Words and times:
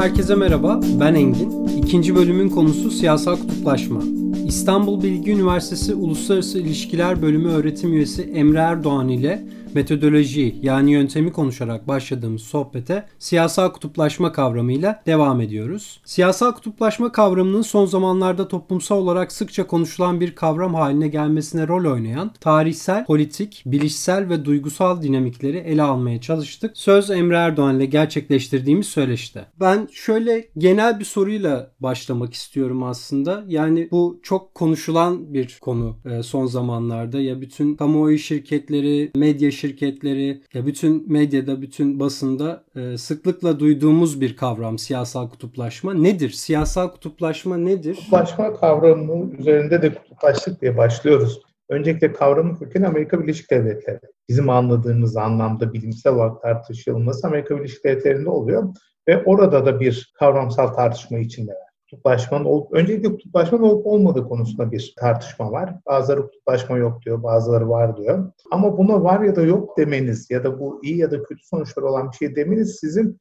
Herkese 0.00 0.34
merhaba, 0.34 0.80
ben 1.00 1.14
Engin. 1.14 1.66
İkinci 1.76 2.14
bölümün 2.14 2.48
konusu 2.48 2.90
siyasal 2.90 3.36
kutuplaşma. 3.36 4.00
İstanbul 4.46 5.02
Bilgi 5.02 5.30
Üniversitesi 5.30 5.94
Uluslararası 5.94 6.58
İlişkiler 6.58 7.22
Bölümü 7.22 7.48
öğretim 7.48 7.92
üyesi 7.92 8.22
Emre 8.22 8.58
Erdoğan 8.58 9.08
ile 9.08 9.42
metodoloji 9.74 10.56
yani 10.62 10.92
yöntemi 10.92 11.32
konuşarak 11.32 11.88
başladığımız 11.88 12.42
sohbete 12.42 13.06
siyasal 13.18 13.72
kutuplaşma 13.72 14.32
kavramıyla 14.32 15.02
devam 15.06 15.40
ediyoruz. 15.40 16.00
Siyasal 16.04 16.52
kutuplaşma 16.52 17.12
kavramının 17.12 17.62
son 17.62 17.86
zamanlarda 17.86 18.48
toplumsal 18.48 18.96
olarak 18.96 19.32
sıkça 19.32 19.66
konuşulan 19.66 20.20
bir 20.20 20.34
kavram 20.34 20.74
haline 20.74 21.08
gelmesine 21.08 21.68
rol 21.68 21.92
oynayan 21.92 22.30
tarihsel, 22.40 23.06
politik, 23.06 23.62
bilişsel 23.66 24.28
ve 24.28 24.44
duygusal 24.44 25.02
dinamikleri 25.02 25.56
ele 25.56 25.82
almaya 25.82 26.20
çalıştık. 26.20 26.76
Söz 26.76 27.10
Emre 27.10 27.36
Erdoğan 27.36 27.76
ile 27.76 27.86
gerçekleştirdiğimiz 27.86 28.86
söyleşte. 28.86 29.46
Ben 29.60 29.88
şöyle 29.92 30.48
genel 30.58 31.00
bir 31.00 31.04
soruyla 31.04 31.70
başlamak 31.80 32.34
istiyorum 32.34 32.82
aslında. 32.82 33.44
Yani 33.48 33.88
bu 33.90 34.20
çok 34.22 34.54
konuşulan 34.54 35.34
bir 35.34 35.58
konu 35.60 35.96
e, 36.04 36.22
son 36.22 36.46
zamanlarda. 36.46 37.20
Ya 37.20 37.40
bütün 37.40 37.76
kamuoyu 37.76 38.18
şirketleri, 38.18 39.10
medya 39.16 39.50
şirketleri, 39.60 40.42
ya 40.54 40.66
bütün 40.66 41.12
medyada, 41.12 41.62
bütün 41.62 42.00
basında 42.00 42.64
e, 42.76 42.98
sıklıkla 42.98 43.60
duyduğumuz 43.60 44.20
bir 44.20 44.36
kavram 44.36 44.78
siyasal 44.78 45.28
kutuplaşma. 45.28 45.94
Nedir? 45.94 46.30
Siyasal 46.30 46.88
kutuplaşma 46.88 47.56
nedir? 47.56 47.94
Kutuplaşma 47.94 48.54
kavramının 48.54 49.30
üzerinde 49.38 49.82
de 49.82 49.94
kutuplaştık 49.94 50.60
diye 50.60 50.76
başlıyoruz. 50.76 51.40
Öncelikle 51.68 52.12
kavramın 52.12 52.54
kökeni 52.54 52.86
Amerika 52.86 53.22
Birleşik 53.22 53.50
Devletleri. 53.50 54.00
Bizim 54.28 54.50
anladığımız 54.50 55.16
anlamda 55.16 55.72
bilimsel 55.72 56.12
olarak 56.12 56.42
tartışılması 56.42 57.26
Amerika 57.26 57.56
Birleşik 57.56 57.84
Devletleri'nde 57.84 58.30
oluyor. 58.30 58.74
Ve 59.08 59.22
orada 59.24 59.66
da 59.66 59.80
bir 59.80 60.12
kavramsal 60.18 60.66
tartışma 60.66 61.18
içinde 61.18 61.52
var 61.52 61.69
kutuplaşmanın 61.90 62.44
olup, 62.44 62.72
öncelikle 62.72 63.08
kutuplaşmanın 63.08 63.62
olup 63.62 63.86
olmadığı 63.86 64.28
konusunda 64.28 64.72
bir 64.72 64.94
tartışma 64.98 65.52
var. 65.52 65.74
Bazıları 65.86 66.22
kutuplaşma 66.22 66.78
yok 66.78 67.02
diyor, 67.04 67.22
bazıları 67.22 67.68
var 67.68 67.96
diyor. 67.96 68.32
Ama 68.50 68.78
buna 68.78 69.04
var 69.04 69.20
ya 69.20 69.36
da 69.36 69.42
yok 69.42 69.78
demeniz 69.78 70.30
ya 70.30 70.44
da 70.44 70.60
bu 70.60 70.80
iyi 70.84 70.98
ya 70.98 71.10
da 71.10 71.22
kötü 71.22 71.46
sonuçları 71.46 71.86
olan 71.86 72.10
bir 72.12 72.16
şey 72.16 72.36
demeniz 72.36 72.76
sizin 72.80 73.18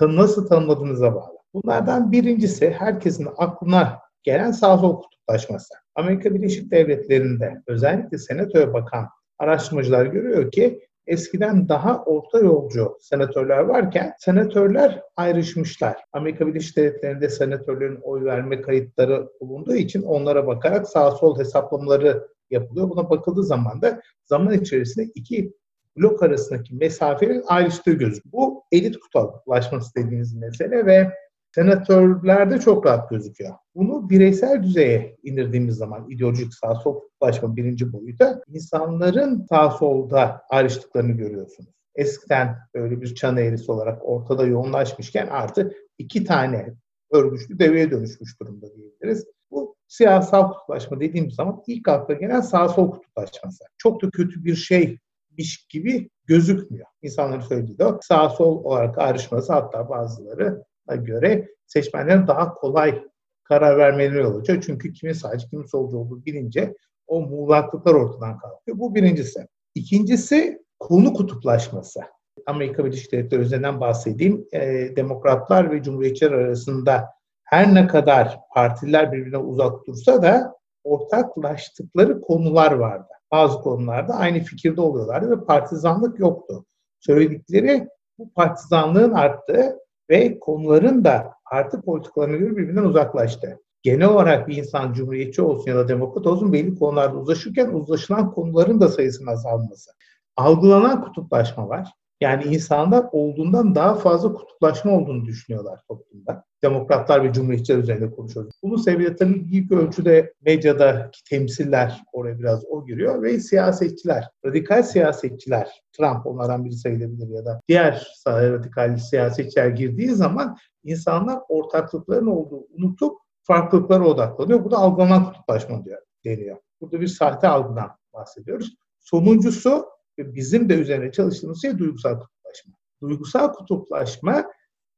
nasıl 0.00 0.46
tanımladığınıza 0.46 1.14
bağlı. 1.14 1.38
Bunlardan 1.54 2.12
birincisi 2.12 2.70
herkesin 2.70 3.28
aklına 3.36 3.98
gelen 4.22 4.50
sağ 4.50 4.78
sol 4.78 5.00
kutuplaşması. 5.02 5.74
Amerika 5.94 6.34
Birleşik 6.34 6.70
Devletleri'nde 6.70 7.62
özellikle 7.66 8.18
senatoya 8.18 8.72
bakan 8.72 9.08
araştırmacılar 9.38 10.06
görüyor 10.06 10.50
ki 10.50 10.80
eskiden 11.06 11.68
daha 11.68 12.04
orta 12.04 12.38
yolcu 12.38 12.98
senatörler 13.00 13.58
varken 13.58 14.14
senatörler 14.18 15.02
ayrışmışlar. 15.16 15.96
Amerika 16.12 16.46
Birleşik 16.46 16.76
Devletleri'nde 16.76 17.28
senatörlerin 17.28 18.00
oy 18.02 18.24
verme 18.24 18.60
kayıtları 18.60 19.28
bulunduğu 19.40 19.74
için 19.74 20.02
onlara 20.02 20.46
bakarak 20.46 20.88
sağ 20.88 21.10
sol 21.10 21.38
hesaplamaları 21.38 22.28
yapılıyor. 22.50 22.90
Buna 22.90 23.10
bakıldığı 23.10 23.44
zaman 23.44 23.82
da 23.82 24.00
zaman 24.24 24.54
içerisinde 24.54 25.04
iki 25.14 25.54
blok 25.96 26.22
arasındaki 26.22 26.74
mesafenin 26.74 27.42
ayrıştığı 27.46 27.92
gözüküyor. 27.92 28.32
Bu 28.32 28.64
elit 28.72 28.96
kutuplaşması 28.98 29.94
dediğimiz 29.94 30.34
mesele 30.34 30.86
ve 30.86 31.10
senatörlerde 31.54 32.60
çok 32.60 32.86
rahat 32.86 33.10
gözüküyor. 33.10 33.54
Bunu 33.74 34.10
bireysel 34.10 34.62
düzeye 34.62 35.16
indirdiğimiz 35.22 35.76
zaman 35.76 36.10
ideolojik 36.10 36.54
sağ 36.54 36.74
sol 36.74 37.00
kutuplaşma 37.00 37.56
birinci 37.56 37.92
boyuta 37.92 38.42
insanların 38.48 39.46
sağ 39.48 39.70
solda 39.70 40.42
ayrıştıklarını 40.50 41.12
görüyorsunuz. 41.12 41.70
Eskiden 41.94 42.56
böyle 42.74 43.00
bir 43.00 43.14
çan 43.14 43.36
eğrisi 43.36 43.72
olarak 43.72 43.98
ortada 44.02 44.46
yoğunlaşmışken 44.46 45.26
artık 45.26 45.72
iki 45.98 46.24
tane 46.24 46.74
örgüçlü 47.10 47.58
deveye 47.58 47.90
dönüşmüş 47.90 48.40
durumda 48.40 48.74
diyebiliriz. 48.74 49.26
Bu 49.50 49.76
siyasal 49.88 50.52
kutuplaşma 50.52 51.00
dediğimiz 51.00 51.34
zaman 51.34 51.62
ilk 51.66 51.88
akla 51.88 52.14
gelen 52.14 52.40
sağ 52.40 52.68
sol 52.68 52.90
kutuplaşması. 52.90 53.64
Çok 53.78 54.02
da 54.02 54.10
kötü 54.10 54.44
bir 54.44 54.56
şeymiş 54.56 55.66
gibi 55.70 56.10
gözükmüyor. 56.26 56.86
İnsanların 57.02 57.40
söylediği 57.40 57.78
de 57.78 57.84
sağ 58.02 58.28
sol 58.28 58.64
olarak 58.64 58.98
ayrışması 58.98 59.52
hatta 59.52 59.88
bazıları 59.88 60.64
göre 60.96 61.48
seçmenlerin 61.66 62.26
daha 62.26 62.54
kolay 62.54 63.02
karar 63.44 63.78
vermeleri 63.78 64.26
olacak. 64.26 64.62
Çünkü 64.62 64.92
kimin 64.92 65.12
sağcı, 65.12 65.48
kimin 65.48 65.66
solcu 65.66 65.98
olduğu 65.98 66.24
bilince 66.24 66.74
o 67.06 67.20
muğlaklıklar 67.20 67.94
ortadan 67.94 68.38
kalkıyor. 68.38 68.78
Bu 68.78 68.94
birincisi. 68.94 69.46
İkincisi 69.74 70.62
konu 70.80 71.12
kutuplaşması. 71.12 72.00
Amerika 72.46 72.84
Birleşik 72.84 73.12
Devletleri 73.12 73.42
üzerinden 73.42 73.80
bahsedeyim. 73.80 74.46
E, 74.52 74.60
demokratlar 74.96 75.70
ve 75.70 75.82
cumhuriyetçiler 75.82 76.32
arasında 76.32 77.08
her 77.44 77.74
ne 77.74 77.86
kadar 77.86 78.38
partiler 78.54 79.12
birbirine 79.12 79.38
uzak 79.38 79.86
dursa 79.86 80.22
da 80.22 80.54
ortaklaştıkları 80.84 82.20
konular 82.20 82.72
vardı. 82.72 83.08
Bazı 83.32 83.58
konularda 83.58 84.14
aynı 84.14 84.40
fikirde 84.40 84.80
oluyorlardı 84.80 85.30
ve 85.30 85.44
partizanlık 85.44 86.18
yoktu. 86.18 86.64
Söyledikleri 87.00 87.88
bu 88.18 88.32
partizanlığın 88.32 89.12
arttığı 89.12 89.78
ve 90.12 90.38
konuların 90.38 91.04
da 91.04 91.32
parti 91.50 91.80
politikalarına 91.80 92.36
göre 92.36 92.56
birbirinden 92.56 92.82
uzaklaştı. 92.82 93.60
Genel 93.82 94.08
olarak 94.08 94.48
bir 94.48 94.56
insan 94.56 94.92
cumhuriyetçi 94.92 95.42
olsun 95.42 95.70
ya 95.70 95.76
da 95.76 95.88
demokrat 95.88 96.26
olsun 96.26 96.52
belli 96.52 96.78
konularda 96.78 97.16
uzlaşırken 97.16 97.68
uzlaşılan 97.68 98.30
konuların 98.30 98.80
da 98.80 98.88
sayısının 98.88 99.32
azalması. 99.32 99.90
Algılanan 100.36 101.04
kutuplaşma 101.04 101.68
var. 101.68 101.88
Yani 102.22 102.44
insanlar 102.44 103.04
olduğundan 103.12 103.74
daha 103.74 103.94
fazla 103.94 104.32
kutuplaşma 104.32 104.92
olduğunu 104.92 105.24
düşünüyorlar 105.24 105.80
toplumda. 105.88 106.44
Demokratlar 106.62 107.24
ve 107.24 107.32
cumhuriyetçiler 107.32 107.78
üzerinde 107.78 108.10
konuşuyoruz. 108.10 108.52
Bunun 108.62 108.76
sebebi 108.76 109.16
tabii 109.16 109.46
ilk 109.52 109.72
ölçüde 109.72 110.32
medyadaki 110.44 111.24
temsiller 111.24 112.02
oraya 112.12 112.38
biraz 112.38 112.64
o 112.64 112.86
giriyor 112.86 113.22
ve 113.22 113.40
siyasetçiler, 113.40 114.28
radikal 114.46 114.82
siyasetçiler, 114.82 115.82
Trump 115.92 116.26
onlardan 116.26 116.64
biri 116.64 116.74
sayılabilir 116.74 117.28
ya 117.28 117.44
da 117.44 117.60
diğer 117.68 118.06
radikal 118.26 118.96
siyasetçiler 118.96 119.68
girdiği 119.68 120.08
zaman 120.08 120.56
insanlar 120.84 121.38
ortaklıkların 121.48 122.26
olduğu 122.26 122.66
unutup 122.78 123.18
farklılıklara 123.42 124.04
odaklanıyor. 124.04 124.64
Bu 124.64 124.70
da 124.70 124.76
algılanan 124.76 125.24
kutuplaşma 125.24 125.84
diyor, 125.84 126.02
deniyor. 126.24 126.56
Burada 126.80 127.00
bir 127.00 127.08
sahte 127.08 127.48
algıdan 127.48 127.90
bahsediyoruz. 128.14 128.74
Sonuncusu 129.00 129.86
bizim 130.34 130.68
de 130.68 130.74
üzerine 130.74 131.12
çalıştığımız 131.12 131.62
şey 131.62 131.78
duygusal 131.78 132.20
kutuplaşma. 132.20 132.74
Duygusal 133.02 133.52
kutuplaşma 133.52 134.44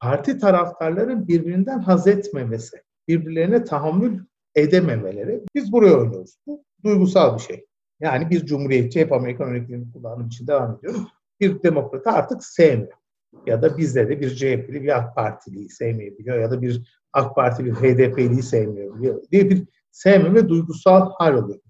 parti 0.00 0.38
taraftarların 0.38 1.28
birbirinden 1.28 1.78
haz 1.78 2.06
etmemesi, 2.06 2.76
birbirlerine 3.08 3.64
tahammül 3.64 4.20
edememeleri. 4.54 5.44
Biz 5.54 5.72
buraya 5.72 5.98
oynuyoruz. 5.98 6.36
Bu 6.46 6.64
duygusal 6.84 7.36
bir 7.36 7.42
şey. 7.42 7.66
Yani 8.00 8.30
bir 8.30 8.46
cumhuriyetçi, 8.46 9.00
hep 9.00 9.12
Amerikan 9.12 9.48
örneklerini 9.48 9.92
kullandığım 9.92 10.26
için 10.26 10.46
devam 10.46 10.78
ediyorum. 10.78 11.08
Bir 11.40 11.62
demokratı 11.62 12.10
artık 12.10 12.44
sevmiyor. 12.44 12.98
Ya 13.46 13.62
da 13.62 13.78
bizde 13.78 14.08
de 14.08 14.20
bir 14.20 14.34
CHP'li 14.34 14.82
bir 14.82 14.98
AK 14.98 15.14
Partiliyi 15.14 15.68
sevmeyebiliyor 15.68 16.38
ya 16.38 16.50
da 16.50 16.62
bir 16.62 16.98
AK 17.12 17.34
Parti 17.34 17.64
bir 17.64 17.72
HDP'liyi 17.72 18.42
sevmiyor 18.42 19.22
diye 19.32 19.50
bir 19.50 19.64
sevmeme 19.90 20.48
duygusal 20.48 21.10
hal 21.18 21.34
oluyor. 21.34 21.60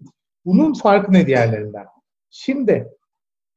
Bunun 0.45 0.75
farkı 0.75 1.13
ne 1.13 1.27
diğerlerinden? 1.27 1.87
Şimdi 2.31 2.89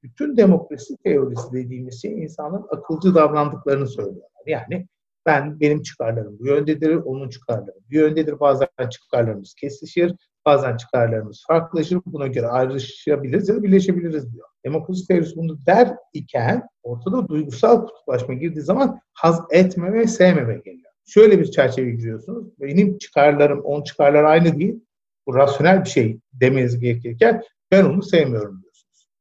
bütün 0.04 0.38
demokrasi 0.38 0.98
teorisi 0.98 1.54
dediğimiz 1.54 2.02
şey 2.02 2.24
insanların 2.24 2.66
akılcı 2.70 3.16
davrandıklarını 3.16 3.88
söylüyorlar. 3.88 4.30
Yani 4.46 4.88
ben 5.26 5.60
benim 5.60 5.82
çıkarlarım 5.82 6.40
bu 6.40 6.48
yöndedir, 6.48 6.96
onun 6.96 7.30
çıkarları 7.30 7.78
bu 7.92 7.96
yöndedir. 7.96 8.40
Bazen 8.40 8.68
çıkarlarımız 8.92 9.54
kesişir, 9.54 10.16
bazen 10.46 10.78
çıkarlarımız 10.78 11.44
farklılaşır. 11.48 12.00
Buna 12.06 12.28
göre 12.28 12.48
ayrışabiliriz 12.48 13.50
ya 13.50 13.56
da 13.56 13.64
birleşebiliriz 13.64 14.34
diyor. 14.34 14.48
Demokrasi 14.66 15.08
teorisi 15.08 15.36
bunu 15.36 15.66
der 15.66 15.96
iken 16.14 16.68
ortada 16.84 17.28
duygusal 17.28 17.86
kutuplaşma 17.88 18.34
girdiği 18.34 18.62
zaman 18.62 19.00
haz 19.14 19.42
etme 19.52 19.94
ve 19.94 20.08
sevmeme 20.08 20.56
geliyor. 20.56 20.92
Şöyle 21.06 21.40
bir 21.40 21.52
çerçeve 21.52 21.92
giriyorsunuz. 21.92 22.48
Benim 22.60 22.98
çıkarlarım, 22.98 23.60
onun 23.60 23.84
çıkarları 23.84 24.28
aynı 24.28 24.60
değil. 24.60 24.80
Bu 25.28 25.36
rasyonel 25.36 25.84
bir 25.84 25.90
şey 25.90 26.20
demeniz 26.34 26.80
gerekirken 26.80 27.44
ben 27.72 27.84
onu 27.84 28.04
sevmiyorum 28.04 28.64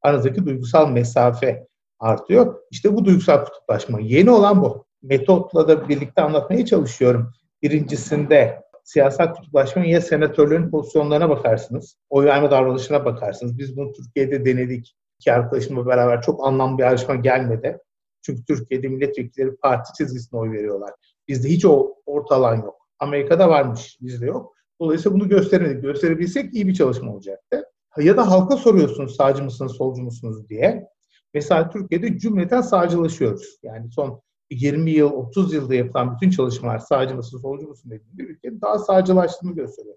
aranızdaki 0.02 0.46
duygusal 0.46 0.90
mesafe 0.90 1.66
artıyor. 1.98 2.54
İşte 2.70 2.96
bu 2.96 3.04
duygusal 3.04 3.44
kutuplaşma. 3.44 4.00
Yeni 4.00 4.30
olan 4.30 4.62
bu. 4.62 4.86
Metotla 5.02 5.68
da 5.68 5.88
birlikte 5.88 6.22
anlatmaya 6.22 6.66
çalışıyorum. 6.66 7.30
Birincisinde 7.62 8.62
siyasal 8.84 9.34
kutuplaşma 9.34 9.84
ya 9.84 10.00
senatörlerin 10.00 10.70
pozisyonlarına 10.70 11.28
bakarsınız, 11.28 11.96
oy 12.10 12.26
verme 12.26 12.50
davranışına 12.50 13.04
bakarsınız. 13.04 13.58
Biz 13.58 13.76
bunu 13.76 13.92
Türkiye'de 13.92 14.44
denedik. 14.44 14.96
İki 15.20 15.32
arkadaşımla 15.32 15.86
beraber 15.86 16.22
çok 16.22 16.46
anlamlı 16.46 16.78
bir 16.78 16.82
yarışma 16.82 17.14
gelmedi. 17.14 17.78
Çünkü 18.22 18.44
Türkiye'de 18.44 18.88
milletvekilleri 18.88 19.56
parti 19.56 19.92
çizgisine 19.92 20.40
oy 20.40 20.50
veriyorlar. 20.50 20.90
Bizde 21.28 21.48
hiç 21.48 21.64
o 21.64 21.94
orta 22.06 22.34
alan 22.34 22.56
yok. 22.56 22.88
Amerika'da 22.98 23.48
varmış, 23.48 23.98
bizde 24.00 24.26
yok. 24.26 24.54
Dolayısıyla 24.80 25.18
bunu 25.20 25.28
gösteremedik. 25.28 25.82
Gösterebilsek 25.82 26.54
iyi 26.54 26.66
bir 26.66 26.74
çalışma 26.74 27.12
olacaktı 27.12 27.64
ya 28.02 28.16
da 28.16 28.30
halka 28.30 28.56
soruyorsunuz 28.56 29.16
sağcı 29.16 29.42
mısınız, 29.42 29.72
solcu 29.72 30.02
musunuz 30.02 30.48
diye. 30.48 30.88
Mesela 31.34 31.70
Türkiye'de 31.70 32.18
cümleten 32.18 32.60
sağcılaşıyoruz. 32.60 33.58
Yani 33.62 33.90
son 33.90 34.22
20 34.50 34.90
yıl, 34.90 35.12
30 35.12 35.54
yılda 35.54 35.74
yapılan 35.74 36.14
bütün 36.14 36.30
çalışmalar 36.30 36.78
sağcı 36.78 37.14
mısın, 37.14 37.38
solcu 37.38 37.68
musun 37.68 37.90
dediğinde 37.90 38.22
ülkenin 38.22 38.60
daha 38.60 38.78
sağcılaştığını 38.78 39.54
gösteriyor. 39.54 39.96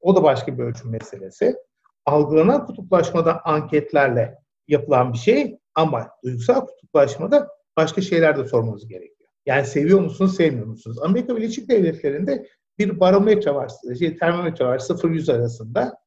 O 0.00 0.16
da 0.16 0.22
başka 0.22 0.58
bir 0.58 0.62
ölçüm 0.62 0.90
meselesi. 0.90 1.56
Algılanan 2.06 2.66
kutuplaşmada 2.66 3.40
anketlerle 3.44 4.38
yapılan 4.68 5.12
bir 5.12 5.18
şey 5.18 5.58
ama 5.74 6.08
duygusal 6.24 6.60
kutuplaşmada 6.60 7.48
başka 7.76 8.00
şeyler 8.00 8.36
de 8.36 8.44
sormanız 8.44 8.88
gerekiyor. 8.88 9.30
Yani 9.46 9.66
seviyor 9.66 10.00
musunuz, 10.00 10.36
sevmiyor 10.36 10.66
musunuz? 10.66 10.98
Amerika 11.02 11.36
Birleşik 11.36 11.68
Devletleri'nde 11.68 12.46
bir 12.78 13.00
barometre 13.00 13.54
var, 13.54 13.70
şey, 13.98 14.16
termometre 14.16 14.64
var 14.64 14.78
0-100 14.78 15.32
arasında. 15.32 15.98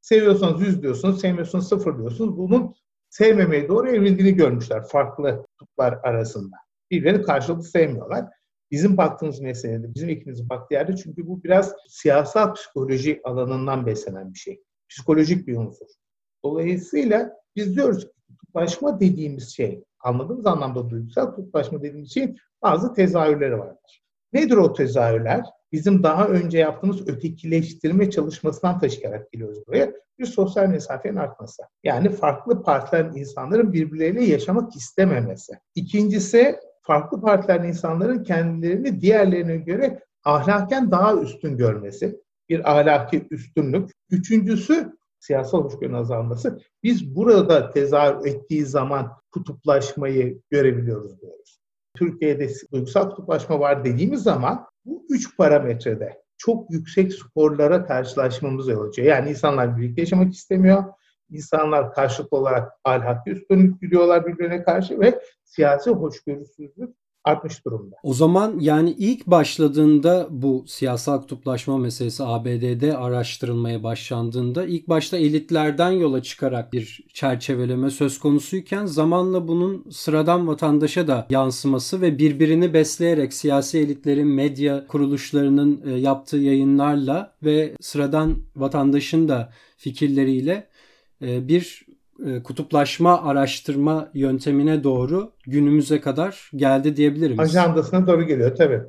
Seviyorsanız 0.00 0.60
100 0.60 0.82
diyorsunuz, 0.82 1.20
sevmiyorsanız 1.20 1.68
0 1.68 1.98
diyorsunuz. 1.98 2.36
Bunun 2.36 2.74
sevmemeye 3.10 3.68
doğru 3.68 3.88
evrildiğini 3.88 4.34
görmüşler 4.34 4.84
farklı 4.88 5.46
kutuplar 5.46 5.98
arasında. 6.02 6.56
Birbirini 6.90 7.22
karşılıklı 7.22 7.64
sevmiyorlar. 7.64 8.26
Bizim 8.70 8.96
baktığımız 8.96 9.40
meselede, 9.40 9.94
bizim 9.94 10.08
ikimizin 10.08 10.48
baktığı 10.48 10.74
yerde 10.74 10.96
çünkü 10.96 11.26
bu 11.26 11.44
biraz 11.44 11.74
siyasal 11.88 12.54
psikoloji 12.54 13.20
alanından 13.24 13.86
beslenen 13.86 14.34
bir 14.34 14.38
şey. 14.38 14.62
Psikolojik 14.88 15.48
bir 15.48 15.56
unsur. 15.56 15.86
Dolayısıyla 16.44 17.32
biz 17.56 17.76
diyoruz 17.76 18.04
ki 18.04 18.10
kutuplaşma 18.28 19.00
dediğimiz 19.00 19.56
şey, 19.56 19.84
anladığımız 20.00 20.46
anlamda 20.46 20.90
duygusal 20.90 21.26
kutuplaşma 21.26 21.78
dediğimiz 21.78 22.14
şeyin 22.14 22.36
bazı 22.62 22.94
tezahürleri 22.94 23.58
vardır. 23.58 24.02
Nedir 24.32 24.56
o 24.56 24.72
tezahürler? 24.72 25.44
Bizim 25.72 26.02
daha 26.02 26.28
önce 26.28 26.58
yaptığımız 26.58 27.08
ötekileştirme 27.08 28.10
çalışmasından 28.10 28.78
taşıyarak 28.78 29.32
geliyoruz 29.32 29.66
buraya. 29.66 29.92
Bir 30.18 30.26
sosyal 30.26 30.68
mesafenin 30.68 31.16
artması. 31.16 31.62
Yani 31.84 32.08
farklı 32.08 32.62
partilerin 32.62 33.14
insanların 33.14 33.72
birbirleriyle 33.72 34.24
yaşamak 34.24 34.76
istememesi. 34.76 35.52
İkincisi 35.74 36.56
farklı 36.82 37.20
partilerin 37.20 37.68
insanların 37.68 38.22
kendilerini 38.22 39.00
diğerlerine 39.00 39.56
göre 39.56 40.00
ahlaken 40.24 40.90
daha 40.90 41.16
üstün 41.16 41.56
görmesi. 41.56 42.20
Bir 42.48 42.72
ahlaki 42.72 43.26
üstünlük. 43.30 43.90
Üçüncüsü 44.10 44.92
siyasal 45.20 45.64
hoşgörünün 45.64 45.94
azalması. 45.94 46.60
Biz 46.82 47.16
burada 47.16 47.70
tezahür 47.70 48.26
ettiği 48.26 48.66
zaman 48.66 49.12
kutuplaşmayı 49.30 50.40
görebiliyoruz 50.50 51.20
diyoruz. 51.20 51.59
Türkiye'de 51.96 52.48
duygusal 52.72 53.10
kutuplaşma 53.10 53.60
var 53.60 53.84
dediğimiz 53.84 54.22
zaman 54.22 54.66
bu 54.84 55.06
üç 55.10 55.36
parametrede 55.36 56.22
çok 56.38 56.70
yüksek 56.70 57.12
skorlara 57.14 57.86
karşılaşmamız 57.86 58.68
yol 58.68 58.88
açıyor. 58.88 59.08
Yani 59.08 59.30
insanlar 59.30 59.76
birlikte 59.76 60.02
yaşamak 60.02 60.32
istemiyor. 60.32 60.84
İnsanlar 61.30 61.92
karşılıklı 61.92 62.36
olarak 62.36 62.72
ahlaki 62.84 63.30
üstünlük 63.30 63.82
biliyorlar 63.82 64.26
birbirine 64.26 64.62
karşı 64.62 65.00
ve 65.00 65.20
siyasi 65.44 65.90
hoşgörüsüzlük 65.90 66.99
artmış 67.24 67.64
durumda. 67.64 67.96
O 68.02 68.14
zaman 68.14 68.60
yani 68.60 68.94
ilk 68.98 69.26
başladığında 69.26 70.28
bu 70.30 70.64
siyasal 70.66 71.20
kutuplaşma 71.20 71.78
meselesi 71.78 72.24
ABD'de 72.24 72.96
araştırılmaya 72.96 73.82
başlandığında 73.82 74.66
ilk 74.66 74.88
başta 74.88 75.16
elitlerden 75.16 75.90
yola 75.90 76.22
çıkarak 76.22 76.72
bir 76.72 77.00
çerçeveleme 77.12 77.90
söz 77.90 78.18
konusuyken 78.18 78.86
zamanla 78.86 79.48
bunun 79.48 79.90
sıradan 79.90 80.48
vatandaşa 80.48 81.08
da 81.08 81.26
yansıması 81.30 82.00
ve 82.00 82.18
birbirini 82.18 82.74
besleyerek 82.74 83.32
siyasi 83.32 83.78
elitlerin 83.78 84.28
medya 84.28 84.86
kuruluşlarının 84.86 85.82
e, 85.86 85.90
yaptığı 85.90 86.38
yayınlarla 86.38 87.34
ve 87.42 87.74
sıradan 87.80 88.36
vatandaşın 88.56 89.28
da 89.28 89.52
fikirleriyle 89.76 90.68
e, 91.22 91.48
bir 91.48 91.89
kutuplaşma 92.44 93.22
araştırma 93.22 94.10
yöntemine 94.14 94.84
doğru 94.84 95.32
günümüze 95.46 96.00
kadar 96.00 96.50
geldi 96.56 96.96
diyebilir 96.96 97.30
miyiz? 97.30 97.40
Ajandasına 97.40 98.06
doğru 98.06 98.22
geliyor 98.22 98.56
tabii. 98.56 98.82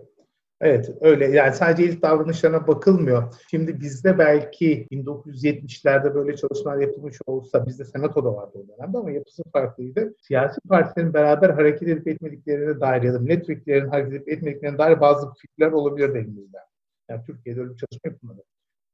Evet 0.61 0.91
öyle 1.01 1.25
yani 1.27 1.53
sadece 1.53 1.83
ilk 1.83 2.01
davranışlarına 2.01 2.67
bakılmıyor. 2.67 3.33
Şimdi 3.49 3.79
bizde 3.79 4.17
belki 4.17 4.87
1970'lerde 4.91 6.15
böyle 6.15 6.35
çalışmalar 6.35 6.77
yapılmış 6.77 7.17
olsa 7.25 7.65
bizde 7.65 7.85
senatoda 7.85 8.35
vardı 8.35 8.51
o 8.53 8.67
dönemde 8.67 8.97
ama 8.97 9.11
yapısı 9.11 9.43
farklıydı. 9.53 10.13
Siyasi 10.21 10.61
partilerin 10.69 11.13
beraber 11.13 11.49
hareket 11.49 11.87
edip 11.87 12.07
etmediklerine 12.07 12.79
dair 12.79 13.03
ya 13.03 13.13
da 13.13 13.19
milletvekillerinin 13.19 13.89
hareket 13.89 14.13
edip 14.13 14.29
etmediklerine 14.29 14.77
dair 14.77 15.01
bazı 15.01 15.33
fikirler 15.33 15.71
olabilir 15.71 16.09
elimizde. 16.09 16.57
Yani 17.09 17.21
Türkiye'de 17.25 17.59
öyle 17.59 17.71
bir 17.71 17.77
çalışma 17.77 18.11
yapılmadı. 18.11 18.43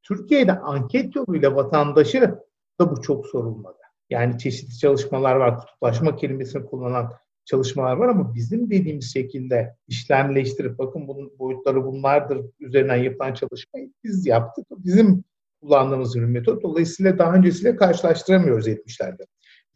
Türkiye'de 0.03 0.59
anket 0.59 1.15
yoluyla 1.15 1.55
vatandaşı 1.55 2.37
da 2.79 2.91
bu 2.91 3.01
çok 3.01 3.27
sorulmadı. 3.27 3.77
Yani 4.09 4.39
çeşitli 4.39 4.77
çalışmalar 4.77 5.35
var. 5.35 5.59
Kutuplaşma 5.59 6.15
kelimesini 6.15 6.65
kullanan 6.65 7.13
çalışmalar 7.45 7.97
var 7.97 8.07
ama 8.07 8.35
bizim 8.35 8.69
dediğimiz 8.69 9.13
şekilde 9.13 9.75
işlemleştirip 9.87 10.79
bakın 10.79 11.07
bunun 11.07 11.39
boyutları 11.39 11.85
bunlardır 11.85 12.45
üzerinden 12.59 12.95
yapılan 12.95 13.33
çalışmayı 13.33 13.91
biz 14.03 14.25
yaptık. 14.25 14.65
Bizim 14.71 15.23
kullandığımız 15.61 16.15
bir 16.15 16.25
metot. 16.25 16.63
Dolayısıyla 16.63 17.17
daha 17.17 17.33
öncesiyle 17.33 17.75
karşılaştıramıyoruz 17.75 18.67
70'lerde. 18.67 19.25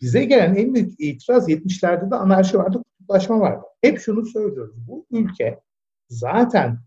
Bize 0.01 0.25
gelen 0.25 0.55
en 0.55 0.73
büyük 0.73 0.99
itiraz 0.99 1.49
70'lerde 1.49 2.11
de 2.11 2.15
anarşi 2.15 2.57
vardı, 2.57 2.83
kutuplaşma 2.83 3.39
vardı. 3.39 3.65
Hep 3.81 3.99
şunu 3.99 4.25
söylüyoruz. 4.25 4.75
Bu 4.87 5.05
ülke 5.11 5.59
zaten 6.09 6.79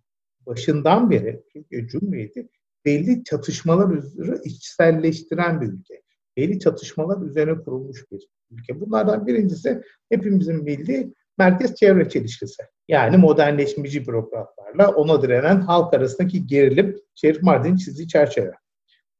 başından 0.46 1.10
beri 1.10 1.42
Türkiye 1.52 1.86
Cumhuriyeti 1.86 2.48
belli 2.84 3.24
çatışmalar 3.24 3.90
üzere 3.90 4.36
içselleştiren 4.44 5.60
bir 5.60 5.66
ülke 5.66 6.03
belli 6.36 6.58
çatışmalar 6.58 7.22
üzerine 7.22 7.62
kurulmuş 7.62 8.04
bir 8.12 8.28
ülke. 8.50 8.80
Bunlardan 8.80 9.26
birincisi 9.26 9.82
hepimizin 10.08 10.66
bildiği 10.66 11.14
merkez 11.38 11.74
çevre 11.74 12.08
çelişkisi. 12.08 12.62
Yani 12.88 13.16
modernleşmeci 13.16 14.06
bürokratlarla 14.06 14.90
ona 14.90 15.22
direnen 15.22 15.60
halk 15.60 15.94
arasındaki 15.94 16.46
gerilim 16.46 17.00
Şerif 17.14 17.42
Mardin'in 17.42 17.76
çizdiği 17.76 18.08
çerçeve. 18.08 18.52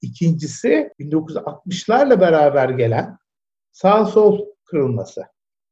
İkincisi 0.02 0.90
1960'larla 1.00 2.20
beraber 2.20 2.68
gelen 2.68 3.18
sağ 3.72 4.04
sol 4.04 4.46
kırılması. 4.64 5.22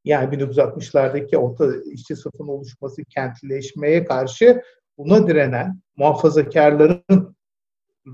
Yani 0.04 0.36
1960'lardaki 0.36 1.36
orta 1.36 1.66
işçi 1.92 2.16
sınıfın 2.16 2.48
oluşması, 2.48 3.04
kentleşmeye 3.04 4.04
karşı 4.04 4.62
buna 4.98 5.26
direnen 5.26 5.80
muhafazakarların 5.96 7.36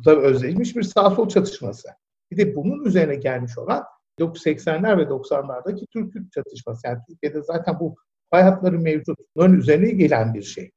da 0.04 0.16
özleşmiş 0.16 0.76
bir 0.76 0.82
sağ 0.82 1.10
sol 1.10 1.28
çatışması. 1.28 1.88
Bir 2.30 2.36
de 2.36 2.56
bunun 2.56 2.84
üzerine 2.84 3.14
gelmiş 3.14 3.58
olan 3.58 3.84
1980'ler 4.18 4.98
ve 4.98 5.02
90'lardaki 5.02 5.86
Türk-Kürt 5.92 6.32
çatışması. 6.32 6.86
Yani 6.86 6.98
Türkiye'de 7.08 7.42
zaten 7.42 7.80
bu 7.80 7.96
hayatları 8.30 8.78
mevcut. 8.78 9.18
Bunların 9.36 9.56
üzerine 9.56 9.90
gelen 9.90 10.34
bir 10.34 10.42
şey. 10.42 10.70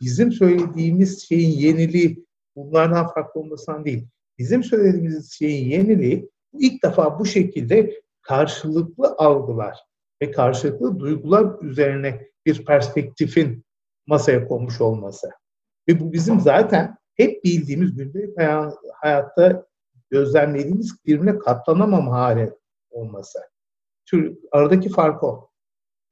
Bizim 0.00 0.32
söylediğimiz 0.32 1.28
şeyin 1.28 1.50
yeniliği 1.50 2.26
bunlardan 2.56 3.06
farklı 3.06 3.40
olmasından 3.40 3.84
değil. 3.84 4.06
Bizim 4.38 4.64
söylediğimiz 4.64 5.32
şeyin 5.32 5.70
yeniliği 5.70 6.30
ilk 6.52 6.82
defa 6.82 7.18
bu 7.18 7.26
şekilde 7.26 8.00
karşılıklı 8.22 9.14
algılar 9.18 9.78
ve 10.22 10.30
karşılıklı 10.30 10.98
duygular 10.98 11.62
üzerine 11.62 12.28
bir 12.46 12.64
perspektifin 12.64 13.64
masaya 14.06 14.48
konmuş 14.48 14.80
olması. 14.80 15.30
Ve 15.88 16.00
bu 16.00 16.12
bizim 16.12 16.40
zaten 16.40 16.96
hep 17.14 17.44
bildiğimiz 17.44 17.96
gündelik 17.96 18.38
hayatta 19.00 19.66
gözlemlediğimiz 20.10 20.96
birbirine 21.06 21.38
katlanamam 21.38 22.08
hali 22.08 22.52
olması. 22.90 23.38
Tür, 24.06 24.38
aradaki 24.52 24.88
fark 24.88 25.22
o. 25.24 25.50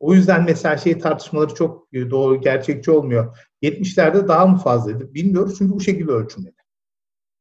O 0.00 0.14
yüzden 0.14 0.44
mesela 0.44 0.76
şey 0.76 0.98
tartışmaları 0.98 1.54
çok 1.54 1.92
doğru, 1.92 2.40
gerçekçi 2.40 2.90
olmuyor. 2.90 3.38
70'lerde 3.62 4.28
daha 4.28 4.46
mı 4.46 4.58
fazlaydı? 4.58 5.14
Bilmiyoruz 5.14 5.58
çünkü 5.58 5.72
bu 5.72 5.80
şekilde 5.80 6.12
ölçülmedi. 6.12 6.56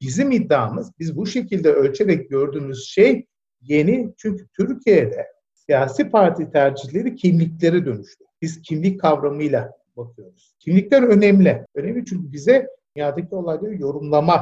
Bizim 0.02 0.32
iddiamız, 0.32 0.92
biz 1.00 1.18
bu 1.18 1.26
şekilde 1.26 1.72
ölçerek 1.72 2.30
gördüğümüz 2.30 2.88
şey 2.88 3.28
yeni. 3.62 4.14
Çünkü 4.18 4.48
Türkiye'de 4.48 5.28
siyasi 5.54 6.10
parti 6.10 6.52
tercihleri 6.52 7.16
kimliklere 7.16 7.86
dönüştü. 7.86 8.24
Biz 8.42 8.62
kimlik 8.62 9.02
kavramıyla 9.02 9.72
bakıyoruz. 9.98 10.56
Kimlikler 10.60 11.04
önemli. 11.04 11.66
Önemli 11.76 12.06
çünkü 12.06 12.32
bize 12.32 12.68
dünyadaki 12.96 13.36
olayları 13.36 13.76
yorumlama 13.76 14.36
e, 14.36 14.42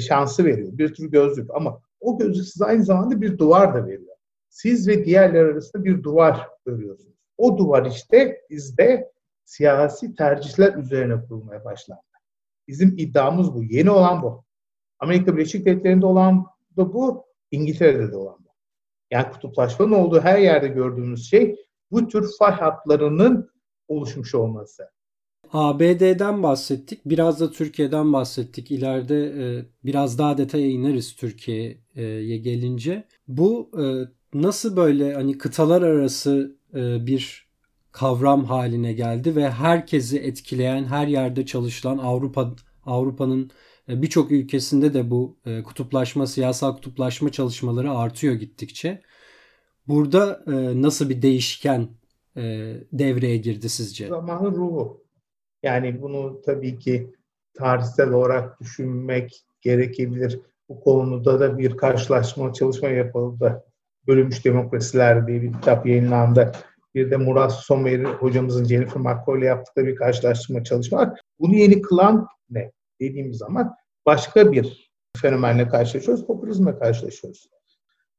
şansı 0.00 0.44
veriyor. 0.44 0.78
Bir 0.78 0.94
tür 0.94 1.10
gözlük 1.10 1.50
ama 1.54 1.80
o 2.00 2.18
gözlük 2.18 2.46
size 2.46 2.64
aynı 2.64 2.84
zamanda 2.84 3.20
bir 3.20 3.38
duvar 3.38 3.74
da 3.74 3.86
veriyor. 3.86 4.16
Siz 4.48 4.88
ve 4.88 5.04
diğerler 5.04 5.44
arasında 5.44 5.84
bir 5.84 6.02
duvar 6.02 6.48
görüyorsunuz. 6.66 7.16
O 7.38 7.58
duvar 7.58 7.86
işte 7.86 8.40
bizde 8.50 9.12
siyasi 9.44 10.14
tercihler 10.14 10.74
üzerine 10.74 11.24
kurulmaya 11.28 11.64
başlandı. 11.64 12.02
Bizim 12.68 12.94
iddiamız 12.98 13.54
bu. 13.54 13.62
Yeni 13.62 13.90
olan 13.90 14.22
bu. 14.22 14.44
Amerika 14.98 15.36
Birleşik 15.36 15.66
Devletleri'nde 15.66 16.06
olan 16.06 16.46
da 16.76 16.94
bu, 16.94 17.24
İngiltere'de 17.50 18.12
de 18.12 18.16
olan 18.16 18.38
bu. 18.44 18.48
Yani 19.10 19.30
kutuplaşmanın 19.32 19.92
olduğu 19.92 20.20
her 20.20 20.38
yerde 20.38 20.68
gördüğümüz 20.68 21.30
şey 21.30 21.56
bu 21.90 22.08
tür 22.08 22.30
fay 22.38 22.52
hatlarının 22.52 23.50
oluşmuş 23.88 24.34
olması. 24.34 24.90
ABD'den 25.52 26.42
bahsettik. 26.42 27.00
Biraz 27.06 27.40
da 27.40 27.50
Türkiye'den 27.50 28.12
bahsettik. 28.12 28.70
İleride 28.70 29.24
e, 29.26 29.66
biraz 29.84 30.18
daha 30.18 30.38
detaya 30.38 30.66
ineriz 30.68 31.16
Türkiye'ye 31.16 32.38
gelince. 32.38 33.04
Bu 33.28 33.70
e, 33.82 33.84
nasıl 34.38 34.76
böyle 34.76 35.14
hani 35.14 35.38
kıtalar 35.38 35.82
arası 35.82 36.56
e, 36.74 37.06
bir 37.06 37.48
kavram 37.92 38.44
haline 38.44 38.92
geldi 38.92 39.36
ve 39.36 39.50
herkesi 39.50 40.18
etkileyen, 40.18 40.84
her 40.84 41.06
yerde 41.06 41.46
çalışılan 41.46 41.98
Avrupa 41.98 42.54
Avrupa'nın 42.86 43.50
e, 43.88 44.02
birçok 44.02 44.32
ülkesinde 44.32 44.94
de 44.94 45.10
bu 45.10 45.36
e, 45.46 45.62
kutuplaşma, 45.62 46.26
siyasal 46.26 46.74
kutuplaşma 46.74 47.32
çalışmaları 47.32 47.92
artıyor 47.92 48.34
gittikçe. 48.34 49.02
Burada 49.88 50.44
e, 50.46 50.82
nasıl 50.82 51.10
bir 51.10 51.22
değişken 51.22 51.88
devreye 52.92 53.36
girdi 53.36 53.68
sizce? 53.68 54.08
Zamanın 54.08 54.54
ruhu. 54.54 55.02
Yani 55.62 56.02
bunu 56.02 56.42
tabii 56.42 56.78
ki 56.78 57.14
tarihsel 57.54 58.10
olarak 58.10 58.60
düşünmek 58.60 59.44
gerekebilir. 59.60 60.40
Bu 60.68 60.80
konuda 60.80 61.40
da 61.40 61.58
bir 61.58 61.76
karşılaşma 61.76 62.52
çalışma 62.52 62.88
yapıldı. 62.88 63.64
Bölünmüş 64.06 64.44
Demokrasiler 64.44 65.26
diye 65.26 65.42
bir 65.42 65.52
kitap 65.52 65.86
yayınlandı. 65.86 66.52
Bir 66.94 67.10
de 67.10 67.16
Murat 67.16 67.52
Somer 67.52 68.04
hocamızın 68.04 68.64
Jennifer 68.64 69.00
McCoy 69.00 69.38
ile 69.38 69.46
yaptıkları 69.46 69.86
bir 69.86 69.96
karşılaştırma 69.96 70.64
çalışma 70.64 70.98
var. 70.98 71.20
Bunu 71.40 71.54
yeni 71.54 71.82
kılan 71.82 72.26
ne? 72.50 72.72
Dediğimiz 73.00 73.38
zaman 73.38 73.74
başka 74.06 74.52
bir 74.52 74.92
fenomenle 75.16 75.68
karşılaşıyoruz, 75.68 76.26
popülizmle 76.26 76.78
karşılaşıyoruz. 76.78 77.48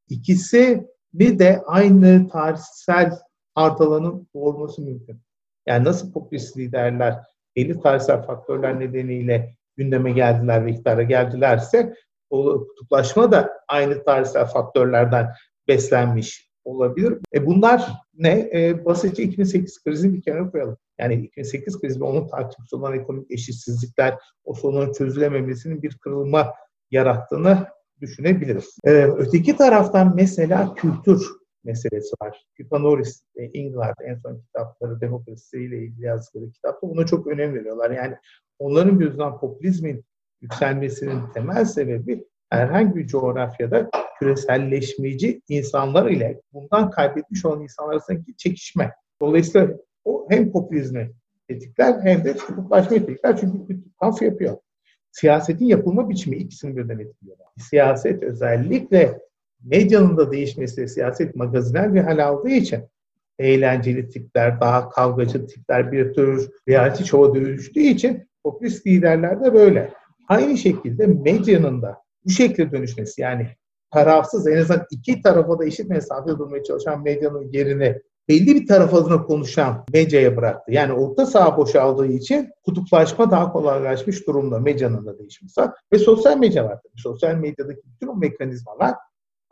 İkisi 0.10 0.88
bir 1.14 1.40
de 1.40 1.62
aynı 1.66 2.30
tarihsel 2.30 3.12
art 3.56 3.82
alanın 3.82 4.28
doğurması 4.36 4.82
mümkün. 4.82 5.22
Yani 5.66 5.84
nasıl 5.84 6.12
popülist 6.12 6.58
liderler 6.58 7.24
belli 7.56 7.82
tarihsel 7.82 8.24
faktörler 8.24 8.80
nedeniyle 8.80 9.56
gündeme 9.78 10.12
geldiler 10.12 10.66
ve 10.66 10.72
iktidara 10.72 11.04
geldilerse 11.04 11.94
o 12.30 12.68
kutuplaşma 12.68 13.32
da 13.32 13.54
aynı 13.68 14.04
tarihsel 14.04 14.46
faktörlerden 14.46 15.30
beslenmiş 15.68 16.50
olabilir. 16.64 17.18
E 17.34 17.46
bunlar 17.46 17.92
ne? 18.14 18.50
E, 18.54 18.86
basitçe 18.86 19.24
2008 19.24 19.84
krizini 19.84 20.14
bir 20.14 20.22
kenara 20.22 20.52
koyalım. 20.52 20.78
Yani 21.00 21.14
2008 21.14 21.82
krizi 21.82 22.02
ve 22.02 22.04
onun 22.04 22.28
takipçisi 22.28 22.76
olan 22.76 22.94
ekonomik 22.94 23.32
eşitsizlikler, 23.32 24.18
o 24.44 24.54
sorunun 24.54 24.94
çözülememesinin 24.94 25.82
bir 25.82 25.98
kırılma 25.98 26.54
yarattığını 26.92 27.68
düşünebiliriz. 28.02 28.78
E, 28.86 28.90
öteki 29.18 29.58
taraftan 29.58 30.16
mesela 30.16 30.76
kültür 30.76 31.28
meselesi 31.64 32.16
var. 32.22 32.46
Ve 33.38 33.52
England 33.54 33.96
en 34.06 34.16
son 34.16 34.40
kitapları 34.40 35.02
demokrasiyle 35.02 35.78
ilgili 35.78 36.06
yazdıkları 36.06 36.52
kitapta 36.52 36.90
buna 36.90 37.06
çok 37.06 37.28
önem 37.28 37.56
veriyorlar. 37.56 37.92
Yani 37.92 38.16
onların 38.60 39.00
gözünden 39.00 39.38
popülizmin 39.38 40.06
yükselmesinin 40.42 41.22
temel 41.34 41.66
sebebi 41.66 42.26
herhangi 42.50 42.96
bir 42.96 43.08
coğrafyada 43.08 43.90
küreselleşmeci 44.20 45.42
insanlar 45.50 46.12
ile 46.12 46.42
bundan 46.54 46.92
kaybetmiş 46.92 47.46
olan 47.46 47.62
insanlar 47.62 47.94
arasındaki 47.94 48.38
çekişme. 48.38 48.92
Dolayısıyla 49.22 49.78
o 50.06 50.28
hem 50.30 50.52
popülizmi 50.52 51.12
tetikler 51.48 52.02
hem 52.02 52.26
de 52.26 52.34
kutuplaşmayı 52.34 53.06
tetikler. 53.06 53.38
Çünkü 53.38 53.84
kaf 54.00 54.22
yapıyor. 54.22 54.58
Siyasetin 55.12 55.66
yapılma 55.66 56.10
biçimi 56.10 56.38
ikisini 56.38 56.78
birden 56.78 57.00
etkiliyor. 57.00 57.38
Siyaset 57.58 58.24
özellikle 58.24 59.20
medyanın 59.64 60.18
da 60.18 60.32
değişmesi, 60.32 60.88
siyaset 60.88 61.36
magazinel 61.36 61.94
bir 61.94 62.02
hal 62.02 62.28
aldığı 62.28 62.50
için 62.50 62.80
eğlenceli 63.40 64.10
tipler, 64.10 64.62
daha 64.62 64.90
kavgacı 64.90 65.48
tipler 65.48 65.92
bir 65.92 66.14
tür 66.14 66.50
reality 66.70 67.04
show'a 67.04 67.36
dönüştüğü 67.36 67.80
için 67.80 68.28
popülist 68.44 68.88
liderler 68.88 69.44
de 69.44 69.54
böyle. 69.54 69.94
Aynı 70.30 70.58
şekilde 70.58 71.08
medyanın 71.08 71.82
da 71.82 71.98
bu 72.26 72.30
şekilde 72.30 72.72
dönüşmesi 72.72 73.22
yani 73.22 73.48
tarafsız 73.92 74.48
en 74.48 74.58
azından 74.58 74.86
iki 74.92 75.22
tarafa 75.22 75.60
da 75.60 75.66
eşit 75.66 75.90
mesafede 75.90 76.38
durmaya 76.38 76.64
çalışan 76.64 77.04
medyanın 77.04 77.52
yerini 77.52 78.02
belli 78.30 78.56
bir 78.56 78.68
taraf 78.68 78.94
adına 78.94 79.24
konuşan 79.24 79.86
medyaya 79.94 80.38
bıraktı. 80.38 80.72
Yani 80.72 80.94
orta 80.94 81.26
saha 81.26 81.58
boşaldığı 81.58 82.08
için 82.08 82.50
kutuplaşma 82.66 83.32
daha 83.32 83.52
kolaylaşmış 83.52 84.28
durumda 84.28 84.60
medyanın 84.60 85.06
da 85.06 85.20
değişmesi. 85.20 85.62
Ve 85.94 86.00
sosyal 86.00 86.38
medya 86.38 86.66
var. 86.66 86.80
Sosyal 86.96 87.36
medyadaki 87.36 87.82
bütün 87.86 88.08
o 88.08 88.16
mekanizmalar 88.16 88.94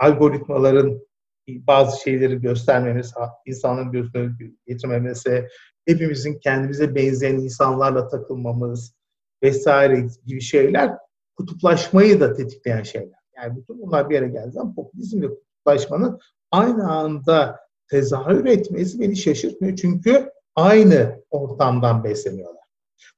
algoritmaların 0.02 1.00
bazı 1.48 2.02
şeyleri 2.02 2.42
göstermemiz, 2.42 3.14
insanların 3.46 3.92
gözüne 3.92 4.30
getirmemesi, 4.68 5.48
hepimizin 5.86 6.40
kendimize 6.40 6.96
benzeyen 6.96 7.36
insanlarla 7.36 8.08
takılmamız 8.08 8.94
vesaire 9.44 10.08
gibi 10.26 10.42
şeyler 10.42 10.98
kutuplaşmayı 11.36 12.20
da 12.20 12.34
tetikleyen 12.34 12.84
şeyler. 12.84 13.20
Yani 13.36 13.58
bütün 13.58 13.82
bunlar 13.82 14.10
bir 14.10 14.16
yere 14.16 14.28
geldiği 14.28 14.52
zaman 14.52 14.76
popülizm 14.76 15.22
ve 15.22 15.28
kutuplaşmanın 15.28 16.20
aynı 16.52 16.92
anda 16.92 17.60
tezahür 17.90 18.46
etmesi 18.46 19.00
beni 19.00 19.18
şaşırtmıyor. 19.18 19.76
Çünkü 19.76 20.32
aynı 20.56 21.24
ortamdan 21.30 22.04
besleniyorlar. 22.04 22.64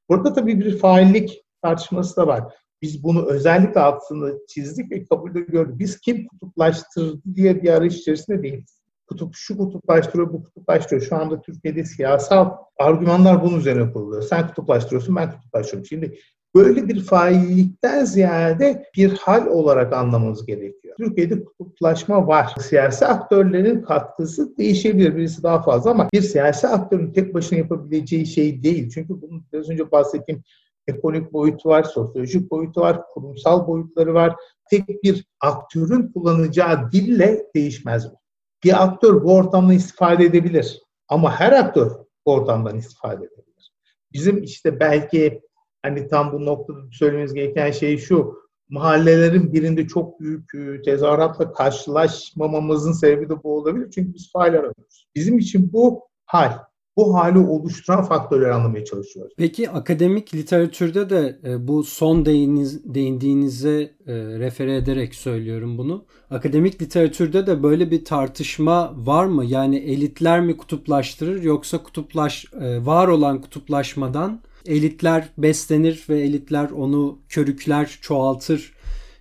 Burada 0.09 0.33
tabii 0.33 0.59
bir 0.59 0.77
faillik 0.77 1.45
tartışması 1.61 2.15
da 2.17 2.27
var. 2.27 2.53
Biz 2.83 3.03
bunu 3.03 3.25
özellikle 3.25 3.79
altını 3.79 4.37
çizdik 4.47 4.91
ve 4.91 5.05
kabulde 5.05 5.41
gördük. 5.41 5.79
Biz 5.79 5.99
kim 5.99 6.27
kutuplaştırdı 6.27 7.21
diye 7.35 7.63
bir 7.63 7.69
arayış 7.69 7.97
içerisinde 7.97 8.43
değiliz. 8.43 8.81
Kutup, 9.07 9.35
şu 9.35 9.57
kutuplaştırıyor, 9.57 10.33
bu 10.33 10.43
kutuplaştırıyor. 10.43 11.07
Şu 11.07 11.15
anda 11.15 11.41
Türkiye'de 11.41 11.83
siyasal 11.85 12.51
argümanlar 12.79 13.43
bunun 13.43 13.59
üzerine 13.59 13.91
kuruluyor. 13.91 14.21
Sen 14.21 14.47
kutuplaştırıyorsun, 14.47 15.15
ben 15.15 15.31
kutuplaştırıyorum. 15.31 15.85
Şimdi 15.85 16.17
böyle 16.55 16.87
bir 16.87 17.01
faillikten 17.01 18.05
ziyade 18.05 18.83
bir 18.97 19.17
hal 19.17 19.47
olarak 19.47 19.93
anlamamız 19.93 20.45
gerekiyor. 20.45 20.95
Türkiye'de 20.97 21.43
kutuplaşma 21.43 22.27
var. 22.27 22.55
Siyasi 22.59 23.05
aktörlerin 23.05 23.81
katkısı 23.81 24.57
değişebilir. 24.57 25.15
Birisi 25.15 25.43
daha 25.43 25.61
fazla 25.61 25.91
ama 25.91 26.09
bir 26.13 26.21
siyasi 26.21 26.67
aktörün 26.67 27.13
tek 27.13 27.33
başına 27.33 27.59
yapabileceği 27.59 28.25
şey 28.25 28.63
değil. 28.63 28.89
Çünkü 28.89 29.21
bunun 29.21 29.43
biraz 29.53 29.69
önce 29.69 29.91
bahsettiğim 29.91 30.43
ekonomik 30.87 31.33
boyutu 31.33 31.69
var, 31.69 31.83
sosyolojik 31.83 32.51
boyutu 32.51 32.81
var, 32.81 33.01
kurumsal 33.13 33.67
boyutları 33.67 34.13
var. 34.13 34.35
Tek 34.69 35.03
bir 35.03 35.25
aktörün 35.41 36.11
kullanacağı 36.11 36.91
dille 36.91 37.45
değişmez 37.55 38.11
bu. 38.11 38.15
Bir 38.63 38.83
aktör 38.83 39.23
bu 39.23 39.35
ortamdan 39.35 39.75
istifade 39.75 40.25
edebilir. 40.25 40.81
Ama 41.07 41.39
her 41.39 41.51
aktör 41.51 41.91
bu 42.25 42.33
ortamdan 42.33 42.77
istifade 42.77 43.25
edebilir. 43.25 43.71
Bizim 44.13 44.43
işte 44.43 44.79
belki 44.79 45.41
hani 45.81 46.07
tam 46.07 46.33
bu 46.33 46.45
noktada 46.45 46.79
söylememiz 46.91 47.33
gereken 47.33 47.71
şey 47.71 47.97
şu. 47.97 48.43
Mahallelerin 48.69 49.53
birinde 49.53 49.87
çok 49.87 50.19
büyük 50.19 50.55
e, 50.55 50.81
tezahüratla 50.81 51.53
karşılaşmamamızın 51.53 52.91
sebebi 52.91 53.29
de 53.29 53.43
bu 53.43 53.57
olabilir. 53.57 53.91
Çünkü 53.91 54.13
biz 54.13 54.31
faal 54.31 54.53
aramıyoruz. 54.53 55.07
Bizim 55.15 55.39
için 55.39 55.73
bu 55.73 56.07
hal 56.25 56.51
bu 56.97 57.15
hali 57.15 57.37
oluşturan 57.39 58.03
faktörleri 58.03 58.53
anlamaya 58.53 58.85
çalışıyoruz. 58.85 59.33
Peki 59.37 59.69
akademik 59.69 60.35
literatürde 60.35 61.09
de 61.09 61.39
e, 61.43 61.67
bu 61.67 61.83
son 61.83 62.25
değiniz, 62.25 62.93
değindiğinize 62.93 63.81
e, 64.07 64.13
refere 64.15 64.75
ederek 64.75 65.15
söylüyorum 65.15 65.77
bunu. 65.77 66.05
Akademik 66.29 66.81
literatürde 66.81 67.47
de 67.47 67.63
böyle 67.63 67.91
bir 67.91 68.05
tartışma 68.05 68.93
var 68.95 69.25
mı? 69.25 69.45
Yani 69.45 69.77
elitler 69.77 70.41
mi 70.41 70.57
kutuplaştırır 70.57 71.43
yoksa 71.43 71.83
kutuplaş 71.83 72.45
e, 72.61 72.85
var 72.85 73.07
olan 73.07 73.41
kutuplaşmadan 73.41 74.41
elitler 74.65 75.29
beslenir 75.37 76.05
ve 76.09 76.21
elitler 76.21 76.69
onu 76.69 77.19
körükler, 77.29 77.97
çoğaltır 78.01 78.73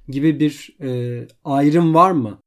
gibi 0.09 0.41
bir 0.41 0.76
e, 0.81 1.21
ayrım 1.45 1.95
var 1.95 2.11
mı? 2.11 2.38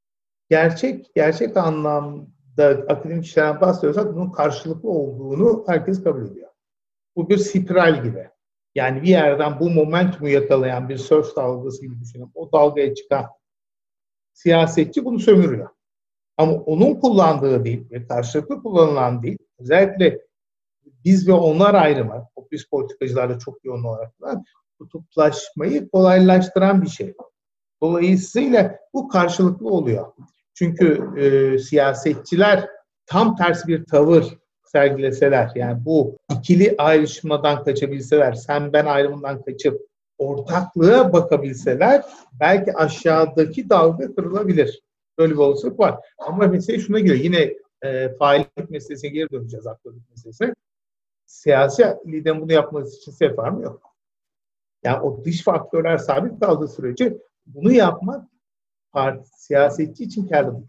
Gerçek 0.50 1.06
gerçek 1.16 1.58
anlam 1.58 2.35
da 2.58 2.68
akademik 2.68 3.26
işlerden 3.26 3.62
bahsediyorsak 3.62 4.16
bunun 4.16 4.32
karşılıklı 4.32 4.90
olduğunu 4.90 5.64
herkes 5.68 6.04
kabul 6.04 6.32
ediyor. 6.32 6.50
Bu 7.16 7.30
bir 7.30 7.38
spiral 7.38 8.04
gibi. 8.04 8.30
Yani 8.76 9.02
bir 9.02 9.08
yerden 9.08 9.60
bu 9.60 9.70
momentumu 9.70 10.30
yakalayan 10.30 10.90
bir 10.90 10.98
surf 10.98 11.36
dalgası 11.36 11.82
gibi 11.82 12.00
düşünün. 12.00 12.32
O 12.36 12.52
dalgaya 12.52 12.96
çıkan 12.96 13.26
siyasetçi 14.34 15.06
bunu 15.06 15.20
sömürüyor. 15.20 15.70
Ama 16.38 16.54
onun 16.54 16.96
kullandığı 16.96 17.64
değil 17.64 17.92
ve 17.92 18.08
karşılıklı 18.08 18.64
kullanılan 18.64 19.24
değil, 19.24 19.38
özellikle 19.60 20.22
biz 21.06 21.28
ve 21.28 21.34
onlar 21.34 21.74
ayrımı, 21.74 22.28
popülist 22.36 22.72
politikacılarda 22.72 23.40
çok 23.40 23.66
yoğun 23.66 23.84
olarak 23.84 24.22
var, 24.22 24.38
kutuplaşmayı 24.80 25.90
kolaylaştıran 25.90 26.82
bir 26.82 26.88
şey. 26.88 27.14
Dolayısıyla 27.82 28.80
bu 28.94 29.08
karşılıklı 29.08 29.70
oluyor. 29.70 30.14
Çünkü 30.56 31.02
e, 31.18 31.58
siyasetçiler 31.60 32.70
tam 33.06 33.36
tersi 33.36 33.68
bir 33.68 33.86
tavır 33.86 34.38
sergileseler, 34.64 35.52
yani 35.56 35.86
bu 35.86 36.18
ikili 36.32 36.76
ayrışmadan 36.78 37.64
kaçabilseler, 37.64 38.34
sen 38.34 38.74
ben 38.74 38.86
ayrımından 38.86 39.42
kaçıp 39.42 39.82
ortaklığa 40.18 41.14
bakabilseler 41.14 42.06
belki 42.40 42.74
aşağıdaki 42.74 43.70
dalga 43.70 44.16
kırılabilir. 44.16 44.82
Böyle 45.18 45.34
bir 45.34 45.38
olasılık 45.38 45.80
var. 45.80 46.00
Ama 46.18 46.48
mesele 46.48 46.80
şuna 46.80 47.00
geliyor. 47.00 47.16
Yine 47.16 47.54
e, 47.82 48.10
faillik 48.10 48.70
meselesine 48.70 49.10
geri 49.10 49.30
döneceğiz 49.32 49.68
aklılık 49.68 50.10
meselesine. 50.10 50.54
Siyasi 51.26 51.84
liderin 52.08 52.42
bunu 52.42 52.54
yapması 52.54 52.98
için 52.98 53.12
sebep 53.12 53.38
var 53.40 53.50
mı? 53.50 53.64
Yok. 53.64 53.82
Yani 54.84 55.02
o 55.02 55.26
dış 55.26 55.44
faktörler 55.44 55.98
sabit 55.98 56.40
kaldığı 56.40 56.68
sürece 56.68 57.18
bunu 57.46 57.72
yapmak 57.72 58.26
parti, 58.96 59.30
siyasetçi 59.38 60.04
için 60.04 60.28
kârlı. 60.28 60.64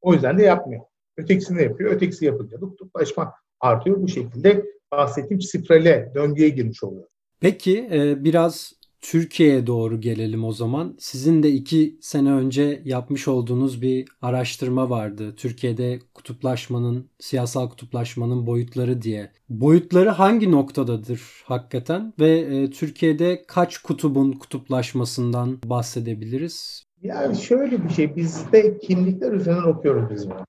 O 0.00 0.14
yüzden 0.14 0.38
de 0.38 0.42
yapmıyor. 0.42 0.82
Ötekisini 1.16 1.62
yapıyor. 1.62 1.92
Ötekisi 1.92 2.24
yapınca 2.24 2.60
kutuplaşma 2.60 3.32
artıyor. 3.60 4.02
Bu 4.02 4.08
şekilde 4.08 4.64
bahsettiğim 4.92 5.40
spirale, 5.40 6.12
döngüye 6.14 6.48
girmiş 6.48 6.84
oluyor. 6.84 7.06
Peki 7.40 7.88
e, 7.92 8.24
biraz 8.24 8.72
Türkiye'ye 9.00 9.66
doğru 9.66 10.00
gelelim 10.00 10.44
o 10.44 10.52
zaman. 10.52 10.96
Sizin 10.98 11.42
de 11.42 11.50
iki 11.50 11.98
sene 12.00 12.32
önce 12.32 12.82
yapmış 12.84 13.28
olduğunuz 13.28 13.82
bir 13.82 14.08
araştırma 14.22 14.90
vardı. 14.90 15.34
Türkiye'de 15.36 15.98
kutuplaşmanın, 16.14 17.10
siyasal 17.18 17.68
kutuplaşmanın 17.68 18.46
boyutları 18.46 19.02
diye. 19.02 19.30
Boyutları 19.48 20.10
hangi 20.10 20.50
noktadadır 20.50 21.20
hakikaten? 21.44 22.12
Ve 22.20 22.38
e, 22.38 22.70
Türkiye'de 22.70 23.44
kaç 23.48 23.78
kutubun 23.78 24.32
kutuplaşmasından 24.32 25.58
bahsedebiliriz? 25.64 26.86
Yani 27.02 27.36
şöyle 27.36 27.84
bir 27.84 27.88
şey, 27.88 28.16
biz 28.16 28.52
de 28.52 28.78
kimlikler 28.78 29.32
üzerinden 29.32 29.62
okuyoruz 29.62 30.10
biz 30.10 30.30
bunu. 30.30 30.46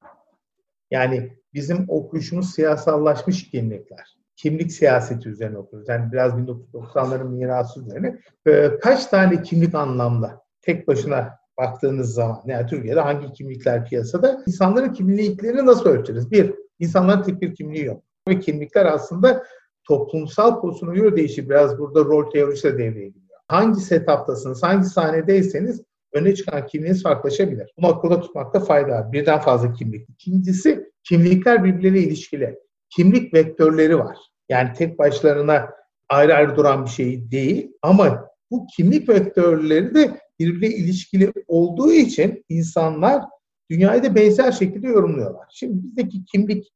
Yani 0.91 1.31
bizim 1.53 1.85
okuyuşumuz 1.87 2.53
siyasallaşmış 2.53 3.49
kimlikler 3.49 4.16
kimlik 4.37 4.71
siyaseti 4.71 5.29
üzerine 5.29 5.57
okuyoruz. 5.57 5.89
Yani 5.89 6.11
biraz 6.11 6.33
1990'ların 6.33 7.29
mirası 7.29 7.81
üzerine. 7.81 8.19
Ee, 8.47 8.71
kaç 8.81 9.05
tane 9.05 9.41
kimlik 9.41 9.75
anlamda 9.75 10.41
tek 10.61 10.87
başına 10.87 11.29
baktığınız 11.57 12.13
zaman 12.13 12.41
yani 12.45 12.67
Türkiye'de 12.67 12.99
hangi 12.99 13.33
kimlikler 13.33 13.85
piyasada 13.85 14.43
insanların 14.47 14.93
kimliklerini 14.93 15.65
nasıl 15.65 15.89
ölçeriz? 15.89 16.31
Bir, 16.31 16.55
insanların 16.79 17.23
tek 17.23 17.41
bir 17.41 17.55
kimliği 17.55 17.85
yok. 17.85 18.03
Ve 18.27 18.39
kimlikler 18.39 18.85
aslında 18.85 19.43
toplumsal 19.83 20.61
pozisyona 20.61 20.93
göre 20.93 21.15
değişir. 21.15 21.49
Biraz 21.49 21.79
burada 21.79 21.99
rol 21.99 22.31
teorisi 22.31 22.63
de 22.63 22.77
devreye 22.77 23.07
giriyor. 23.09 23.39
Hangi 23.47 23.79
setuptasınız, 23.79 24.63
hangi 24.63 24.85
sahnedeyseniz 24.85 25.81
öne 26.13 26.35
çıkan 26.35 26.65
kimliğiniz 26.65 27.03
farklılaşabilir. 27.03 27.73
Bunu 27.77 27.87
akılda 27.87 28.21
tutmakta 28.21 28.59
fayda 28.59 28.91
var. 28.91 29.11
Birden 29.11 29.39
fazla 29.39 29.73
kimlik. 29.73 30.09
İkincisi 30.09 30.91
kimlikler 31.03 31.63
birbirleriyle 31.63 32.07
ilişkili 32.07 32.59
kimlik 32.89 33.33
vektörleri 33.33 33.99
var. 33.99 34.17
Yani 34.49 34.73
tek 34.73 34.99
başlarına 34.99 35.69
ayrı 36.09 36.35
ayrı 36.35 36.55
duran 36.55 36.85
bir 36.85 36.89
şey 36.89 37.31
değil 37.31 37.71
ama 37.81 38.27
bu 38.51 38.67
kimlik 38.75 39.09
vektörleri 39.09 39.95
de 39.95 40.21
birbirine 40.39 40.75
ilişkili 40.75 41.33
olduğu 41.47 41.93
için 41.93 42.45
insanlar 42.49 43.23
dünyayı 43.69 44.03
da 44.03 44.15
benzer 44.15 44.51
şekilde 44.51 44.87
yorumluyorlar. 44.87 45.47
Şimdi 45.53 45.83
bizdeki 45.83 46.25
kimlik 46.25 46.73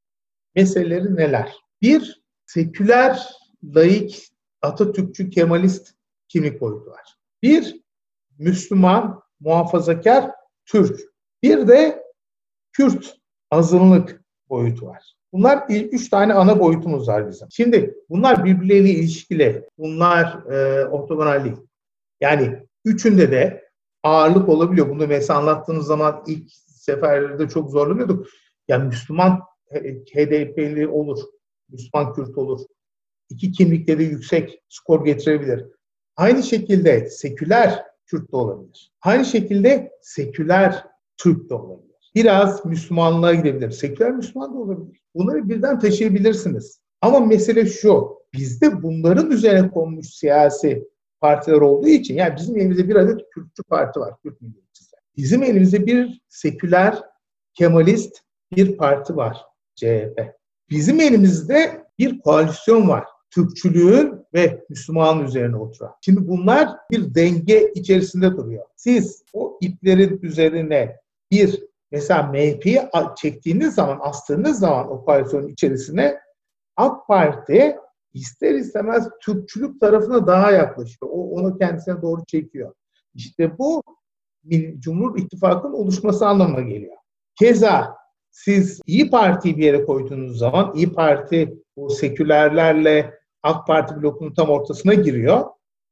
meseleleri 0.55 1.15
neler? 1.15 1.55
Bir, 1.81 2.23
seküler, 2.45 3.29
laik, 3.63 4.27
Atatürkçü, 4.61 5.29
Kemalist 5.29 5.93
kimlik 6.27 6.61
boyutu 6.61 6.91
var. 6.91 7.17
Bir, 7.43 7.81
Müslüman, 8.37 9.21
muhafazakar, 9.39 10.31
Türk. 10.65 10.99
Bir 11.43 11.67
de 11.67 12.03
Kürt, 12.71 13.17
azınlık 13.51 14.23
boyutu 14.49 14.85
var. 14.85 15.15
Bunlar 15.33 15.65
üç 15.69 16.09
tane 16.09 16.33
ana 16.33 16.59
boyutumuz 16.59 17.07
var 17.07 17.29
bizim. 17.29 17.47
Şimdi 17.51 17.95
bunlar 18.09 18.45
birbirleriyle 18.45 18.89
ilişkili. 18.89 19.69
Bunlar 19.77 20.51
e, 20.51 20.85
ortogonal. 20.85 21.55
Yani 22.21 22.67
üçünde 22.85 23.31
de 23.31 23.63
ağırlık 24.03 24.49
olabiliyor. 24.49 24.89
Bunu 24.89 25.07
mesela 25.07 25.39
anlattığınız 25.39 25.85
zaman 25.85 26.23
ilk 26.27 26.51
seferlerde 26.67 27.47
çok 27.47 27.69
zorlanıyorduk. 27.69 28.27
Yani 28.67 28.87
Müslüman 28.87 29.39
HDP'li 30.15 30.87
olur. 30.87 31.19
Müslüman 31.69 32.13
Kürt 32.13 32.37
olur. 32.37 32.59
İki 33.29 33.51
kimlikleri 33.51 34.03
yüksek 34.03 34.63
skor 34.69 35.05
getirebilir. 35.05 35.65
Aynı 36.15 36.43
şekilde 36.43 37.09
seküler 37.09 37.85
Kürt 38.05 38.31
de 38.31 38.35
olabilir. 38.35 38.91
Aynı 39.01 39.25
şekilde 39.25 39.91
seküler 40.01 40.85
Türk 41.17 41.49
de 41.49 41.53
olabilir 41.53 41.90
biraz 42.15 42.65
Müslümanlığa 42.65 43.33
gidebilir. 43.33 43.71
Seküler 43.71 44.11
Müslüman 44.11 44.53
da 44.53 44.57
olabilir. 44.57 45.01
Bunları 45.15 45.49
birden 45.49 45.79
taşıyabilirsiniz. 45.79 46.81
Ama 47.01 47.19
mesele 47.19 47.65
şu, 47.65 48.17
bizde 48.33 48.83
bunların 48.83 49.31
üzerine 49.31 49.71
konmuş 49.71 50.07
siyasi 50.07 50.87
partiler 51.19 51.57
olduğu 51.57 51.87
için, 51.87 52.15
yani 52.15 52.35
bizim 52.37 52.57
elimizde 52.57 52.89
bir 52.89 52.95
adet 52.95 53.29
Kürtçü 53.33 53.63
parti 53.63 53.99
var, 53.99 54.13
Kürt 54.23 54.41
Milliyetçisi. 54.41 54.95
Bizim 55.17 55.43
elimizde 55.43 55.85
bir 55.85 56.21
seküler, 56.29 57.01
Kemalist 57.53 58.21
bir 58.55 58.77
parti 58.77 59.15
var, 59.15 59.37
CHP. 59.75 60.21
Bizim 60.69 60.99
elimizde 60.99 61.85
bir 61.99 62.19
koalisyon 62.19 62.87
var. 62.87 63.03
Türkçülüğün 63.29 64.13
ve 64.33 64.65
Müslümanın 64.69 65.25
üzerine 65.25 65.57
oturan. 65.57 65.91
Şimdi 66.01 66.27
bunlar 66.27 66.69
bir 66.91 67.15
denge 67.15 67.71
içerisinde 67.75 68.31
duruyor. 68.31 68.65
Siz 68.75 69.23
o 69.33 69.57
iplerin 69.61 70.19
üzerine 70.21 70.97
bir 71.31 71.63
Mesela 71.91 72.23
MHP'yi 72.23 72.81
çektiğiniz 73.17 73.75
zaman, 73.75 73.99
astığınız 74.01 74.59
zaman 74.59 74.91
o 74.91 75.05
koalisyonun 75.05 75.47
içerisine 75.47 76.19
AK 76.77 77.07
Parti 77.07 77.75
ister 78.13 78.55
istemez 78.55 79.09
Türkçülük 79.21 79.81
tarafına 79.81 80.27
daha 80.27 80.51
yaklaşıyor. 80.51 81.11
O 81.11 81.29
onu 81.29 81.57
kendisine 81.57 82.01
doğru 82.01 82.25
çekiyor. 82.27 82.73
İşte 83.15 83.57
bu 83.57 83.83
Cumhur 84.79 85.19
İttifakı'nın 85.19 85.73
oluşması 85.73 86.27
anlamına 86.27 86.61
geliyor. 86.61 86.97
Keza 87.35 87.95
siz 88.31 88.81
İyi 88.85 89.09
Parti'yi 89.09 89.57
bir 89.57 89.65
yere 89.65 89.85
koyduğunuz 89.85 90.37
zaman 90.37 90.71
İyi 90.75 90.93
Parti 90.93 91.57
bu 91.77 91.89
sekülerlerle 91.89 93.13
AK 93.43 93.67
Parti 93.67 94.01
blokunun 94.01 94.33
tam 94.33 94.49
ortasına 94.49 94.93
giriyor. 94.93 95.45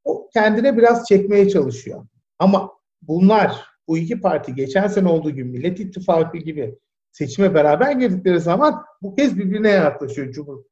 O 0.04 0.30
kendine 0.34 0.78
biraz 0.78 1.08
çekmeye 1.08 1.50
çalışıyor. 1.50 2.06
Ama 2.40 2.72
bunlar 3.02 3.69
bu 3.90 3.98
iki 3.98 4.22
parti 4.22 4.56
geçen 4.56 4.88
sene 4.88 5.08
olduğu 5.08 5.32
gibi 5.32 5.44
Millet 5.44 5.80
İttifakı 5.80 6.38
gibi 6.38 6.76
seçime 7.12 7.54
beraber 7.54 7.92
girdikleri 7.92 8.40
zaman 8.40 8.84
bu 9.02 9.16
kez 9.16 9.38
birbirine 9.38 9.70
yaklaşıyor 9.70 10.32
Cumhur, 10.32 10.64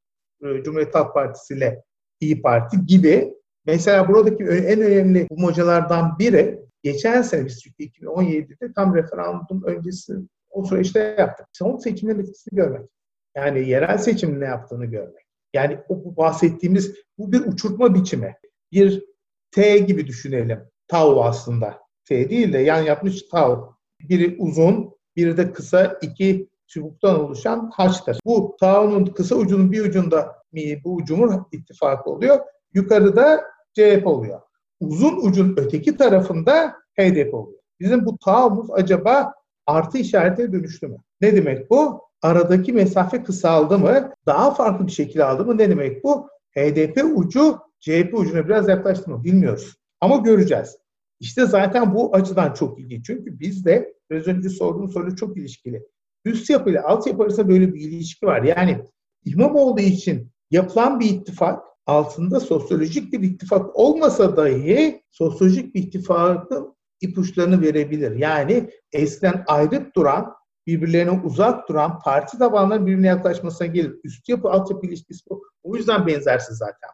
e, 0.43 0.63
Cumhuriyet 0.63 0.95
Halk 0.95 1.13
Partisi 1.13 1.53
ile 1.53 1.83
İyi 2.19 2.41
Parti 2.41 2.85
gibi. 2.85 3.33
Mesela 3.65 4.07
buradaki 4.07 4.43
en 4.43 4.81
önemli 4.81 5.27
bulmacalardan 5.29 6.19
biri 6.19 6.59
geçen 6.83 7.21
sene 7.21 7.45
biz 7.45 7.59
Türkiye 7.59 7.89
2017'de 7.89 8.73
tam 8.73 8.95
referandum 8.95 9.63
öncesi 9.63 10.13
o 10.49 10.65
süreçte 10.65 11.15
yaptık. 11.19 11.45
Son 11.53 11.77
seçimlerin 11.77 12.19
etkisini 12.19 12.55
görmek. 12.55 12.89
Yani 13.35 13.69
yerel 13.69 13.97
seçimin 13.97 14.41
ne 14.41 14.45
yaptığını 14.45 14.85
görmek. 14.85 15.25
Yani 15.53 15.79
o 15.89 16.17
bahsettiğimiz 16.17 16.95
bu 17.17 17.31
bir 17.31 17.39
uçurtma 17.39 17.95
biçimi. 17.95 18.35
Bir 18.71 19.05
T 19.51 19.77
gibi 19.77 20.07
düşünelim. 20.07 20.59
Tau 20.87 21.23
aslında. 21.23 21.86
T 22.07 22.29
değil 22.29 22.53
de 22.53 22.57
yan 22.57 22.81
yapmış 22.81 23.21
tav. 23.21 23.61
Biri 24.09 24.35
uzun, 24.39 24.95
biri 25.15 25.37
de 25.37 25.51
kısa 25.51 25.97
iki 26.01 26.49
çubuktan 26.67 27.19
oluşan 27.19 27.71
haçtır. 27.73 28.19
Bu 28.25 28.57
tavunun 28.59 29.05
kısa 29.05 29.35
ucunun 29.35 29.71
bir 29.71 29.85
ucunda 29.85 30.35
mi 30.51 30.81
bu 30.83 31.05
Cumhur 31.05 31.33
İttifakı 31.51 32.09
oluyor. 32.09 32.39
Yukarıda 32.73 33.43
CHP 33.73 34.07
oluyor. 34.07 34.41
Uzun 34.79 35.27
ucun 35.27 35.55
öteki 35.57 35.97
tarafında 35.97 36.75
HDP 36.99 37.33
oluyor. 37.33 37.59
Bizim 37.79 38.05
bu 38.05 38.17
tavumuz 38.17 38.67
acaba 38.71 39.33
artı 39.65 39.97
işarete 39.97 40.51
dönüştü 40.51 40.87
mü? 40.87 40.97
Ne 41.21 41.35
demek 41.35 41.69
bu? 41.69 42.01
Aradaki 42.21 42.73
mesafe 42.73 43.23
kısaldı 43.23 43.79
mı? 43.79 44.13
Daha 44.25 44.53
farklı 44.53 44.87
bir 44.87 44.91
şekilde 44.91 45.23
aldı 45.23 45.45
mı? 45.45 45.57
Ne 45.57 45.69
demek 45.69 46.03
bu? 46.03 46.29
HDP 46.51 47.03
ucu 47.15 47.59
CHP 47.79 48.13
ucuna 48.13 48.45
biraz 48.47 48.69
yaklaştı 48.69 49.11
mı? 49.11 49.23
Bilmiyoruz. 49.23 49.75
Ama 50.01 50.17
göreceğiz. 50.17 50.77
İşte 51.19 51.45
zaten 51.45 51.95
bu 51.95 52.15
açıdan 52.15 52.53
çok 52.53 52.79
ilginç. 52.79 53.05
Çünkü 53.05 53.39
bizde 53.39 53.93
biraz 54.11 54.27
önce 54.27 54.49
sorduğum 54.49 54.89
soru 54.89 55.15
çok 55.15 55.37
ilişkili. 55.37 55.87
Üst 56.25 56.49
yapı 56.49 56.69
ile 56.69 56.81
alt 56.81 57.07
yapı 57.07 57.23
arasında 57.23 57.49
böyle 57.49 57.73
bir 57.73 57.81
ilişki 57.81 58.25
var. 58.25 58.43
Yani 58.43 58.85
İmamoğlu 59.25 59.79
için 59.79 60.31
yapılan 60.51 60.99
bir 60.99 61.09
ittifak 61.09 61.63
altında 61.85 62.39
sosyolojik 62.39 63.13
bir 63.13 63.21
ittifak 63.21 63.75
olmasa 63.75 64.37
dahi 64.37 65.03
sosyolojik 65.11 65.75
bir 65.75 65.83
ittifakın 65.83 66.75
ipuçlarını 67.01 67.61
verebilir. 67.61 68.15
Yani 68.15 68.69
eskiden 68.91 69.43
ayrı 69.47 69.91
duran, 69.95 70.33
birbirlerine 70.67 71.11
uzak 71.11 71.69
duran 71.69 71.99
parti 71.99 72.37
tabanları 72.37 72.85
birbirine 72.85 73.07
yaklaşmasına 73.07 73.67
gelir. 73.67 73.99
Üst 74.03 74.29
yapı 74.29 74.49
alt 74.49 74.71
yapı 74.71 74.87
ilişkisi 74.87 75.29
bu. 75.29 75.43
O 75.63 75.75
yüzden 75.75 76.07
benzersiz 76.07 76.57
zaten. 76.57 76.89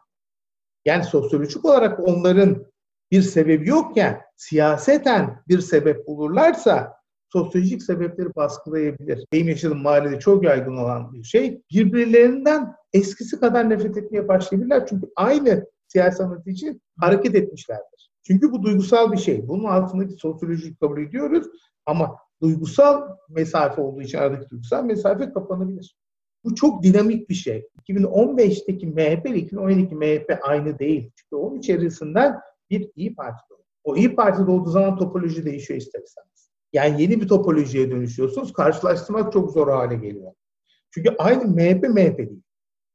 Yani 0.84 1.04
sosyolojik 1.04 1.64
olarak 1.64 2.08
onların 2.08 2.66
bir 3.14 3.22
sebebi 3.22 3.68
yokken 3.68 4.20
siyaseten 4.36 5.42
bir 5.48 5.60
sebep 5.60 6.06
bulurlarsa 6.06 6.92
sosyolojik 7.32 7.82
sebepleri 7.82 8.34
baskılayabilir. 8.36 9.26
Benim 9.32 9.48
yaşadığım 9.48 9.82
mahallede 9.82 10.18
çok 10.18 10.44
yaygın 10.44 10.76
olan 10.76 11.12
bir 11.12 11.22
şey. 11.22 11.62
Birbirlerinden 11.70 12.74
eskisi 12.92 13.40
kadar 13.40 13.70
nefret 13.70 13.96
etmeye 13.96 14.28
başlayabilirler. 14.28 14.86
Çünkü 14.86 15.06
aynı 15.16 15.66
siyasi 15.88 16.22
anlatı 16.22 16.50
için 16.50 16.82
hareket 17.00 17.34
etmişlerdir. 17.34 18.10
Çünkü 18.26 18.52
bu 18.52 18.62
duygusal 18.62 19.12
bir 19.12 19.16
şey. 19.16 19.48
Bunun 19.48 19.64
altındaki 19.64 20.14
sosyolojik 20.14 20.80
kabul 20.80 21.02
ediyoruz 21.02 21.46
ama 21.86 22.16
duygusal 22.42 23.08
mesafe 23.28 23.82
olduğu 23.82 24.02
için 24.02 24.18
aradaki 24.18 24.50
duygusal 24.50 24.84
mesafe 24.84 25.32
kapanabilir. 25.32 25.96
Bu 26.44 26.54
çok 26.54 26.82
dinamik 26.82 27.30
bir 27.30 27.34
şey. 27.34 27.68
2015'teki 27.88 28.86
MHP 28.86 29.26
ile 29.26 29.38
2017'deki 29.38 29.94
MHP 29.94 30.38
aynı 30.42 30.78
değil. 30.78 31.10
Çünkü 31.16 31.36
onun 31.36 31.58
içerisinden 31.58 32.40
bir 32.80 32.90
İyi 32.96 33.14
Parti 33.14 33.42
doğdu. 33.50 33.64
O 33.84 33.96
İyi 33.96 34.14
Parti 34.14 34.46
doğduğu 34.46 34.70
zaman 34.70 34.98
topoloji 34.98 35.44
değişiyor 35.44 35.80
ister 35.80 36.02
istemez. 36.02 36.50
Yani 36.72 37.02
yeni 37.02 37.20
bir 37.20 37.28
topolojiye 37.28 37.90
dönüşüyorsunuz. 37.90 38.52
Karşılaştırmak 38.52 39.32
çok 39.32 39.52
zor 39.52 39.68
hale 39.68 39.94
geliyor. 39.94 40.32
Çünkü 40.90 41.14
aynı 41.18 41.44
MHP 41.44 41.82
MHP 41.82 42.18
değil. 42.18 42.42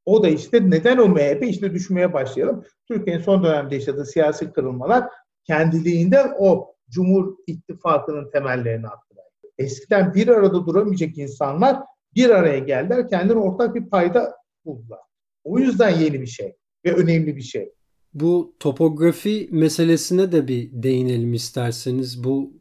O 0.06 0.24
da 0.24 0.28
işte 0.28 0.70
neden 0.70 0.98
o 0.98 1.08
MHP 1.08 1.44
işte 1.44 1.74
düşmeye 1.74 2.14
başlayalım. 2.14 2.66
Türkiye'nin 2.88 3.22
son 3.22 3.44
dönemde 3.44 3.76
yaşadığı 3.76 4.06
siyasi 4.06 4.52
kırılmalar 4.52 5.10
kendiliğinden 5.44 6.34
o 6.40 6.76
Cumhur 6.90 7.36
İttifakı'nın 7.48 8.32
temellerini 8.32 8.88
attılar. 8.88 9.26
Eskiden 9.58 10.14
bir 10.14 10.28
arada 10.28 10.68
duramayacak 10.68 11.18
insanlar 11.18 11.84
bir 12.16 12.30
araya 12.30 12.60
geldiler, 12.60 13.10
kendilerine 13.10 13.42
ortak 13.44 13.76
bir 13.76 13.90
payda 13.90 14.36
buldular. 14.66 15.00
O 15.44 15.60
yüzden 15.60 15.90
yeni 15.90 16.22
bir 16.22 16.28
şey 16.28 16.56
ve 16.86 16.94
önemli 16.94 17.36
bir 17.36 17.42
şey. 17.42 17.74
Bu 18.14 18.56
topografi 18.60 19.50
meselesine 19.52 20.32
de 20.32 20.48
bir 20.48 20.70
değinelim 20.84 21.34
isterseniz. 21.34 22.24
Bu 22.24 22.54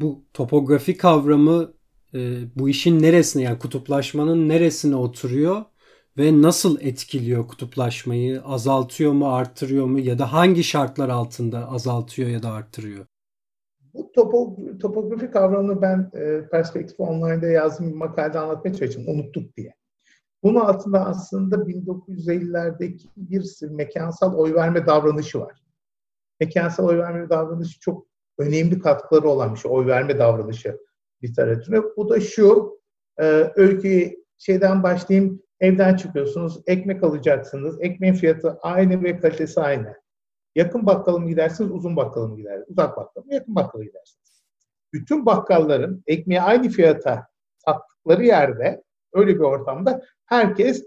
bu 0.00 0.24
topografi 0.34 0.96
kavramı 0.96 1.72
e, 2.14 2.18
bu 2.56 2.68
işin 2.68 3.02
neresine 3.02 3.42
yani 3.42 3.58
kutuplaşmanın 3.58 4.48
neresine 4.48 4.96
oturuyor 4.96 5.64
ve 6.18 6.42
nasıl 6.42 6.80
etkiliyor 6.80 7.48
kutuplaşmayı? 7.48 8.42
Azaltıyor 8.42 9.12
mu, 9.12 9.34
arttırıyor 9.34 9.86
mu 9.86 9.98
ya 10.00 10.18
da 10.18 10.32
hangi 10.32 10.64
şartlar 10.64 11.08
altında 11.08 11.68
azaltıyor 11.68 12.28
ya 12.28 12.42
da 12.42 12.52
arttırıyor? 12.52 13.06
Bu 13.94 14.12
topo, 14.12 14.56
topografi 14.80 15.30
kavramını 15.30 15.82
ben 15.82 16.10
e, 16.14 16.48
Perspektif 16.48 17.00
Online'da 17.00 17.46
yazdığım 17.46 17.88
bir 17.88 17.96
makalede 17.96 18.38
anlatmaya 18.38 18.74
çalıştım. 18.74 19.04
Unuttuk 19.06 19.56
diye. 19.56 19.74
Bunun 20.42 20.60
altında 20.60 21.06
aslında 21.06 21.56
1950'lerdeki 21.56 23.08
bir 23.16 23.70
mekansal 23.70 24.34
oy 24.34 24.54
verme 24.54 24.86
davranışı 24.86 25.40
var. 25.40 25.62
Mekansal 26.40 26.88
oy 26.88 26.98
verme 26.98 27.28
davranışı 27.28 27.80
çok 27.80 28.06
önemli 28.38 28.78
katkıları 28.78 29.28
olan 29.28 29.54
bir 29.54 29.58
şey. 29.58 29.70
Oy 29.70 29.86
verme 29.86 30.18
davranışı 30.18 30.78
literatürüne. 31.24 31.82
Bu 31.96 32.10
da 32.10 32.20
şu, 32.20 32.78
e, 33.20 33.52
öykü 33.56 34.16
şeyden 34.38 34.82
başlayayım. 34.82 35.42
Evden 35.60 35.96
çıkıyorsunuz, 35.96 36.60
ekmek 36.66 37.02
alacaksınız. 37.02 37.76
Ekmeğin 37.80 38.14
fiyatı 38.14 38.58
aynı 38.62 39.02
ve 39.02 39.20
kalitesi 39.20 39.60
aynı. 39.60 40.02
Yakın 40.54 40.86
bakkala 40.86 41.18
mı 41.18 41.28
gidersiniz, 41.28 41.70
uzun 41.70 41.96
bakkala 41.96 42.28
mı 42.28 42.36
gidersiniz? 42.36 42.70
Uzak 42.70 42.96
bakkala 42.96 43.24
mı, 43.24 43.34
yakın 43.34 43.54
bakkala 43.54 43.84
gidersiniz. 43.84 44.42
Bütün 44.92 45.26
bakkalların 45.26 46.02
ekmeği 46.06 46.40
aynı 46.40 46.68
fiyata 46.68 47.26
sattıkları 47.58 48.24
yerde, 48.24 48.82
öyle 49.12 49.34
bir 49.34 49.40
ortamda 49.40 50.02
herkes 50.32 50.84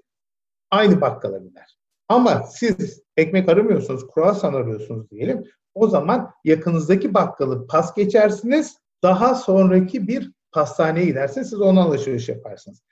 aynı 0.72 1.02
bakkala 1.02 1.38
gider. 1.38 1.78
Ama 2.10 2.44
siz 2.44 3.04
ekmek 3.18 3.50
aramıyorsunuz, 3.50 4.08
kruvasan 4.08 4.54
arıyorsunuz 4.54 5.12
diyelim. 5.12 5.44
O 5.74 5.88
zaman 5.88 6.32
yakınızdaki 6.44 7.14
bakkalı 7.14 7.68
pas 7.68 7.96
geçersiniz. 7.96 8.78
Daha 9.04 9.36
sonraki 9.36 10.08
bir 10.08 10.32
pastaneye 10.52 11.06
gidersiniz. 11.06 11.50
Siz 11.50 11.62
ona 11.62 11.82
alışveriş 11.84 12.30
yaparsınız. 12.30 12.84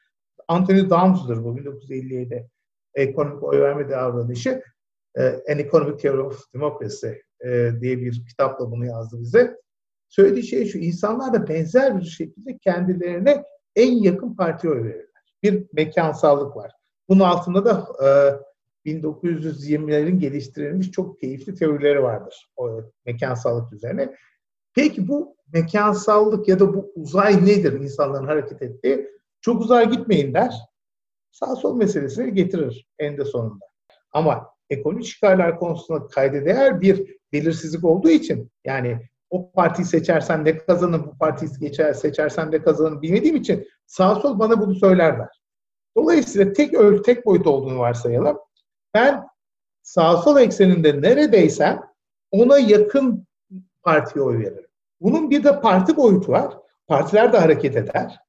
Anthony 0.47 0.89
Downs'dur 0.89 1.43
bu 1.43 1.57
1957 1.57 2.49
ekonomik 2.93 3.43
oy 3.43 3.61
verme 3.61 3.89
davranışı. 3.89 4.63
E, 5.17 5.23
An 5.23 5.59
Economic 5.59 5.97
Theory 5.97 6.21
of 6.21 6.53
Democracy 6.53 7.07
e, 7.45 7.71
diye 7.81 7.97
bir 7.97 8.25
kitapla 8.29 8.71
bunu 8.71 8.85
yazdı 8.85 9.19
bize. 9.19 9.57
Söylediği 10.09 10.43
şey 10.43 10.65
şu, 10.65 10.77
insanlar 10.77 11.33
da 11.33 11.47
benzer 11.47 11.99
bir 11.99 12.05
şekilde 12.05 12.57
kendilerine 12.57 13.43
en 13.75 13.91
yakın 13.91 14.35
partiye 14.35 14.73
oy 14.73 14.83
verirler. 14.83 15.12
Bir 15.43 15.65
mekansallık 15.73 16.55
var. 16.55 16.71
Bunun 17.09 17.19
altında 17.19 17.65
da 17.65 17.87
e, 18.85 18.89
1920'lerin 18.91 20.19
geliştirilmiş 20.19 20.91
çok 20.91 21.19
keyifli 21.19 21.55
teorileri 21.55 22.03
vardır 22.03 22.51
o 22.55 22.81
mekansallık 23.05 23.73
üzerine. 23.73 24.15
Peki 24.75 25.07
bu 25.07 25.35
mekansallık 25.53 26.47
ya 26.47 26.59
da 26.59 26.73
bu 26.73 26.91
uzay 26.95 27.45
nedir 27.45 27.73
insanların 27.73 28.27
hareket 28.27 28.61
ettiği? 28.61 29.07
Çok 29.41 29.61
uzağa 29.61 29.83
gitmeyin 29.83 30.33
der. 30.33 30.53
Sağ 31.31 31.55
sol 31.55 31.75
meselesini 31.75 32.33
getirir 32.33 32.87
eninde 32.99 33.25
sonunda. 33.25 33.65
Ama 34.11 34.49
ekonomik 34.69 35.05
çıkarlar 35.05 35.59
konusunda 35.59 36.07
kayda 36.07 36.45
değer 36.45 36.81
bir 36.81 37.17
belirsizlik 37.33 37.83
olduğu 37.83 38.09
için 38.09 38.51
yani 38.65 38.99
o 39.29 39.51
partiyi 39.51 39.85
seçersen 39.85 40.45
ne 40.45 40.57
kazanır, 40.57 41.05
bu 41.05 41.17
partiyi 41.17 41.51
seçersen 41.93 42.51
ne 42.51 42.61
kazanır 42.61 43.01
bilmediğim 43.01 43.35
için 43.35 43.67
sağ 43.85 44.15
sol 44.15 44.39
bana 44.39 44.61
bunu 44.61 44.75
söylerler. 44.75 45.29
Dolayısıyla 45.97 46.53
tek 46.53 46.73
öl, 46.73 47.03
tek 47.03 47.25
boyut 47.25 47.47
olduğunu 47.47 47.79
varsayalım. 47.79 48.37
Ben 48.93 49.27
sağ 49.81 50.17
sol 50.17 50.39
ekseninde 50.39 51.01
neredeysem 51.01 51.81
ona 52.31 52.59
yakın 52.59 53.27
partiye 53.83 54.25
oy 54.25 54.39
veririm. 54.39 54.67
Bunun 55.01 55.29
bir 55.29 55.43
de 55.43 55.59
parti 55.59 55.97
boyutu 55.97 56.31
var. 56.31 56.57
Partiler 56.87 57.33
de 57.33 57.37
hareket 57.37 57.77
eder. 57.77 58.19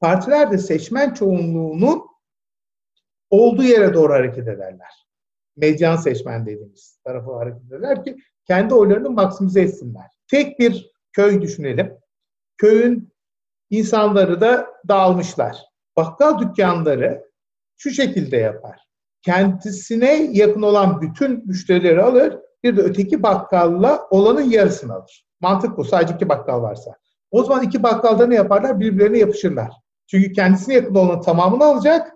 Partiler 0.00 0.50
de 0.50 0.58
seçmen 0.58 1.14
çoğunluğunun 1.14 2.02
olduğu 3.30 3.62
yere 3.62 3.94
doğru 3.94 4.12
hareket 4.12 4.48
ederler. 4.48 5.06
Medyan 5.56 5.96
seçmen 5.96 6.46
dediğimiz 6.46 6.98
tarafa 7.04 7.36
hareket 7.36 7.62
ederler 7.62 8.04
ki 8.04 8.16
kendi 8.46 8.74
oylarını 8.74 9.10
maksimize 9.10 9.60
etsinler. 9.60 10.10
Tek 10.30 10.58
bir 10.58 10.92
köy 11.12 11.42
düşünelim. 11.42 11.98
Köyün 12.56 13.11
insanları 13.72 14.40
da 14.40 14.66
dağılmışlar. 14.88 15.56
Bakkal 15.96 16.38
dükkanları 16.38 17.24
şu 17.76 17.90
şekilde 17.90 18.36
yapar. 18.36 18.78
Kendisine 19.22 20.28
yakın 20.32 20.62
olan 20.62 21.00
bütün 21.00 21.46
müşterileri 21.46 22.02
alır, 22.02 22.38
bir 22.64 22.76
de 22.76 22.80
öteki 22.80 23.22
bakkalla 23.22 24.06
olanın 24.10 24.50
yarısını 24.50 24.94
alır. 24.94 25.26
Mantık 25.40 25.76
bu. 25.76 25.84
Sadece 25.84 26.14
iki 26.14 26.28
bakkal 26.28 26.62
varsa. 26.62 26.96
O 27.30 27.44
zaman 27.44 27.62
iki 27.62 27.82
bakkalda 27.82 28.26
ne 28.26 28.34
yaparlar? 28.34 28.80
Birbirlerine 28.80 29.18
yapışırlar. 29.18 29.70
Çünkü 30.06 30.32
kendisine 30.32 30.74
yakın 30.74 30.94
olanın 30.94 31.20
tamamını 31.20 31.64
alacak, 31.64 32.12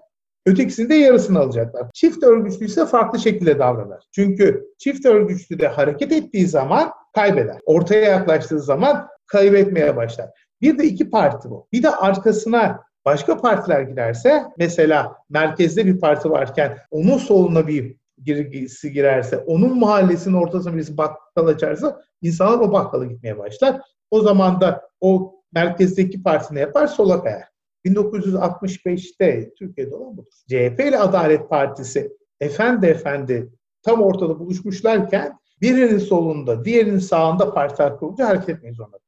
ötekisinin 0.47 0.91
de 0.91 0.95
yarısını 0.95 1.39
alacaklar. 1.39 1.87
Çift 1.95 2.23
örgütlü 2.23 2.67
ise 2.67 2.87
farklı 2.87 3.19
şekilde 3.19 3.59
davranır. 3.59 4.03
Çünkü 4.15 4.65
çift 4.79 5.07
örgütlü 5.07 5.59
de 5.59 5.69
hareket 5.69 6.13
ettiği 6.13 6.47
zaman 6.47 6.91
kaybeder. 7.15 7.59
Ortaya 7.67 8.05
yaklaştığı 8.05 8.61
zaman 8.61 9.09
kaybetmeye 9.27 9.97
başlar. 9.97 10.31
Bir 10.61 10.79
de 10.79 10.85
iki 10.85 11.11
parti 11.11 11.51
bu. 11.51 11.69
Bir 11.73 11.83
de 11.83 11.91
arkasına 11.91 12.81
başka 13.05 13.37
partiler 13.37 13.81
giderse 13.81 14.45
mesela 14.59 15.17
merkezde 15.31 15.87
bir 15.87 16.01
parti 16.01 16.31
varken 16.31 16.79
onun 16.91 17.19
soluna 17.19 17.67
bir 17.67 17.97
girgisi 18.25 18.93
girerse, 18.93 19.39
onun 19.39 19.79
mahallesinin 19.79 20.35
ortasına 20.35 20.75
birisi 20.75 20.97
bakkal 20.97 21.47
açarsa 21.47 22.03
insanlar 22.23 22.59
o 22.59 22.73
bakkala 22.73 23.05
gitmeye 23.05 23.39
başlar. 23.39 23.81
O 24.11 24.21
zaman 24.21 24.61
da 24.61 24.89
o 25.01 25.35
merkezdeki 25.53 26.23
parti 26.23 26.55
ne 26.55 26.61
yapar? 26.61 26.87
Sola 26.87 27.23
kayar. 27.23 27.45
1965'te 27.85 29.55
Türkiye'de 29.55 29.95
olan 29.95 30.17
budur. 30.17 30.33
CHP 30.49 30.81
ile 30.81 30.99
Adalet 30.99 31.51
Partisi 31.51 32.13
efendi 32.41 32.87
efendi 32.87 33.53
tam 33.83 34.03
ortada 34.03 34.39
buluşmuşlarken 34.39 35.39
birinin 35.61 35.99
solunda, 35.99 36.65
diğerinin 36.65 36.99
sağında 36.99 37.55
partiler 37.55 37.97
kurulunca 37.97 38.29
hareket 38.29 38.49
etmeyi 38.49 38.75
zorunda. 38.75 38.99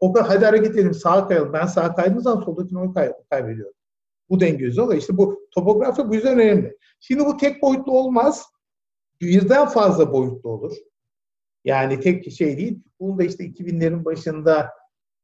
O 0.00 0.12
kadar 0.12 0.28
hadi 0.28 0.44
hareket 0.44 0.70
edelim 0.70 0.94
sağa 0.94 1.28
kayalım. 1.28 1.52
Ben 1.52 1.66
sağa 1.66 1.94
kaydığım 1.94 2.20
zaman 2.20 2.44
soldakini 2.44 2.80
oy 2.80 2.94
kay 2.94 3.12
kaybediyorum. 3.30 3.74
Bu 4.28 4.40
denge 4.40 4.64
yüzünden 4.64 4.96
işte 4.96 5.16
bu 5.16 5.48
topografi 5.50 6.08
bu 6.08 6.14
yüzden 6.14 6.38
önemli. 6.38 6.76
Şimdi 7.00 7.24
bu 7.24 7.36
tek 7.36 7.62
boyutlu 7.62 7.92
olmaz. 7.92 8.46
Birden 9.20 9.68
fazla 9.68 10.12
boyutlu 10.12 10.50
olur. 10.50 10.76
Yani 11.64 12.00
tek 12.00 12.32
şey 12.32 12.58
değil. 12.58 12.82
Bunu 13.00 13.18
da 13.18 13.24
işte 13.24 13.44
2000'lerin 13.44 14.04
başında 14.04 14.70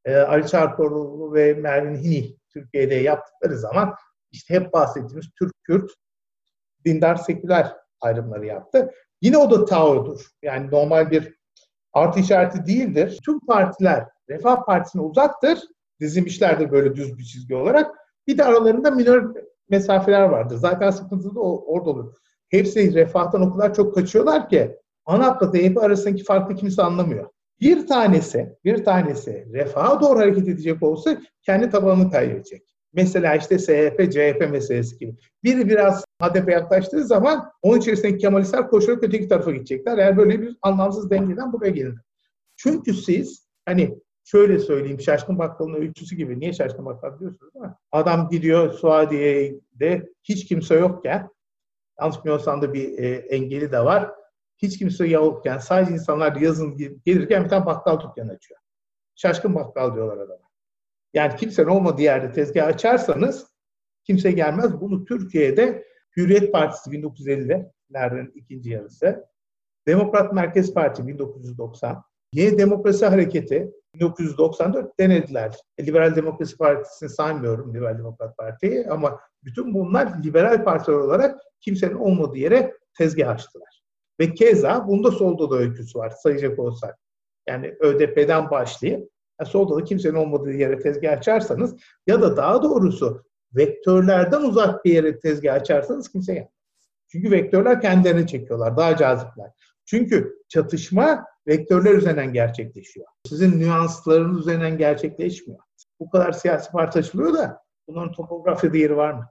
e, 0.04 0.16
Ali 0.16 0.46
Çarkoğlu 0.46 1.34
ve 1.34 1.54
Mervin 1.54 1.96
Hini 1.96 2.36
Türkiye'de 2.52 2.94
yaptıkları 2.94 3.58
zaman 3.58 3.94
işte 4.32 4.54
hep 4.54 4.72
bahsettiğimiz 4.72 5.26
Türk-Kürt 5.38 5.90
dindar 6.84 7.16
seküler 7.16 7.76
ayrımları 8.00 8.46
yaptı. 8.46 8.90
Yine 9.22 9.38
o 9.38 9.50
da 9.50 9.64
Tao'dur. 9.64 10.26
Yani 10.42 10.70
normal 10.70 11.10
bir 11.10 11.34
artı 11.92 12.20
işareti 12.20 12.66
değildir. 12.66 13.18
Tüm 13.24 13.40
partiler 13.40 14.06
Refah 14.28 14.64
Partisi'ne 14.64 15.02
uzaktır. 15.02 15.58
Dizilmişlerdir 16.00 16.70
böyle 16.70 16.94
düz 16.94 17.18
bir 17.18 17.24
çizgi 17.24 17.54
olarak. 17.54 17.96
Bir 18.26 18.38
de 18.38 18.44
aralarında 18.44 18.90
minor 18.90 19.34
mesafeler 19.70 20.22
vardır. 20.22 20.56
Zaten 20.56 20.90
sıkıntı 20.90 21.34
da 21.34 21.40
orada 21.40 21.90
olur. 21.90 22.14
Hepsi 22.48 22.94
refahtan 22.94 23.42
o 23.42 23.56
kadar 23.56 23.74
çok 23.74 23.94
kaçıyorlar 23.94 24.48
ki 24.48 24.76
ANAP'la 25.04 25.50
TYP 25.50 25.78
arasındaki 25.78 26.24
farkı 26.24 26.54
kimse 26.54 26.82
anlamıyor. 26.82 27.28
Bir 27.60 27.86
tanesi, 27.86 28.56
bir 28.64 28.84
tanesi 28.84 29.46
refaha 29.52 30.00
doğru 30.00 30.18
hareket 30.18 30.48
edecek 30.48 30.82
olsa 30.82 31.18
kendi 31.42 31.70
tabanını 31.70 32.10
kaybedecek. 32.10 32.62
Mesela 32.92 33.34
işte 33.34 33.58
SHP, 33.58 34.12
CHP 34.12 34.50
meselesi 34.50 34.98
gibi. 34.98 35.16
Biri 35.44 35.68
biraz 35.68 36.04
HDP 36.22 36.50
yaklaştığı 36.50 37.04
zaman 37.04 37.50
onun 37.62 37.78
içerisindeki 37.78 38.18
Kemalistler 38.18 38.68
koşarak 38.68 39.02
öteki 39.02 39.28
tarafa 39.28 39.50
gidecekler. 39.50 39.98
Eğer 39.98 40.16
böyle 40.16 40.40
bir 40.42 40.56
anlamsız 40.62 41.10
dengeden 41.10 41.52
buraya 41.52 41.70
gelinir. 41.70 42.00
Çünkü 42.56 42.94
siz 42.94 43.48
hani 43.64 43.98
şöyle 44.26 44.58
söyleyeyim 44.58 45.00
Şaşkın 45.00 45.38
Bakkal'ın 45.38 45.74
öyküsü 45.74 46.16
gibi. 46.16 46.40
Niye 46.40 46.52
Şaşkın 46.52 46.86
Bakkal 46.86 47.18
diyorsunuz 47.18 47.54
değil 47.54 47.64
mi? 47.64 47.74
Adam 47.92 48.28
gidiyor 48.28 48.72
Suadiye'de 48.72 50.12
hiç 50.22 50.44
kimse 50.44 50.74
yokken 50.74 51.28
yanlış 52.00 52.18
bilmiyorsam 52.18 52.62
da 52.62 52.74
bir 52.74 52.98
e, 52.98 53.08
engeli 53.08 53.72
de 53.72 53.84
var 53.84 54.14
hiç 54.58 54.78
kimse 54.78 55.06
yokken 55.06 55.58
sadece 55.58 55.92
insanlar 55.92 56.36
yazın 56.36 56.76
gelirken 57.04 57.44
bir 57.44 57.48
tane 57.48 57.66
bakkal 57.66 58.00
dükkanı 58.00 58.32
açıyor. 58.32 58.60
Şaşkın 59.14 59.54
bakkal 59.54 59.94
diyorlar 59.94 60.16
adama. 60.16 60.48
Yani 61.14 61.36
kimsenin 61.36 61.68
olmadığı 61.68 62.02
yerde 62.02 62.32
tezgah 62.32 62.66
açarsanız 62.66 63.46
kimse 64.04 64.32
gelmez. 64.32 64.80
Bunu 64.80 65.04
Türkiye'de 65.04 65.84
Hürriyet 66.16 66.52
Partisi 66.52 66.90
1950'lerin 66.90 68.32
ikinci 68.34 68.70
yarısı, 68.70 69.26
Demokrat 69.86 70.32
Merkez 70.32 70.74
Parti 70.74 71.06
1990, 71.06 72.02
Yeni 72.32 72.58
Demokrasi 72.58 73.06
Hareketi 73.06 73.72
1994 74.00 74.98
denediler. 75.00 75.56
Liberal 75.80 76.16
Demokrasi 76.16 76.56
Partisi'ni 76.56 77.08
saymıyorum, 77.08 77.74
Liberal 77.74 77.98
Demokrat 77.98 78.36
Parti'yi 78.36 78.86
ama 78.90 79.20
bütün 79.44 79.74
bunlar 79.74 80.24
liberal 80.24 80.64
partiler 80.64 80.96
olarak 80.96 81.40
kimsenin 81.60 81.94
olmadığı 81.94 82.38
yere 82.38 82.72
tezgah 82.98 83.28
açtılar. 83.28 83.82
Ve 84.20 84.34
keza 84.34 84.88
bunda 84.88 85.10
solda 85.10 85.50
da 85.50 85.56
öyküsü 85.56 85.98
var 85.98 86.10
sayacak 86.22 86.58
olsak. 86.58 86.98
Yani 87.48 87.74
ÖDP'den 87.80 88.50
başlayıp 88.50 89.10
yani 89.40 89.50
solda 89.50 89.76
da 89.76 89.84
kimsenin 89.84 90.14
olmadığı 90.14 90.52
yere 90.52 90.78
tezgah 90.78 91.12
açarsanız 91.12 91.76
ya 92.06 92.22
da 92.22 92.36
daha 92.36 92.62
doğrusu 92.62 93.24
vektörlerden 93.56 94.42
uzak 94.42 94.84
bir 94.84 94.92
yere 94.92 95.18
tezgah 95.18 95.54
açarsanız 95.54 96.08
kimse 96.08 96.32
yapmaz. 96.32 96.52
Çünkü 97.08 97.30
vektörler 97.30 97.80
kendilerini 97.80 98.26
çekiyorlar, 98.26 98.76
daha 98.76 98.96
cazipler. 98.96 99.50
Çünkü 99.84 100.36
çatışma 100.48 101.24
vektörler 101.46 101.94
üzerinden 101.94 102.32
gerçekleşiyor. 102.32 103.06
Sizin 103.28 103.60
nüanslarınız 103.60 104.40
üzerinden 104.40 104.78
gerçekleşmiyor. 104.78 105.60
Bu 106.00 106.10
kadar 106.10 106.32
siyasi 106.32 106.70
parti 106.70 106.98
açılıyor 106.98 107.34
da 107.34 107.62
bunların 107.88 108.12
topografyada 108.12 108.76
yeri 108.76 108.96
var 108.96 109.12
mı? 109.12 109.26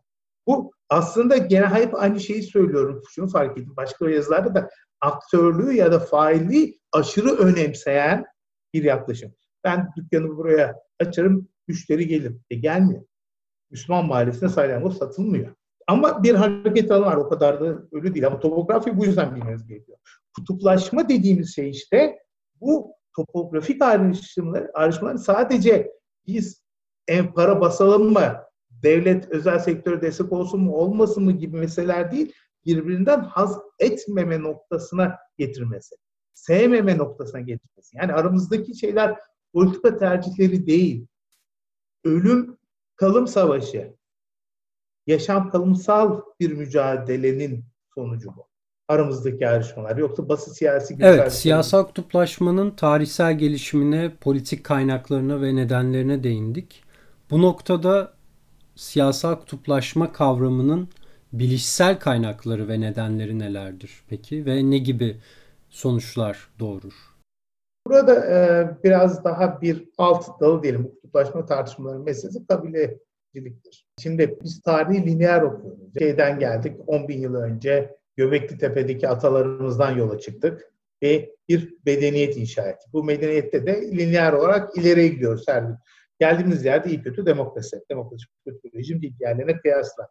Bu 0.47 0.71
aslında 0.89 1.37
gene 1.37 1.65
hep 1.65 1.95
aynı 1.95 2.19
şeyi 2.19 2.43
söylüyorum. 2.43 3.01
Şunu 3.09 3.27
fark 3.27 3.57
ettim. 3.57 3.73
Başka 3.77 4.09
yazılarda 4.09 4.55
da 4.55 4.69
aktörlüğü 5.01 5.73
ya 5.73 5.91
da 5.91 5.99
failliği 5.99 6.79
aşırı 6.91 7.35
önemseyen 7.35 8.25
bir 8.73 8.83
yaklaşım. 8.83 9.33
Ben 9.63 9.89
dükkanı 9.97 10.37
buraya 10.37 10.75
açarım, 10.99 11.47
müşteri 11.67 12.07
gelir. 12.07 12.37
E 12.49 12.55
gelmiyor. 12.55 13.01
Müslüman 13.71 14.05
mahallesinde 14.05 14.49
salyangoz 14.49 14.97
satılmıyor. 14.97 15.55
Ama 15.87 16.23
bir 16.23 16.35
hareket 16.35 16.91
alanı 16.91 17.05
var. 17.05 17.15
O 17.15 17.29
kadar 17.29 17.59
da 17.59 17.65
ölü 17.91 18.13
değil. 18.13 18.27
Ama 18.27 18.39
topografi 18.39 18.97
bu 18.97 19.05
yüzden 19.05 19.35
bilmeniz 19.35 19.67
gerekiyor. 19.67 19.97
Kutuplaşma 20.35 21.09
dediğimiz 21.09 21.55
şey 21.55 21.69
işte 21.69 22.19
bu 22.61 22.91
topografik 23.15 23.81
ayrışımlar, 23.81 24.67
ayrışmaların 24.73 25.17
sadece 25.17 25.91
biz 26.27 26.63
en 27.07 27.33
para 27.33 27.61
basalım 27.61 28.13
mı, 28.13 28.35
devlet 28.69 29.29
özel 29.29 29.59
sektöre 29.59 30.01
destek 30.01 30.31
olsun 30.31 30.61
mu 30.61 30.75
olmasın 30.75 31.23
mı 31.23 31.31
gibi 31.31 31.57
meseleler 31.57 32.11
değil, 32.11 32.33
birbirinden 32.65 33.19
haz 33.19 33.59
etmeme 33.79 34.41
noktasına 34.41 35.17
getirmesi. 35.37 35.95
Sevmeme 36.33 36.97
noktasına 36.97 37.41
getirmesi. 37.41 37.97
Yani 37.97 38.13
aramızdaki 38.13 38.75
şeyler 38.75 39.19
politika 39.53 39.97
tercihleri 39.97 40.67
değil. 40.67 41.07
Ölüm 42.03 42.57
kalım 42.95 43.27
savaşı. 43.27 43.95
Yaşam 45.07 45.49
kalımsal 45.49 46.21
bir 46.39 46.51
mücadelenin 46.51 47.65
sonucu 47.95 48.35
bu. 48.35 48.54
Aramızdaki 48.87 49.47
ayrışmalar. 49.47 49.97
Yoksa 49.97 50.29
basit 50.29 50.57
siyasi 50.57 50.97
Evet, 50.99 51.33
siyasal 51.33 51.83
kutuplaşmanın 51.83 52.71
tarihsel 52.71 53.37
gelişimine, 53.37 54.11
politik 54.21 54.63
kaynaklarına 54.63 55.41
ve 55.41 55.55
nedenlerine 55.55 56.23
değindik. 56.23 56.83
Bu 57.31 57.41
noktada 57.41 58.13
siyasal 58.75 59.35
kutuplaşma 59.35 60.11
kavramının 60.11 60.89
bilişsel 61.33 61.99
kaynakları 61.99 62.67
ve 62.67 62.81
nedenleri 62.81 63.39
nelerdir 63.39 64.03
peki 64.09 64.45
ve 64.45 64.69
ne 64.69 64.77
gibi 64.77 65.17
sonuçlar 65.69 66.49
doğurur? 66.59 66.93
Burada 67.87 68.25
e, 68.25 68.69
biraz 68.83 69.23
daha 69.23 69.61
bir 69.61 69.89
alt 69.97 70.39
dalı 70.41 70.63
diyelim 70.63 70.83
bu 70.83 70.95
kutuplaşma 70.95 71.45
tartışmaları 71.45 71.99
meselesi 71.99 72.47
kabileciliktir. 72.47 73.87
Şimdi 73.99 74.39
biz 74.43 74.61
tarihi 74.61 75.05
lineer 75.05 75.41
okuyoruz. 75.41 75.93
Şeyden 75.99 76.39
geldik 76.39 76.75
10 76.87 77.07
bin 77.07 77.21
yıl 77.21 77.35
önce 77.35 77.95
Göbekli 78.17 78.57
Tepe'deki 78.57 79.07
atalarımızdan 79.07 79.97
yola 79.97 80.19
çıktık 80.19 80.73
ve 81.03 81.35
bir 81.49 81.75
medeniyet 81.85 82.37
inşa 82.37 82.69
ettik. 82.69 82.93
Bu 82.93 83.03
medeniyette 83.03 83.65
de 83.65 83.91
lineer 83.91 84.33
olarak 84.33 84.77
ileriye 84.77 85.07
gidiyoruz 85.07 85.43
her 85.47 85.61
gün. 85.61 85.75
Geldiğimiz 86.19 86.65
yerde 86.65 86.89
iyi 86.89 87.01
kötü 87.01 87.25
demokrasi. 87.25 87.81
Demokrasi 87.89 88.25
kötü 88.45 88.77
rejim 88.77 89.01
değil 89.01 89.15
yerlerine 89.19 89.57
kıyasla. 89.57 90.09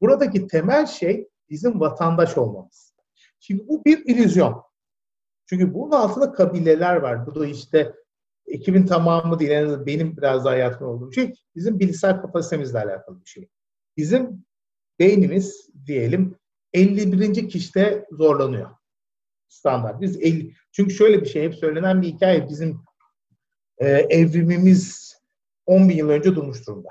Buradaki 0.00 0.46
temel 0.46 0.86
şey 0.86 1.28
bizim 1.50 1.80
vatandaş 1.80 2.38
olmamız. 2.38 2.94
Şimdi 3.40 3.68
bu 3.68 3.84
bir 3.84 3.98
illüzyon. 4.04 4.62
Çünkü 5.46 5.74
bunun 5.74 5.90
altında 5.90 6.32
kabileler 6.32 6.96
var. 6.96 7.26
Bu 7.26 7.34
da 7.34 7.46
işte 7.46 7.94
ekibin 8.46 8.86
tamamı 8.86 9.38
değil, 9.38 9.50
yani 9.50 9.86
benim 9.86 10.16
biraz 10.16 10.44
daha 10.44 10.56
yatkın 10.56 10.84
olduğum 10.84 11.12
şey, 11.12 11.34
bizim 11.54 11.78
bilişsel 11.78 12.20
kapasitemizle 12.20 12.78
alakalı 12.78 13.20
bir 13.20 13.28
şey. 13.28 13.48
Bizim 13.96 14.44
beynimiz 14.98 15.70
diyelim 15.86 16.37
51. 16.72 17.48
kişide 17.48 18.06
zorlanıyor. 18.10 18.70
Standart. 19.48 20.00
Biz 20.00 20.16
50, 20.16 20.54
çünkü 20.72 20.94
şöyle 20.94 21.20
bir 21.20 21.26
şey 21.26 21.42
hep 21.42 21.54
söylenen 21.54 22.02
bir 22.02 22.08
hikaye 22.08 22.48
bizim 22.48 22.80
e, 23.78 23.88
evrimimiz 23.88 25.14
10 25.66 25.88
bin 25.88 25.96
yıl 25.96 26.08
önce 26.08 26.34
durmuş 26.34 26.66
durumda. 26.66 26.88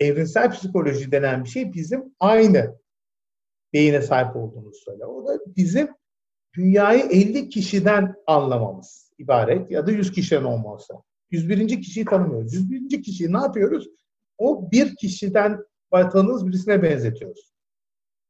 Evrimsel 0.00 0.50
psikoloji 0.50 1.12
denen 1.12 1.44
bir 1.44 1.48
şey 1.48 1.72
bizim 1.72 2.14
aynı 2.20 2.78
beyine 3.72 4.02
sahip 4.02 4.36
olduğumuz 4.36 4.76
söyle. 4.84 5.04
O 5.04 5.26
da 5.26 5.38
bizim 5.46 5.88
dünyayı 6.56 7.02
50 7.10 7.48
kişiden 7.48 8.14
anlamamız 8.26 9.12
ibaret 9.18 9.70
ya 9.70 9.86
da 9.86 9.90
100 9.90 10.12
kişiden 10.12 10.44
olması. 10.44 10.94
101. 11.30 11.82
kişiyi 11.82 12.04
tanımıyoruz. 12.04 12.54
101. 12.54 13.02
kişiyi 13.02 13.32
ne 13.32 13.38
yapıyoruz? 13.38 13.88
O 14.38 14.70
bir 14.70 14.96
kişiden 14.96 15.64
tanıdığımız 15.90 16.46
birisine 16.46 16.82
benzetiyoruz. 16.82 17.53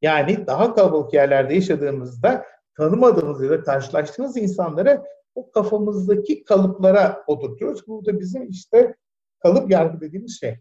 Yani 0.05 0.47
daha 0.47 0.75
kalabalık 0.75 1.15
yerlerde 1.15 1.55
yaşadığımızda 1.55 2.47
tanımadığımız 2.77 3.43
ya 3.43 3.51
da 3.51 3.63
karşılaştığımız 3.63 4.37
insanları 4.37 5.03
o 5.35 5.51
kafamızdaki 5.51 6.45
kalıplara 6.45 7.25
oturtuyoruz. 7.27 7.87
Bu 7.89 8.07
da 8.07 8.21
bizim 8.21 8.51
işte 8.51 8.97
kalıp 9.39 9.71
yargı 9.71 10.01
dediğimiz 10.01 10.41
şey. 10.41 10.59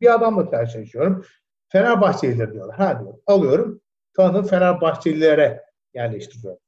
Bir 0.00 0.14
adamla 0.14 0.50
karşılaşıyorum. 0.50 1.24
Fenerbahçeliler 1.68 2.52
diyorlar. 2.52 2.76
Ha 2.76 3.00
diyor. 3.00 3.14
Alıyorum. 3.26 3.80
Tanı 4.16 4.42
Fenerbahçelilere 4.42 5.62
yerleştiriyorum. 5.94 6.60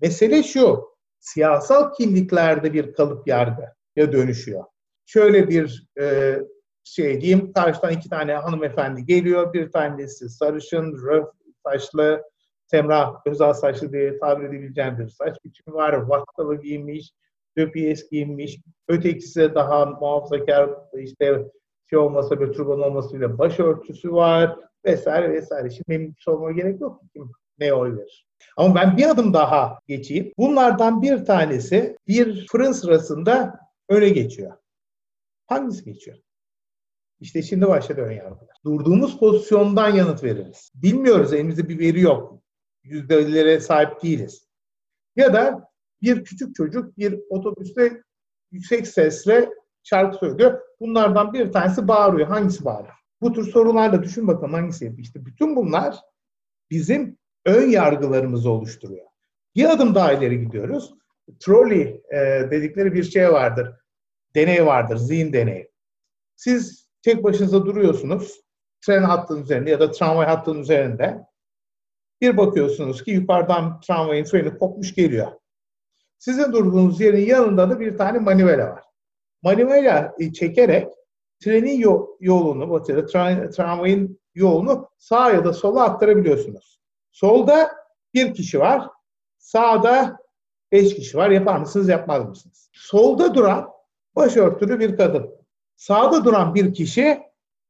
Mesele 0.00 0.42
şu. 0.42 0.96
Siyasal 1.20 1.92
kimliklerde 1.92 2.72
bir 2.72 2.92
kalıp 2.92 3.28
yargıya 3.28 4.12
dönüşüyor. 4.12 4.64
Şöyle 5.06 5.48
bir 5.48 5.88
e, 6.00 6.38
şey 6.86 7.20
diyeyim. 7.20 7.52
Karşıdan 7.52 7.92
iki 7.92 8.08
tane 8.08 8.34
hanımefendi 8.34 9.04
geliyor. 9.04 9.52
Bir 9.52 9.70
tanesi 9.72 10.28
sarışın, 10.28 10.92
röf 11.06 11.28
saçlı, 11.66 12.22
Semrah 12.66 13.14
özel 13.26 13.52
saçlı 13.52 13.92
diye 13.92 14.18
tabir 14.18 14.44
edebileceğim 14.44 14.98
bir 14.98 15.08
saç 15.08 15.36
biçimi 15.44 15.74
var. 15.74 15.92
Vakkalı 15.92 16.62
giyinmiş, 16.62 17.12
döpiyes 17.58 18.10
giyinmiş. 18.10 18.58
Ötekisi 18.88 19.54
daha 19.54 19.86
muhafazakar 19.86 20.70
işte 20.98 21.44
şey 21.90 21.98
olmasa 21.98 22.40
bir 22.40 22.52
turban 22.52 22.80
olmasıyla 22.80 23.38
başörtüsü 23.38 24.12
var 24.12 24.56
vesaire 24.84 25.32
vesaire. 25.32 25.70
Şimdi 25.70 25.88
benim 25.88 26.14
sormama 26.18 26.52
gerek 26.52 26.80
yok. 26.80 27.00
Kim 27.12 27.30
ne 27.58 27.72
oy 27.72 27.96
verir? 27.96 28.26
Ama 28.56 28.74
ben 28.74 28.96
bir 28.96 29.10
adım 29.10 29.34
daha 29.34 29.78
geçeyim. 29.88 30.32
Bunlardan 30.38 31.02
bir 31.02 31.24
tanesi 31.24 31.96
bir 32.08 32.46
fırın 32.46 32.72
sırasında 32.72 33.60
öne 33.88 34.08
geçiyor. 34.08 34.52
Hangisi 35.46 35.84
geçiyor? 35.84 36.16
İşte 37.20 37.42
şimdi 37.42 37.68
başladı 37.68 38.00
ön 38.00 38.12
yargılar. 38.12 38.56
Durduğumuz 38.64 39.18
pozisyondan 39.18 39.88
yanıt 39.88 40.24
veririz. 40.24 40.72
Bilmiyoruz, 40.74 41.32
elimizde 41.32 41.68
bir 41.68 41.78
veri 41.78 42.00
yok. 42.00 42.42
Yüzdelere 42.84 43.60
sahip 43.60 44.02
değiliz. 44.02 44.48
Ya 45.16 45.34
da 45.34 45.70
bir 46.02 46.24
küçük 46.24 46.54
çocuk 46.54 46.98
bir 46.98 47.20
otobüste 47.30 48.02
yüksek 48.50 48.88
sesle 48.88 49.50
şarkı 49.82 50.18
söylüyor. 50.18 50.60
Bunlardan 50.80 51.32
bir 51.32 51.52
tanesi 51.52 51.88
bağırıyor. 51.88 52.28
Hangisi 52.28 52.64
bağırıyor? 52.64 52.94
Bu 53.20 53.32
tür 53.32 53.50
sorularla 53.50 54.02
düşün 54.02 54.28
bakalım 54.28 54.52
hangisi 54.52 54.84
yapıyor. 54.84 55.04
İşte 55.04 55.26
bütün 55.26 55.56
bunlar 55.56 55.96
bizim 56.70 57.18
ön 57.44 57.70
yargılarımızı 57.70 58.50
oluşturuyor. 58.50 59.06
Bir 59.56 59.64
adım 59.64 59.94
daha 59.94 60.12
ileri 60.12 60.40
gidiyoruz. 60.40 60.94
Trolley 61.40 62.02
e, 62.10 62.16
dedikleri 62.50 62.94
bir 62.94 63.02
şey 63.02 63.32
vardır. 63.32 63.72
Deney 64.34 64.66
vardır, 64.66 64.96
zihin 64.96 65.32
deneyi. 65.32 65.70
Siz 66.36 66.85
tek 67.06 67.24
başınıza 67.24 67.66
duruyorsunuz. 67.66 68.40
Tren 68.80 69.02
hattının 69.02 69.42
üzerinde 69.42 69.70
ya 69.70 69.80
da 69.80 69.90
tramvay 69.90 70.26
hattının 70.26 70.60
üzerinde. 70.60 71.26
Bir 72.20 72.36
bakıyorsunuz 72.36 73.04
ki 73.04 73.10
yukarıdan 73.10 73.80
tramvayın 73.80 74.24
freni 74.24 74.58
kopmuş 74.58 74.94
geliyor. 74.94 75.32
Sizin 76.18 76.52
durduğunuz 76.52 77.00
yerin 77.00 77.26
yanında 77.26 77.70
da 77.70 77.80
bir 77.80 77.96
tane 77.96 78.18
manivela 78.18 78.70
var. 78.70 78.84
Manivela 79.42 80.14
çekerek 80.34 80.88
trenin 81.44 81.80
yolunu, 82.20 82.84
ya 82.88 82.96
da 82.96 83.06
tramvayın 83.50 84.20
yolunu 84.34 84.88
sağa 84.98 85.30
ya 85.30 85.44
da 85.44 85.52
sola 85.52 85.84
aktarabiliyorsunuz. 85.84 86.80
Solda 87.12 87.70
bir 88.14 88.34
kişi 88.34 88.60
var, 88.60 88.88
sağda 89.38 90.18
beş 90.72 90.94
kişi 90.94 91.16
var. 91.16 91.30
Yapar 91.30 91.58
mısınız, 91.58 91.88
yapmaz 91.88 92.28
mısınız? 92.28 92.70
Solda 92.72 93.34
duran 93.34 93.68
başörtülü 94.16 94.80
bir 94.80 94.96
kadın. 94.96 95.45
Sağda 95.76 96.24
duran 96.24 96.54
bir 96.54 96.74
kişi 96.74 97.18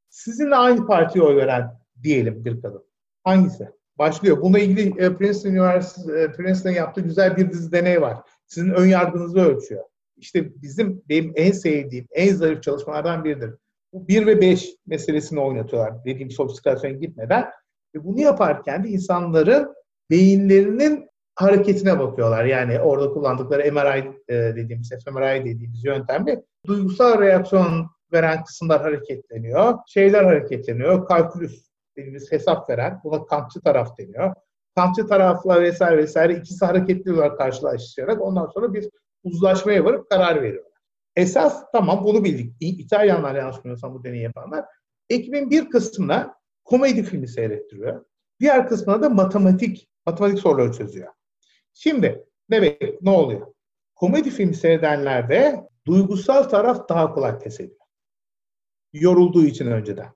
sizinle 0.08 0.56
aynı 0.56 0.86
partiye 0.86 1.24
oy 1.24 1.36
veren 1.36 1.70
diyelim 2.02 2.44
bir 2.44 2.62
kadın. 2.62 2.84
Hangisi? 3.24 3.68
Başlıyor. 3.98 4.42
Bununla 4.42 4.58
ilgili 4.58 5.04
e, 5.04 5.16
Princeton 5.16 5.50
Üniversitesi, 5.50 6.12
e, 6.12 6.32
Princeton 6.32 6.70
yaptığı 6.70 7.00
güzel 7.00 7.36
bir 7.36 7.50
dizi 7.50 7.72
deney 7.72 8.02
var. 8.02 8.16
Sizin 8.46 8.70
ön 8.70 8.86
yargınızı 8.86 9.38
ölçüyor. 9.38 9.84
İşte 10.16 10.62
bizim 10.62 11.02
benim 11.08 11.32
en 11.36 11.52
sevdiğim, 11.52 12.06
en 12.10 12.34
zarif 12.34 12.62
çalışmalardan 12.62 13.24
biridir. 13.24 13.50
Bu 13.92 14.08
1 14.08 14.26
ve 14.26 14.40
5 14.40 14.68
meselesini 14.86 15.40
oynatıyorlar. 15.40 16.04
Dediğim 16.04 16.30
sofistikasyona 16.30 16.94
gitmeden. 16.94 17.50
Ve 17.94 18.04
bunu 18.04 18.20
yaparken 18.20 18.84
de 18.84 18.88
insanların 18.88 19.74
beyinlerinin 20.10 21.08
hareketine 21.34 21.98
bakıyorlar. 21.98 22.44
Yani 22.44 22.80
orada 22.80 23.12
kullandıkları 23.12 23.72
MRI 23.72 24.12
e, 24.28 24.34
dediğimiz, 24.34 24.90
fMRI 25.04 25.44
dediğimiz 25.44 25.84
yöntemle 25.84 26.42
duygusal 26.66 27.20
reaksiyon 27.20 27.95
veren 28.12 28.44
kısımlar 28.44 28.82
hareketleniyor. 28.82 29.78
Şeyler 29.86 30.24
hareketleniyor. 30.24 31.06
Kalkülüs 31.06 31.66
dediğimiz 31.96 32.32
hesap 32.32 32.70
veren, 32.70 33.00
buna 33.04 33.26
kampçı 33.26 33.60
taraf 33.60 33.98
deniyor. 33.98 34.34
Kampçı 34.74 35.06
tarafla 35.06 35.62
vesaire 35.62 35.96
vesaire 35.98 36.34
ikisi 36.34 36.64
hareketliyorlar 36.64 37.36
karşılaştırarak. 37.36 38.20
Ondan 38.20 38.46
sonra 38.46 38.74
bir 38.74 38.88
uzlaşmaya 39.24 39.84
varıp 39.84 40.10
karar 40.10 40.42
veriyorlar. 40.42 40.72
Esas 41.16 41.64
tamam 41.72 42.04
bunu 42.04 42.24
bildik. 42.24 42.56
İtalyanlar 42.60 43.34
yanlış 43.34 43.56
bu 43.82 44.04
deneyi 44.04 44.22
yapanlar. 44.22 44.64
Ekibin 45.10 45.50
bir 45.50 45.70
kısmına 45.70 46.34
komedi 46.64 47.02
filmi 47.02 47.28
seyrettiriyor. 47.28 48.04
Diğer 48.40 48.68
kısmına 48.68 49.02
da 49.02 49.08
matematik, 49.08 49.88
matematik 50.06 50.38
soruları 50.38 50.72
çözüyor. 50.72 51.12
Şimdi 51.74 52.24
ne, 52.48 52.78
ne 53.02 53.10
oluyor? 53.10 53.46
Komedi 53.94 54.30
filmi 54.30 54.54
seyredenlerde 54.54 55.68
duygusal 55.86 56.42
taraf 56.42 56.88
daha 56.88 57.14
kolay 57.14 57.38
pes 57.38 57.60
ediyor. 57.60 57.85
Yorulduğu 58.92 59.44
için 59.44 59.66
önceden. 59.66 60.08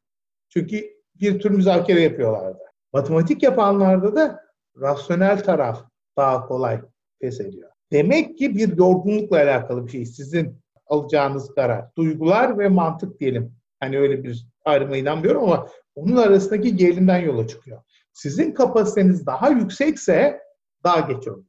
Çünkü 0.49 0.91
bir 1.15 1.41
tür 1.41 1.51
müzakere 1.51 2.01
yapıyorlardı. 2.01 2.59
Matematik 2.93 3.43
yapanlarda 3.43 4.17
da 4.17 4.41
rasyonel 4.81 5.45
taraf 5.45 5.85
daha 6.17 6.47
kolay 6.47 6.81
pes 7.21 7.41
ediyor. 7.41 7.71
Demek 7.93 8.39
ki 8.39 8.57
bir 8.57 8.77
yorgunlukla 8.77 9.37
alakalı 9.37 9.87
bir 9.87 9.93
şey. 9.93 10.07
Sizin 10.07 10.61
alacağınız 10.87 11.55
karar. 11.55 11.85
Duygular 11.97 12.59
ve 12.59 12.69
mantık 12.69 13.21
diyelim. 13.21 13.55
Hani 13.81 13.99
öyle 13.99 14.25
bir 14.25 14.47
ayrıma 14.65 14.97
inanmıyorum 14.97 15.43
ama 15.43 15.69
onun 15.95 16.17
arasındaki 16.17 16.77
gerilimden 16.77 17.19
yola 17.19 17.47
çıkıyor. 17.47 17.83
Sizin 18.13 18.53
kapasiteniz 18.53 19.27
daha 19.27 19.51
yüksekse 19.51 20.41
daha 20.85 21.01
geç 21.01 21.29
olur. 21.29 21.45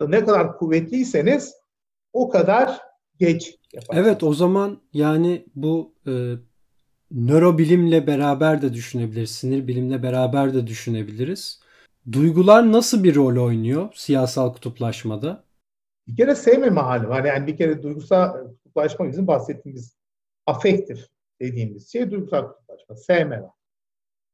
Ne 0.00 0.24
kadar 0.24 0.58
kuvvetliyseniz 0.58 1.54
o 2.12 2.28
kadar 2.28 2.80
geç 3.22 3.58
yaparsınız. 3.72 4.06
Evet 4.06 4.22
o 4.22 4.34
zaman 4.34 4.78
yani 4.92 5.46
bu 5.54 5.92
e, 6.06 6.12
nörobilimle 7.10 8.06
beraber 8.06 8.62
de 8.62 8.72
düşünebiliriz. 8.74 9.30
Sinir 9.30 9.68
bilimle 9.68 10.02
beraber 10.02 10.54
de 10.54 10.66
düşünebiliriz. 10.66 11.60
Duygular 12.12 12.72
nasıl 12.72 13.04
bir 13.04 13.14
rol 13.14 13.44
oynuyor 13.44 13.88
siyasal 13.94 14.52
kutuplaşmada? 14.52 15.44
Bir 16.08 16.16
kere 16.16 16.34
sevmeme 16.34 16.80
hali 16.80 17.08
var. 17.08 17.24
Yani 17.24 17.46
bir 17.46 17.56
kere 17.56 17.82
duygusal 17.82 18.48
kutuplaşma 18.48 19.08
bizim 19.08 19.26
bahsettiğimiz 19.26 19.96
afektif 20.46 21.06
dediğimiz 21.40 21.92
şey 21.92 22.10
duygusal 22.10 22.42
kutuplaşma. 22.42 22.96
Sevmeme, 22.96 23.48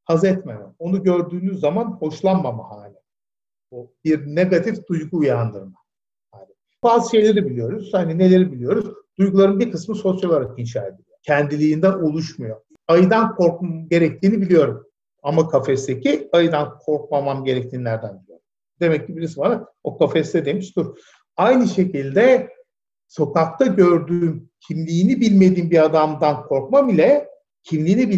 haz 0.04 0.24
etmeme, 0.24 0.64
onu 0.78 1.02
gördüğünüz 1.02 1.60
zaman 1.60 1.84
hoşlanmama 1.84 2.70
hali. 2.70 2.96
O 3.70 3.90
bir 4.04 4.26
negatif 4.26 4.88
duygu 4.88 5.16
uyandırma. 5.16 5.77
Bazı 6.82 7.10
şeyleri 7.10 7.46
biliyoruz. 7.46 7.90
Hani 7.92 8.18
neleri 8.18 8.52
biliyoruz? 8.52 8.94
Duyguların 9.18 9.60
bir 9.60 9.72
kısmı 9.72 9.94
sosyal 9.94 10.30
olarak 10.30 10.58
inşa 10.58 10.80
ediliyor. 10.80 11.18
Kendiliğinden 11.22 11.92
oluşmuyor. 11.92 12.60
Ayıdan 12.88 13.34
korkmam 13.36 13.88
gerektiğini 13.88 14.40
biliyorum. 14.40 14.86
Ama 15.22 15.48
kafesteki 15.48 16.28
ayıdan 16.32 16.78
korkmamam 16.78 17.44
gerektiğini 17.44 17.84
nereden 17.84 18.22
biliyorum? 18.22 18.44
Demek 18.80 19.06
ki 19.06 19.16
birisi 19.16 19.36
bana 19.36 19.66
o 19.84 19.98
kafeste 19.98 20.44
demiş 20.44 20.76
dur. 20.76 20.96
Aynı 21.36 21.68
şekilde 21.68 22.48
sokakta 23.08 23.66
gördüğüm 23.66 24.50
kimliğini 24.68 25.20
bilmediğim 25.20 25.70
bir 25.70 25.84
adamdan 25.84 26.42
korkmam 26.42 26.88
ile 26.88 27.28
kimliğini 27.62 28.10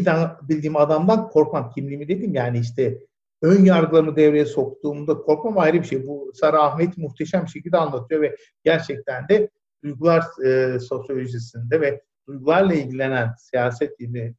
bildiğim 0.49 0.77
adamdan 0.77 1.29
korkmam. 1.29 1.71
Kimliğimi 1.71 2.09
dedim 2.09 2.35
yani 2.35 2.59
işte 2.59 2.99
ön 3.43 3.65
yargılarımı 3.65 4.17
devreye 4.17 4.47
soktuğumda 4.47 5.15
korkmam 5.15 5.59
ayrı 5.59 5.83
bir 5.83 5.87
şey. 5.87 6.07
Bu 6.07 6.33
Sara 6.35 6.63
Ahmet 6.63 6.99
muhteşem 6.99 7.49
şekilde 7.49 7.77
anlatıyor 7.77 8.23
ve 8.23 8.37
gerçekten 8.65 9.29
de 9.29 9.51
duygular 9.85 10.25
e, 10.45 10.79
sosyolojisinde 10.81 11.81
ve 11.81 12.03
duygularla 12.29 12.75
ilgilenen 12.75 13.35
siyaset 13.39 14.01
ilmi 14.01 14.35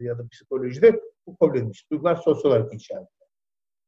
ya 0.00 0.18
da 0.18 0.28
psikolojide 0.28 1.00
bu 1.26 1.36
kabul 1.36 1.58
edilmiş. 1.58 1.90
Duygular 1.90 2.16
sosyal 2.16 2.50
olarak 2.50 2.74
inşa. 2.74 3.06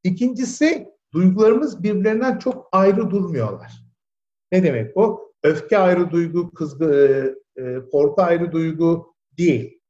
İkincisi 0.05 0.88
duygularımız 1.12 1.83
birbirlerinden 1.83 2.38
çok 2.38 2.69
ayrı 2.73 3.11
durmuyorlar. 3.11 3.73
Ne 4.53 4.62
demek 4.62 4.97
bu? 4.97 5.33
Öfke 5.42 5.79
ayrı 5.79 6.11
duygu, 6.11 6.51
kızgı, 6.51 6.95
e, 7.57 7.62
e, 7.62 7.81
korku 7.92 8.23
ayrı 8.23 8.53
duygu 8.53 9.14
değil. 9.38 9.81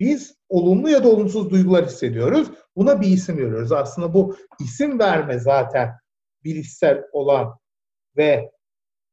Biz 0.00 0.36
olumlu 0.48 0.90
ya 0.90 1.04
da 1.04 1.08
olumsuz 1.08 1.50
duygular 1.50 1.86
hissediyoruz. 1.86 2.50
Buna 2.76 3.00
bir 3.00 3.06
isim 3.06 3.36
veriyoruz. 3.36 3.72
Aslında 3.72 4.14
bu 4.14 4.36
isim 4.60 4.98
verme 4.98 5.38
zaten 5.38 5.94
bilişsel 6.44 7.04
olan 7.12 7.58
ve 8.16 8.50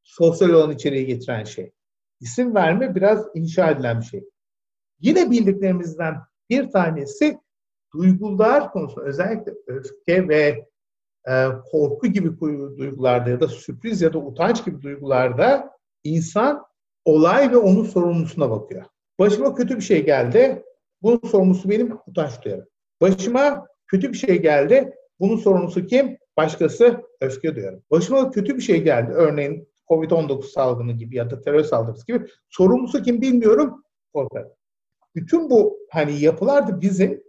sosyal 0.04 0.50
olan 0.50 0.72
içeriği 0.72 1.06
getiren 1.06 1.44
şey. 1.44 1.72
İsim 2.20 2.56
verme 2.56 2.96
biraz 2.96 3.28
inşa 3.34 3.72
edilen 3.72 4.00
bir 4.00 4.06
şey. 4.06 4.24
Yine 5.00 5.32
bildiklerimizden 5.32 6.16
bir 6.50 6.72
tanesi 6.72 7.40
duygular 7.94 8.72
konusunda 8.72 9.06
özellikle 9.06 9.54
öfke 9.68 10.28
ve 10.28 10.68
e, 11.30 11.48
korku 11.72 12.08
gibi 12.08 12.40
duygularda 12.78 13.30
ya 13.30 13.40
da 13.40 13.48
sürpriz 13.48 14.02
ya 14.02 14.14
da 14.14 14.18
utanç 14.18 14.66
gibi 14.66 14.82
duygularda 14.82 15.72
insan 16.04 16.66
olay 17.06 17.52
ve 17.52 17.58
onun 17.58 17.84
sorumlusuna 17.84 18.50
bakıyor. 18.50 18.86
Başıma 19.20 19.56
kötü 19.56 19.76
bir 19.76 19.82
şey 19.82 20.06
geldi. 20.06 20.64
Bunun 21.02 21.22
sorumlusu 21.32 21.70
benim 21.70 21.98
utanç 22.08 22.42
duyarım. 22.44 22.71
Başıma 23.02 23.68
kötü 23.88 24.14
bir 24.14 24.18
şey 24.18 24.42
geldi. 24.42 24.94
Bunun 25.20 25.38
sorumlusu 25.38 25.86
kim? 25.86 26.18
Başkası 26.38 27.02
öfke 27.22 27.56
duyarım. 27.56 27.84
Başıma 27.92 28.32
kötü 28.32 28.58
bir 28.58 28.62
şey 28.62 28.84
geldi. 28.84 29.12
Örneğin 29.12 29.68
Covid-19 29.90 30.44
salgını 30.44 30.92
gibi 30.92 31.16
ya 31.16 31.30
da 31.30 31.42
terör 31.42 31.64
saldırısı 31.64 32.06
gibi. 32.08 32.28
Sorumlusu 32.50 33.04
kim 33.04 33.22
bilmiyorum. 33.22 33.84
Korkarım. 34.14 34.52
Bütün 35.16 35.50
bu 35.50 35.78
hani 35.92 36.22
yapılar 36.22 36.68
da 36.68 36.82
bizim 36.82 37.24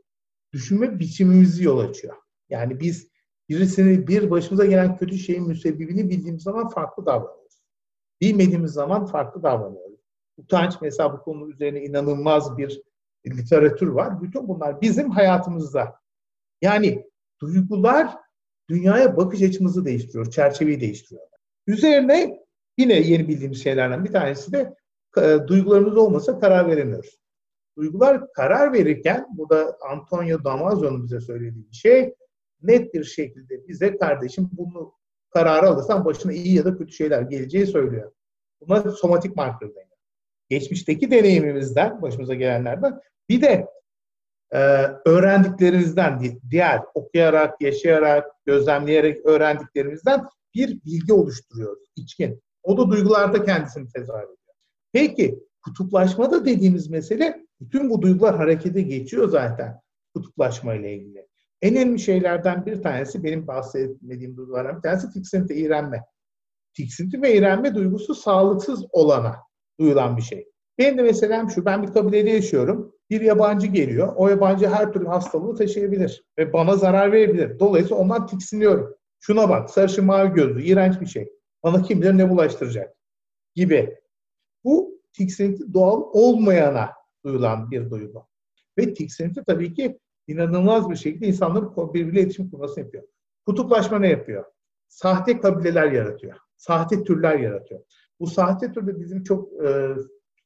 düşünme 0.53 0.99
biçimimizi 0.99 1.65
yol 1.65 1.79
açıyor. 1.79 2.17
Yani 2.49 2.81
biz 2.81 3.09
birisini 3.49 4.09
bir 4.09 4.31
başımıza 4.31 4.67
gelen 4.67 4.97
kötü 4.97 5.19
şeyin 5.19 5.49
müsebbibini 5.49 6.11
bildiğimiz 6.11 6.43
zaman 6.43 6.69
farklı 6.69 7.07
davranıyoruz. 7.07 7.63
Bilmediğimiz 8.21 8.73
zaman 8.73 9.07
farklı 9.07 9.43
davranıyoruz. 9.43 10.01
Utanç 10.37 10.75
mesela 10.83 11.13
bu 11.13 11.23
konu 11.23 11.51
üzerine 11.51 11.85
inanılmaz 11.85 12.59
bir 12.59 12.83
literatür 13.27 13.87
var. 13.87 14.23
Bütün 14.23 14.49
bunlar 14.49 14.81
bizim 14.81 15.11
hayatımızda. 15.11 15.95
Yani 16.63 17.07
duygular 17.41 18.17
dünyaya 18.71 19.17
bakış 19.17 19.43
açımızı 19.43 19.85
değiştiriyor, 19.85 20.31
çerçeveyi 20.31 20.81
değiştiriyor. 20.81 21.27
Üzerine 21.67 22.39
yine 22.79 22.95
yeni 22.95 23.29
bildiğimiz 23.29 23.63
şeylerden 23.63 24.05
bir 24.05 24.13
tanesi 24.13 24.53
de 24.53 24.75
e, 25.17 25.39
duygularımız 25.47 25.97
olmasa 25.97 26.39
karar 26.39 26.69
veremiyoruz. 26.69 27.19
Duygular 27.77 28.33
karar 28.33 28.73
verirken, 28.73 29.27
bu 29.31 29.51
da 29.51 29.77
Antonio 29.91 30.45
Damaso'nun 30.45 31.05
bize 31.05 31.21
söylediği 31.21 31.75
şey, 31.75 32.15
net 32.63 32.95
bir 32.95 33.05
şekilde 33.05 33.69
bize 33.69 33.97
kardeşim 33.97 34.51
bunu 34.53 34.93
kararı 35.31 35.67
alırsan 35.67 36.05
başına 36.05 36.33
iyi 36.33 36.55
ya 36.55 36.65
da 36.65 36.77
kötü 36.77 36.93
şeyler 36.93 37.23
geleceği 37.23 37.67
söylüyor. 37.67 38.13
Buna 38.61 38.91
somatik 38.91 39.37
marker 39.37 39.69
deniyor. 39.69 39.92
Geçmişteki 40.53 41.11
deneyimimizden, 41.11 42.03
başımıza 42.03 42.35
gelenlerden 42.35 43.01
bir 43.29 43.43
de 43.43 43.67
e, 44.51 44.59
öğrendiklerimizden, 45.05 46.23
diğer 46.51 46.81
okuyarak, 46.95 47.61
yaşayarak, 47.61 48.27
gözlemleyerek 48.47 49.27
öğrendiklerimizden 49.27 50.27
bir 50.55 50.85
bilgi 50.85 51.13
oluşturuyoruz, 51.13 51.89
içkin. 51.97 52.43
O 52.63 52.79
da 52.79 52.91
duygularda 52.91 53.45
kendisini 53.45 53.89
tezahür 53.89 54.25
ediyor. 54.25 54.55
Peki 54.93 55.39
kutuplaşmada 55.65 56.45
dediğimiz 56.45 56.91
mesele 56.91 57.47
bütün 57.61 57.91
bu 57.91 58.03
duygular 58.03 58.37
harekete 58.37 58.83
geçiyor 58.83 59.29
zaten 59.29 59.81
kutuplaşma 60.15 60.75
ile 60.75 60.95
ilgili. 60.95 61.27
En 61.63 61.77
önemli 61.77 61.99
şeylerden 61.99 62.67
bir 62.67 62.83
tanesi 62.83 63.25
benim 63.25 63.47
bahsetmediğim 63.47 64.37
duygulardan 64.37 64.77
bir 64.77 64.83
tanesi 64.83 65.11
tiksinti, 65.11 65.55
iğrenme. 65.55 66.05
Tiksinti 66.75 67.23
ve 67.23 67.35
iğrenme 67.35 67.75
duygusu 67.75 68.15
sağlıksız 68.15 68.87
olana 68.91 69.52
duyulan 69.83 70.17
bir 70.17 70.23
şey. 70.23 70.49
Benim 70.79 70.99
de 70.99 71.03
meselem 71.03 71.51
şu, 71.51 71.65
ben 71.65 71.83
bir 71.83 71.93
kabilede 71.93 72.31
yaşıyorum. 72.31 72.95
Bir 73.11 73.21
yabancı 73.21 73.67
geliyor. 73.67 74.13
O 74.17 74.29
yabancı 74.29 74.69
her 74.69 74.93
türlü 74.93 75.07
hastalığı 75.07 75.57
taşıyabilir 75.57 76.25
ve 76.39 76.53
bana 76.53 76.77
zarar 76.77 77.13
verebilir. 77.13 77.59
Dolayısıyla 77.59 77.97
ondan 77.97 78.27
tiksiniyorum. 78.27 78.95
Şuna 79.21 79.49
bak, 79.49 79.71
sarışın 79.71 80.05
mavi 80.05 80.35
gözlü, 80.35 80.63
iğrenç 80.63 81.01
bir 81.01 81.07
şey. 81.07 81.33
Bana 81.63 81.83
kim 81.83 82.03
bilir 82.03 82.19
ne 82.19 82.31
bulaştıracak 82.31 82.95
gibi. 83.55 83.97
Bu 84.65 85.01
tiksinti 85.13 85.75
doğal 85.75 86.03
olmayana 86.13 86.91
duyulan 87.25 87.71
bir 87.71 87.91
duygu. 87.91 88.27
Ve 88.79 88.95
tiksinti 88.95 89.45
tabii 89.47 89.75
ki 89.75 89.99
inanılmaz 90.27 90.91
bir 90.91 90.97
şekilde 90.97 91.27
insanların 91.27 91.95
birbiriyle 91.95 92.21
iletişim 92.21 92.51
kurmasını 92.51 92.85
yapıyor. 92.85 93.05
Kutuplaşma 93.47 93.99
ne 93.99 94.09
yapıyor? 94.09 94.45
Sahte 94.89 95.41
kabileler 95.41 95.93
yaratıyor. 95.93 96.37
Sahte 96.57 97.05
türler 97.05 97.39
yaratıyor. 97.39 97.81
Bu 98.23 98.27
sahte 98.27 98.73
tür 98.73 98.87
de 98.87 99.01
bizim 99.01 99.23
çok 99.23 99.65
e, 99.65 99.95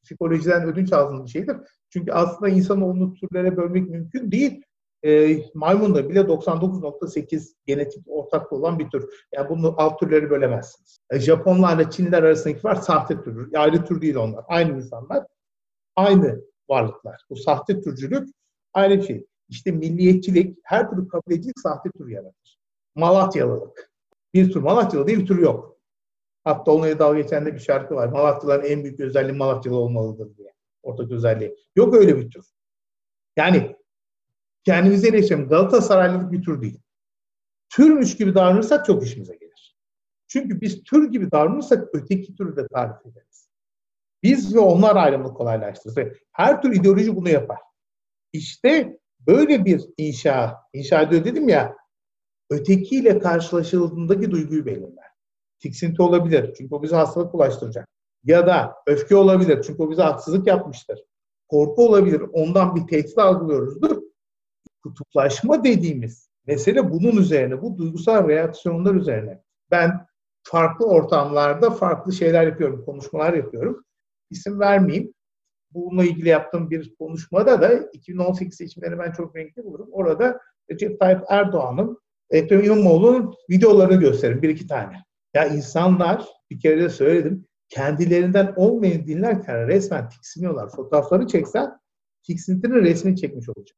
psikolojiden 0.05 0.65
ödünç 0.65 0.93
aldığımız 0.93 1.33
şeydir. 1.33 1.57
Çünkü 1.91 2.13
aslında 2.13 2.49
insanoğlunu 2.49 3.15
türlere 3.15 3.57
bölmek 3.57 3.91
mümkün 3.91 4.31
değil. 4.31 4.63
E, 5.05 5.39
maymunda 5.55 6.09
bile 6.09 6.21
99.8 6.21 7.55
genetik 7.67 8.03
ortaklı 8.07 8.57
olan 8.57 8.79
bir 8.79 8.91
tür. 8.91 9.27
Yani 9.35 9.49
bunu 9.49 9.75
alt 9.79 10.01
türleri 10.01 10.31
bölemezsiniz. 10.31 10.99
E, 11.11 11.21
Japonlarla 11.21 11.91
Çinliler 11.91 12.23
arasındaki 12.23 12.65
var 12.65 12.75
sahte 12.75 13.23
tür. 13.23 13.55
Ayrı 13.55 13.85
tür 13.85 14.01
değil 14.01 14.17
onlar. 14.17 14.45
Aynı 14.49 14.77
insanlar. 14.77 15.27
Aynı 15.97 16.41
varlıklar. 16.69 17.21
Bu 17.31 17.37
sahte 17.37 17.81
türcülük 17.81 18.29
ayrı 18.75 18.97
bir 18.97 19.03
şey. 19.03 19.27
İşte 19.49 19.71
milliyetçilik, 19.71 20.59
her 20.63 20.91
türlü 20.91 21.09
kabilecilik 21.09 21.61
sahte 21.61 21.91
tür 21.99 22.09
yaratır. 22.09 22.59
Malatyalılık. 22.95 23.91
Bir 24.35 24.53
tür 24.53 24.61
Malatyalı 24.61 25.07
diye 25.07 25.19
bir 25.19 25.27
tür 25.27 25.39
yok. 25.39 25.76
Hatta 26.47 26.73
onunla 26.73 26.99
dalga 26.99 27.21
geçen 27.21 27.47
de 27.47 27.55
bir 27.55 27.61
şarkı 27.61 27.95
var. 27.95 28.09
Malatyalıların 28.09 28.71
en 28.71 28.85
büyük 28.85 29.01
özelliği 29.01 29.37
Malatyalı 29.37 29.77
olmalıdır 29.77 30.37
diye. 30.37 30.55
Ortak 30.83 31.11
özelliği. 31.11 31.57
Yok 31.77 31.95
öyle 31.95 32.17
bir 32.17 32.31
tür. 32.31 32.45
Yani 33.37 33.77
kendimize 34.65 35.09
eleştirelim. 35.09 35.49
Galatasaraylılık 35.49 36.33
bir 36.33 36.43
tür 36.43 36.63
değil. 36.63 36.81
Türmüş 37.69 38.17
gibi 38.17 38.35
davranırsak 38.35 38.87
çok 38.87 39.07
işimize 39.07 39.37
gelir. 39.37 39.77
Çünkü 40.29 40.61
biz 40.61 40.83
tür 40.83 41.11
gibi 41.11 41.31
davranırsak 41.31 41.89
öteki 41.93 42.35
türü 42.35 42.57
de 42.57 42.67
tarif 42.69 43.07
ederiz. 43.07 43.49
Biz 44.23 44.55
ve 44.55 44.59
onlar 44.59 44.97
ayrımını 44.97 45.35
kolaylaştırırız. 45.35 46.13
Her 46.33 46.63
tür 46.63 46.73
ideoloji 46.73 47.17
bunu 47.17 47.29
yapar. 47.29 47.59
İşte 48.33 48.99
böyle 49.21 49.65
bir 49.65 49.85
inşa, 49.97 50.57
inşa 50.73 51.03
ediyor 51.03 51.25
dedim 51.25 51.49
ya, 51.49 51.77
ötekiyle 52.51 53.19
karşılaşıldığındaki 53.19 54.31
duyguyu 54.31 54.67
belirler. 54.67 55.06
Tiksinti 55.59 56.03
olabilir 56.03 56.55
çünkü 56.59 56.75
o 56.75 56.83
bize 56.83 56.97
hastalık 56.97 57.35
ulaştıracak. 57.35 57.89
Ya 58.25 58.47
da 58.47 58.75
öfke 58.87 59.17
olabilir 59.17 59.63
çünkü 59.63 59.83
o 59.83 59.91
bize 59.91 60.03
haksızlık 60.03 60.47
yapmıştır. 60.47 60.99
Korku 61.49 61.87
olabilir, 61.87 62.23
ondan 62.33 62.77
bir 62.77 62.87
tehdit 62.87 63.19
algılıyoruzdur. 63.19 64.03
Kutuplaşma 64.83 65.65
dediğimiz 65.65 66.29
mesele 66.47 66.91
bunun 66.91 67.17
üzerine, 67.17 67.63
bu 67.63 67.79
duygusal 67.79 68.29
reaksiyonlar 68.29 68.95
üzerine. 68.95 69.43
Ben 69.71 70.07
farklı 70.43 70.87
ortamlarda 70.87 71.71
farklı 71.71 72.13
şeyler 72.13 72.47
yapıyorum, 72.47 72.85
konuşmalar 72.85 73.35
yapıyorum. 73.35 73.85
İsim 74.31 74.61
vermeyeyim. 74.61 75.15
Bununla 75.71 76.05
ilgili 76.05 76.29
yaptığım 76.29 76.71
bir 76.71 76.95
konuşmada 76.99 77.63
da 77.63 77.75
2018 77.93 78.57
seçimleri 78.57 78.99
ben 78.99 79.13
çok 79.13 79.37
renkli 79.37 79.65
bulurum. 79.65 79.89
Orada 79.93 80.41
Recep 80.71 81.01
Tayyip 81.01 81.21
Erdoğan'ın 81.29 81.99
Ekrem 82.31 82.65
İmamoğlu'nun 82.65 83.35
videolarını 83.51 84.01
gösteririm. 84.01 84.43
Bir 84.43 84.49
iki 84.49 84.67
tane. 84.67 85.06
Ya 85.37 85.47
insanlar 85.47 86.27
bir 86.51 86.61
kere 86.61 86.83
de 86.83 86.89
söyledim 86.89 87.47
kendilerinden 87.69 88.53
olmayan 88.57 89.07
dinlerken 89.07 89.69
resmen 89.69 90.09
tiksiniyorlar. 90.09 90.69
Fotoğrafları 90.69 91.27
çeksen 91.27 91.73
tiksintinin 92.23 92.75
resmini 92.75 93.17
çekmiş 93.17 93.49
olacak. 93.49 93.77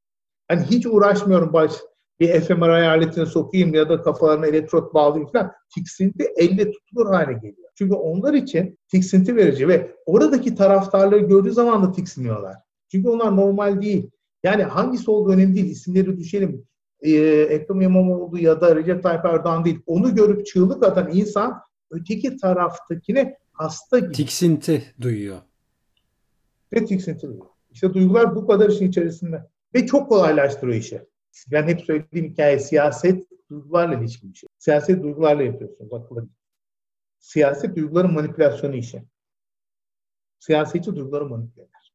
Hani 0.48 0.62
hiç 0.62 0.86
uğraşmıyorum 0.86 1.52
baş 1.52 1.72
bir 2.20 2.40
fMRI 2.40 2.88
aletine 2.88 3.26
sokayım 3.26 3.74
ya 3.74 3.88
da 3.88 4.02
kafalarına 4.02 4.46
elektrot 4.46 4.94
bağlayayım 4.94 5.32
falan. 5.32 5.52
Tiksinti 5.74 6.28
elle 6.36 6.70
tutulur 6.70 7.06
hale 7.06 7.32
geliyor. 7.32 7.68
Çünkü 7.74 7.94
onlar 7.94 8.34
için 8.34 8.78
tiksinti 8.88 9.36
verici 9.36 9.68
ve 9.68 9.94
oradaki 10.06 10.54
taraftarları 10.54 11.20
gördüğü 11.20 11.52
zaman 11.52 11.82
da 11.82 11.92
tiksiniyorlar. 11.92 12.56
Çünkü 12.92 13.08
onlar 13.08 13.36
normal 13.36 13.82
değil. 13.82 14.10
Yani 14.42 14.62
hangisi 14.62 15.10
olduğu 15.10 15.32
önemli 15.32 15.54
değil. 15.54 15.70
İsimleri 15.70 16.16
düşelim. 16.16 16.64
Ee, 17.02 17.10
Ekrem 17.42 17.80
İmamoğlu 17.80 18.38
ya 18.38 18.60
da 18.60 18.76
Recep 18.76 19.02
Tayyip 19.02 19.24
Erdoğan 19.24 19.64
değil. 19.64 19.80
Onu 19.86 20.14
görüp 20.14 20.46
çığlık 20.46 20.84
atan 20.84 21.10
insan 21.12 21.60
öteki 21.90 22.36
taraftakine 22.36 23.36
hasta 23.52 23.98
gibi. 23.98 24.12
Tiksinti 24.12 24.94
duyuyor. 25.00 25.38
Ve 26.72 26.84
tiksinti 26.84 27.26
duyuyor. 27.26 27.46
İşte 27.70 27.94
duygular 27.94 28.36
bu 28.36 28.46
kadar 28.46 28.70
işin 28.70 28.88
içerisinde. 28.88 29.48
Ve 29.74 29.86
çok 29.86 30.08
kolaylaştırıyor 30.08 30.76
işi. 30.76 31.02
Ben 31.52 31.68
hep 31.68 31.80
söylediğim 31.80 32.30
hikaye 32.30 32.58
siyaset 32.58 33.26
duygularla 33.50 33.94
ilişkili 34.00 34.32
bir 34.32 34.38
şey. 34.38 34.48
Siyaset 34.58 35.02
duygularla 35.02 35.42
yapıyorsunuz. 35.42 35.92
Akıllı 35.92 36.28
Siyaset 37.18 37.76
duyguların 37.76 38.12
manipülasyonu 38.12 38.76
işi. 38.76 39.02
Siyasetçi 40.38 40.96
duyguları 40.96 41.26
manipüle 41.26 41.62
eder. 41.62 41.92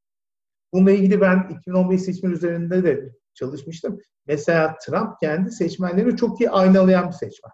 Bununla 0.74 0.92
ilgili 0.92 1.22
ben 1.22 1.58
2015 1.60 2.02
seçmen 2.02 2.32
üzerinde 2.32 2.84
de 2.84 3.16
çalışmıştım. 3.34 4.00
Mesela 4.28 4.78
Trump 4.86 5.20
kendi 5.20 5.52
seçmenlerini 5.52 6.18
çok 6.18 6.42
iyi 6.42 6.50
aynalayan 6.50 7.08
bir 7.08 7.14
seçmen. 7.14 7.52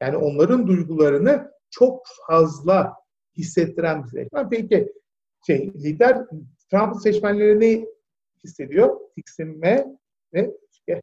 Yani 0.00 0.16
onların 0.16 0.66
duygularını 0.66 1.52
çok 1.70 2.02
fazla 2.26 2.94
hissettiren 3.36 4.04
bir 4.04 4.08
seçmen. 4.08 4.50
Peki 4.50 4.92
şey, 5.46 5.72
lider 5.74 6.26
Trump'ın 6.70 6.98
seçmenlerini 6.98 7.88
hissediyor? 8.44 9.00
Tiksinme 9.14 9.86
ve 10.34 10.56
öfke. 10.68 11.02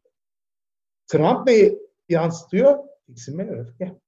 Trump 1.06 1.46
neyi 1.46 1.78
yansıtıyor? 2.08 2.78
Tiksinme 3.06 3.48
ve 3.48 3.60
öfke. 3.60 3.98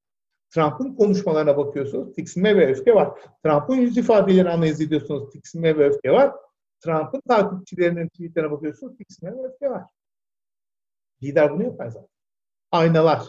Trump'ın 0.50 0.94
konuşmalarına 0.94 1.56
bakıyorsunuz, 1.56 2.14
tiksinme 2.14 2.56
ve 2.56 2.70
öfke 2.70 2.94
var. 2.94 3.20
Trump'ın 3.44 3.74
yüz 3.74 3.98
ifadelerini 3.98 4.50
analiz 4.50 4.80
ediyorsunuz, 4.80 5.30
tiksinme 5.32 5.78
ve 5.78 5.88
öfke 5.88 6.12
var. 6.12 6.32
Trump'ın 6.80 7.20
takipçilerinin 7.28 8.08
tweetlerine 8.08 8.50
bakıyorsunuz, 8.50 8.96
tiksinme 8.96 9.36
ve 9.36 9.46
öfke 9.46 9.70
var. 9.70 9.84
Lider 11.22 11.52
bunu 11.52 11.62
yapar 11.62 11.88
zaten. 11.88 12.08
Aynalar. 12.72 13.22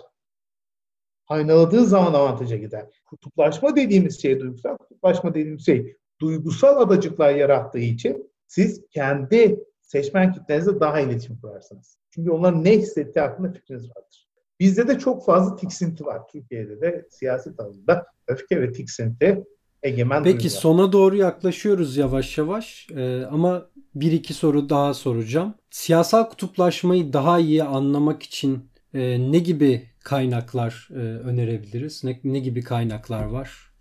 Aynaladığı 1.28 1.86
zaman 1.86 2.14
avantaja 2.14 2.58
gider. 2.58 2.86
Kutuplaşma 3.06 3.76
dediğimiz 3.76 4.22
şey 4.22 4.40
duygusal, 4.40 4.78
kutuplaşma 4.78 5.34
dediğimiz 5.34 5.66
şey 5.66 5.98
duygusal 6.22 6.82
adacıklar 6.82 7.36
yarattığı 7.36 7.80
için 7.80 8.32
siz 8.48 8.86
kendi 8.92 9.60
seçmen 9.82 10.34
kitlenizle 10.34 10.80
daha 10.80 11.00
iletişim 11.00 11.40
kurarsınız. 11.42 11.98
Çünkü 12.10 12.32
onların 12.32 12.64
ne 12.64 12.78
hissettiği 12.78 13.22
hakkında 13.22 13.52
fikriniz 13.52 13.90
vardır. 13.90 14.28
Bizde 14.60 14.88
de 14.88 15.00
çok 15.00 15.26
fazla 15.26 15.56
tiksinti 15.56 16.06
var. 16.06 16.28
Türkiye'de 16.28 16.82
de 16.82 17.08
siyaset 17.10 17.60
alanında 17.60 18.06
öfke 18.28 18.62
ve 18.62 18.72
tiksinti 18.72 19.44
egemen 19.84 20.24
Peki 20.24 20.38
duygular. 20.38 20.60
sona 20.62 20.92
doğru 20.92 21.16
yaklaşıyoruz 21.16 21.98
yavaş 21.98 22.38
yavaş 22.38 22.88
ee, 22.96 23.24
ama 23.32 23.70
bir 23.96 24.12
iki 24.12 24.34
soru 24.34 24.70
daha 24.70 24.94
soracağım. 24.94 25.54
Siyasal 25.70 26.30
kutuplaşmayı 26.30 27.14
daha 27.14 27.40
iyi 27.40 27.64
anlamak 27.64 28.24
için 28.24 28.72
e, 28.94 29.32
ne 29.32 29.40
gibi 29.40 29.90
kaynaklar 30.04 30.88
e, 30.92 31.00
önerebiliriz? 31.00 32.04
Ne, 32.04 32.20
ne 32.24 32.40
gibi 32.40 32.64
kaynaklar 32.64 33.26
var? 33.26 33.72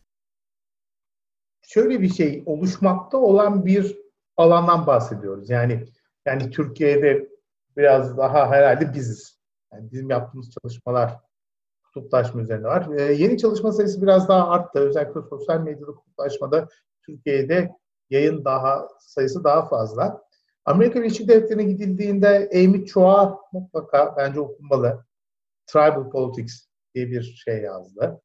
Şöyle 1.63 2.01
bir 2.01 2.09
şey 2.09 2.43
oluşmakta 2.47 3.19
olan 3.19 3.67
bir 3.67 3.97
alandan 4.37 4.87
bahsediyoruz. 4.87 5.51
Yani 5.51 5.85
yani 6.27 6.51
Türkiye'de 6.51 7.29
biraz 7.77 8.19
daha 8.19 8.51
herhalde 8.51 8.95
biziz. 8.95 9.41
Yani 9.73 9.93
bizim 9.93 10.11
yaptığımız 10.11 10.51
çalışmalar 10.63 11.17
kutuplaşma 11.85 12.43
üzerine 12.43 12.67
var. 12.67 12.89
Ee, 12.99 13.13
yeni 13.13 13.39
çalışma 13.39 13.73
sayısı 13.73 14.03
biraz 14.03 14.29
daha 14.29 14.49
arttı. 14.49 14.79
Özellikle 14.79 15.21
sosyal 15.31 15.61
medyada 15.61 15.93
kutuplaşmada 15.93 16.69
Türkiye'de 17.07 17.71
yayın 18.11 18.45
daha 18.45 18.89
sayısı 19.01 19.45
daha 19.45 19.69
fazla. 19.69 20.23
Amerika 20.65 21.01
Birleşik 21.01 21.29
Devletleri'ne 21.29 21.65
gidildiğinde 21.65 22.51
Amy 22.55 22.85
Chua 22.85 23.39
mutlaka 23.53 24.15
bence 24.17 24.41
okunmalı. 24.41 25.05
Tribal 25.67 26.11
Politics 26.11 26.67
diye 26.95 27.11
bir 27.11 27.23
şey 27.23 27.63
yazdı. 27.63 28.23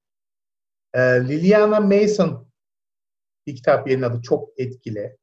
Ee, 0.93 0.99
Liliana 0.99 1.79
Mason 1.79 2.47
bir 3.47 3.55
kitap 3.55 3.87
yerinin 3.87 4.05
adı 4.05 4.21
çok 4.21 4.59
etkili. 4.59 5.17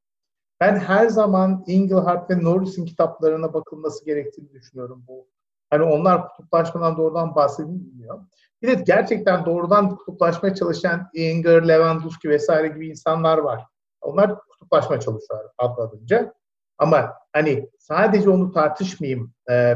Ben 0.60 0.76
her 0.76 1.08
zaman 1.08 1.64
Engelhardt 1.66 2.30
ve 2.30 2.44
Norris'in 2.44 2.84
kitaplarına 2.84 3.54
bakılması 3.54 4.04
gerektiğini 4.04 4.52
düşünüyorum 4.52 5.04
bu. 5.08 5.28
Hani 5.70 5.82
onlar 5.82 6.28
kutuplaşmadan 6.28 6.96
doğrudan 6.96 7.34
bahsedilmiyor. 7.34 8.20
Bir 8.62 8.68
de 8.68 8.74
gerçekten 8.74 9.46
doğrudan 9.46 9.96
kutuplaşmaya 9.96 10.54
çalışan 10.54 11.10
Inger, 11.14 11.68
Lewandowski 11.68 12.28
vesaire 12.28 12.68
gibi 12.68 12.88
insanlar 12.88 13.38
var. 13.38 13.64
Onlar 14.00 14.38
kutuplaşma 14.62 15.00
çalışıyorlar 15.00 15.50
adladınca. 15.58 16.34
Ama 16.78 17.14
hani 17.32 17.70
sadece 17.78 18.30
onu 18.30 18.52
tartışmayayım, 18.52 19.34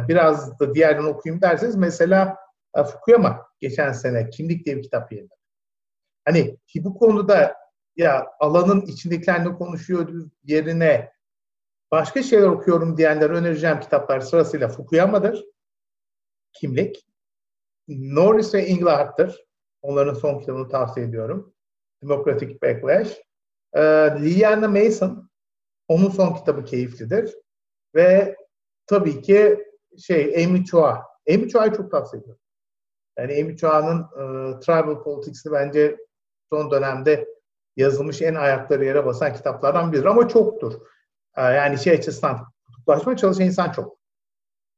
biraz 0.09 0.61
da 0.61 0.74
diğerlerini 0.74 1.09
okuyayım 1.09 1.43
derseniz 1.43 1.76
mesela 1.76 2.37
Fukuyama 2.93 3.47
geçen 3.61 3.93
sene 3.93 4.30
Kimlik 4.30 4.66
diye 4.66 4.76
bir 4.76 4.82
kitap 4.82 5.12
yayınladı. 5.12 5.34
Hani 6.24 6.57
ki 6.66 6.84
bu 6.84 6.99
konuda 6.99 7.57
ya 7.97 8.26
alanın 8.41 8.80
içindekilerle 8.80 9.55
konuşuyor 9.55 10.09
yerine 10.45 11.12
başka 11.91 12.22
şeyler 12.22 12.47
okuyorum 12.47 12.97
diyenlere 12.97 13.32
önereceğim 13.32 13.80
kitaplar 13.80 14.20
sırasıyla 14.20 14.68
Fukuyama'dır. 14.68 15.45
Kimlik. 16.53 17.07
Norris 17.89 18.55
ve 18.55 18.62
Engelhardt'tır. 18.62 19.47
Onların 19.82 20.14
son 20.14 20.39
kitabını 20.39 20.68
tavsiye 20.68 21.07
ediyorum. 21.07 21.55
Democratic 22.03 22.62
Backlash. 22.62 23.26
Ee, 23.75 23.83
Liliana 24.21 24.69
Mason. 24.69 25.31
Onun 25.89 26.11
son 26.11 26.35
kitabı 26.35 26.64
keyiflidir. 26.64 27.35
Ve 27.95 28.37
tabii 28.87 29.23
ki 29.23 29.64
şey 29.99 30.45
Amy 30.45 30.64
Chua. 30.64 31.05
Amy 31.31 31.49
Chua'yı 31.49 31.73
çok 31.73 31.91
tavsiye 31.91 32.21
ediyorum. 32.21 32.43
Yani 33.19 33.43
Amy 33.43 33.57
Chua'nın 33.57 34.03
e, 34.03 34.61
Tribal 34.61 35.03
Politics'ini 35.03 35.53
bence 35.53 35.97
son 36.53 36.71
dönemde 36.71 37.29
yazılmış 37.77 38.23
en 38.23 38.35
ayakları 38.35 38.85
yere 38.85 39.07
basan 39.07 39.33
kitaplardan 39.35 39.93
biridir 39.93 40.07
ama 40.07 40.29
çoktur. 40.29 40.73
E, 41.37 41.43
yani 41.43 41.79
şey 41.79 41.93
açısından 41.93 42.47
kutuplaşma 42.67 43.17
çalışan 43.17 43.47
insan 43.47 43.73
çok. 43.73 43.99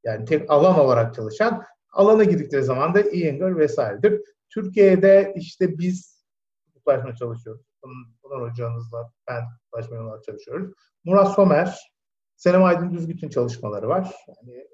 Yani 0.05 0.25
tek 0.25 0.51
alan 0.51 0.79
olarak 0.79 1.15
çalışan, 1.15 1.65
alana 1.93 2.25
girdikleri 2.25 2.63
zaman 2.63 2.95
da 2.95 3.01
Iyengar 3.01 3.59
vesairedir. 3.59 4.23
Türkiye'de 4.51 5.33
işte 5.37 5.79
biz 5.79 6.25
kutuplaşma 6.67 7.15
çalışıyoruz. 7.15 7.63
Pınar 8.29 8.51
hocanızla 8.51 9.13
ben 9.29 9.45
kutuplaşma 9.51 10.07
olarak 10.07 10.25
çalışıyoruz. 10.25 10.73
Murat 11.05 11.35
Somer, 11.35 11.93
Senem 12.37 12.65
Aydın 12.65 12.93
Düzgüt'ün 12.93 13.29
çalışmaları 13.29 13.89
var. 13.89 14.15
Yani 14.29 14.67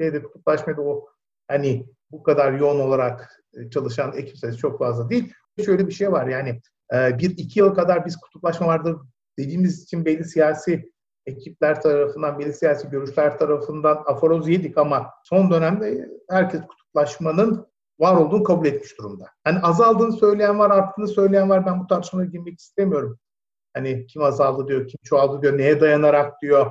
şeyde 0.00 0.22
kutuplaşmada 0.22 0.82
o 0.82 1.06
hani 1.48 1.86
bu 2.10 2.22
kadar 2.22 2.52
yoğun 2.52 2.80
olarak 2.80 3.42
çalışan 3.72 4.12
ekip 4.12 4.38
sayısı 4.38 4.58
çok 4.58 4.78
fazla 4.78 5.10
değil. 5.10 5.32
Şöyle 5.64 5.86
bir 5.86 5.92
şey 5.92 6.12
var 6.12 6.26
yani 6.26 6.60
bir 6.92 7.30
iki 7.30 7.58
yıl 7.58 7.74
kadar 7.74 8.06
biz 8.06 8.16
kutuplaşma 8.16 8.66
vardır 8.66 8.96
dediğimiz 9.38 9.82
için 9.82 10.04
belli 10.04 10.24
siyasi 10.24 10.92
ekipler 11.26 11.82
tarafından, 11.82 12.38
belli 12.38 12.52
siyasi 12.52 12.90
görüşler 12.90 13.38
tarafından 13.38 14.02
aforoz 14.06 14.48
yedik 14.48 14.78
ama 14.78 15.10
son 15.24 15.50
dönemde 15.50 16.08
herkes 16.30 16.60
kutuplaşmanın 16.60 17.69
var 18.00 18.16
olduğunu 18.16 18.44
kabul 18.44 18.66
etmiş 18.66 18.98
durumda. 18.98 19.26
Hani 19.44 19.58
azaldığını 19.58 20.12
söyleyen 20.12 20.58
var, 20.58 20.70
arttığını 20.70 21.08
söyleyen 21.08 21.50
var. 21.50 21.66
Ben 21.66 21.80
bu 21.80 21.86
tartışmaya 21.86 22.26
girmek 22.26 22.58
istemiyorum. 22.58 23.18
Hani 23.74 24.06
kim 24.06 24.22
azaldı 24.22 24.68
diyor, 24.68 24.88
kim 24.88 24.98
çoğaldı 25.02 25.42
diyor, 25.42 25.58
neye 25.58 25.80
dayanarak 25.80 26.42
diyor. 26.42 26.70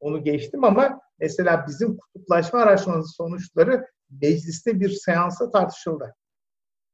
Onu 0.00 0.24
geçtim 0.24 0.64
ama 0.64 1.00
mesela 1.18 1.64
bizim 1.68 1.96
kutuplaşma 1.96 2.60
araştırması 2.60 3.08
sonuçları 3.08 3.86
mecliste 4.22 4.80
bir 4.80 4.88
seansa 4.88 5.50
tartışıldı. 5.50 6.14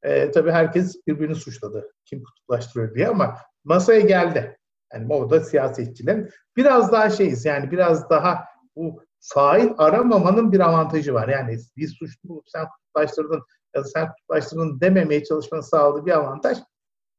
Ee, 0.02 0.30
tabii 0.30 0.50
herkes 0.50 1.06
birbirini 1.06 1.34
suçladı. 1.34 1.92
Kim 2.04 2.22
kutuplaştırıyor 2.22 2.94
diye 2.94 3.09
ama 3.09 3.36
masaya 3.64 4.00
geldi. 4.00 4.59
Yani 4.92 5.14
orada 5.14 5.40
siyasetçilerin 5.40 6.30
biraz 6.56 6.92
daha 6.92 7.11
şeyiz 7.11 7.44
yani 7.44 7.70
biraz 7.70 8.11
daha 8.11 8.44
bu 8.76 9.04
fail 9.21 9.69
aramamanın 9.79 10.53
bir 10.53 10.61
avantajı 10.61 11.14
var. 11.14 11.29
Yani 11.29 11.59
bir 11.77 11.89
suçlu 11.89 12.43
sen 12.47 12.66
kutuplaştırdın 12.69 13.43
ya 13.75 13.85
da 13.85 13.85
sen 13.85 14.09
kutuplaştırdın 14.09 14.81
dememeye 14.81 15.25
çalışmanın 15.25 15.62
sağladığı 15.62 16.07
bir 16.07 16.12
avantaj 16.12 16.59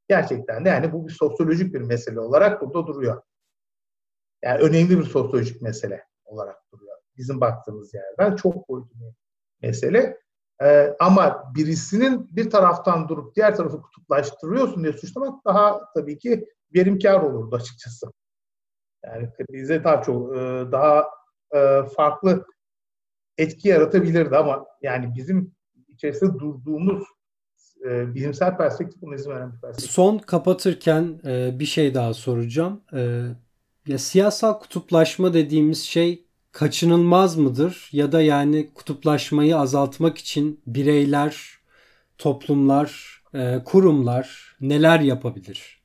gerçekten 0.10 0.66
de 0.66 0.70
yani 0.70 0.94
bu 0.94 1.08
bir 1.08 1.14
sosyolojik 1.14 1.74
bir 1.74 1.82
mesele 1.82 2.20
olarak 2.20 2.62
burada 2.62 2.88
duruyor. 2.88 3.22
Yani 4.44 4.62
önemli 4.62 5.00
bir 5.00 5.04
sosyolojik 5.04 5.62
mesele 5.62 6.04
olarak 6.26 6.58
duruyor. 6.74 6.98
Bizim 7.18 7.42
baktığımız 7.42 7.94
yerden 7.94 8.36
çok 8.36 8.70
boyutlu 8.70 9.00
bir 9.00 9.16
mesele. 9.68 10.18
Ee, 10.62 10.96
ama 11.00 11.54
birisinin 11.56 12.36
bir 12.36 12.50
taraftan 12.50 13.10
durup 13.10 13.36
diğer 13.36 13.56
tarafı 13.56 13.82
kutuplaştırıyorsun 13.82 14.84
diye 14.84 14.94
suçlamak 14.94 15.46
daha 15.46 15.94
tabii 15.94 16.18
ki 16.18 16.48
verimkar 16.76 17.22
olurdu 17.22 17.56
açıkçası. 17.56 18.08
Yani 19.06 19.30
bize 19.52 19.84
daha 19.84 20.02
çok 20.02 20.36
e, 20.36 20.40
daha 20.72 21.06
e, 21.56 21.84
farklı 21.96 22.46
etki 23.38 23.68
yaratabilirdi 23.68 24.38
ama 24.38 24.66
yani 24.82 25.16
bizim 25.16 25.56
içerisinde 25.88 26.40
durduğumuz 26.40 27.04
e, 27.86 28.16
bilimsel 28.16 28.58
perspektif 28.58 29.02
bunu 29.02 29.16
izin 29.16 29.30
veren 29.32 29.54
bir 29.54 29.62
perspektif. 29.62 29.92
Son 29.92 30.18
kapatırken 30.18 31.20
bir 31.60 31.66
şey 31.66 31.94
daha 31.94 32.14
soracağım. 32.14 32.82
Ya 33.88 33.98
siyasal 33.98 34.60
kutuplaşma 34.60 35.34
dediğimiz 35.34 35.84
şey 35.84 36.26
kaçınılmaz 36.52 37.38
mıdır 37.38 37.90
ya 37.92 38.12
da 38.12 38.22
yani 38.22 38.70
kutuplaşmayı 38.74 39.58
azaltmak 39.58 40.18
için 40.18 40.62
bireyler, 40.68 41.50
toplumlar, 42.18 43.22
kurumlar 43.66 44.56
neler 44.62 45.00
yapabilir? 45.00 45.79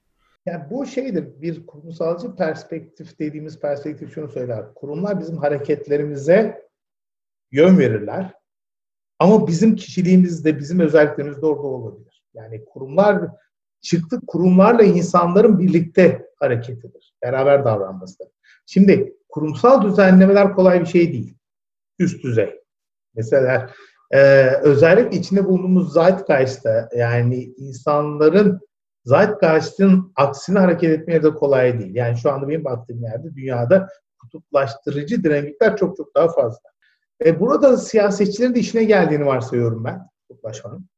Yani 0.46 0.64
bu 0.70 0.86
şeydir, 0.86 1.40
bir 1.42 1.66
kurumsalcı 1.66 2.36
perspektif 2.36 3.18
dediğimiz 3.18 3.60
perspektif 3.60 4.14
şunu 4.14 4.28
söyler. 4.28 4.74
Kurumlar 4.74 5.20
bizim 5.20 5.36
hareketlerimize 5.36 6.68
yön 7.52 7.78
verirler. 7.78 8.34
Ama 9.18 9.46
bizim 9.46 9.76
kişiliğimizde, 9.76 10.58
bizim 10.58 10.80
özelliklerimiz 10.80 11.44
orada 11.44 11.62
olabilir. 11.62 12.24
Yani 12.34 12.64
kurumlar, 12.64 13.28
çıktı 13.80 14.20
kurumlarla 14.26 14.82
insanların 14.82 15.58
birlikte 15.58 16.26
hareketidir. 16.38 17.14
Beraber 17.22 17.64
davranmasıdır. 17.64 18.28
Şimdi 18.66 19.16
kurumsal 19.28 19.82
düzenlemeler 19.82 20.54
kolay 20.54 20.80
bir 20.80 20.86
şey 20.86 21.12
değil. 21.12 21.36
Üst 21.98 22.24
düzey. 22.24 22.60
Mesela 23.14 23.70
e, 24.10 24.46
özellikle 24.46 25.18
içinde 25.18 25.44
bulunduğumuz 25.44 25.92
Zeitgeist'te 25.92 26.88
yani 26.96 27.44
insanların 27.44 28.60
Zeitgeist'in 29.04 30.12
aksine 30.16 30.58
hareket 30.58 30.90
etmeye 30.90 31.22
de 31.22 31.34
kolay 31.34 31.78
değil. 31.78 31.94
Yani 31.94 32.16
şu 32.16 32.32
anda 32.32 32.48
benim 32.48 32.64
baktığım 32.64 33.02
yerde 33.02 33.34
dünyada 33.34 33.88
kutuplaştırıcı 34.18 35.24
dinamikler 35.24 35.76
çok 35.76 35.96
çok 35.96 36.14
daha 36.14 36.28
fazla. 36.28 36.70
E 37.24 37.40
burada 37.40 37.76
siyasetçilerin 37.76 38.54
de 38.54 38.60
işine 38.60 38.84
geldiğini 38.84 39.26
varsayıyorum 39.26 39.84
ben 39.84 40.08
kutuplaşmanın. 40.28 40.88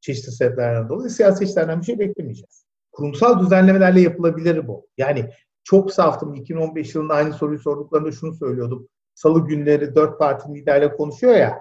Çeşitli 0.00 0.32
sebeplerden 0.32 0.88
dolayı 0.88 1.10
siyasetçilerden 1.10 1.80
bir 1.80 1.86
şey 1.86 1.98
beklemeyeceğiz. 1.98 2.64
Kurumsal 2.92 3.40
düzenlemelerle 3.40 4.00
yapılabilir 4.00 4.68
bu. 4.68 4.86
Yani 4.98 5.30
çok 5.64 5.92
saftım. 5.92 6.34
2015 6.34 6.94
yılında 6.94 7.14
aynı 7.14 7.32
soruyu 7.32 7.58
sorduklarında 7.58 8.12
şunu 8.12 8.34
söylüyordum. 8.34 8.88
Salı 9.14 9.46
günleri 9.46 9.94
dört 9.94 10.18
parti 10.18 10.54
liderle 10.54 10.96
konuşuyor 10.96 11.34
ya. 11.34 11.60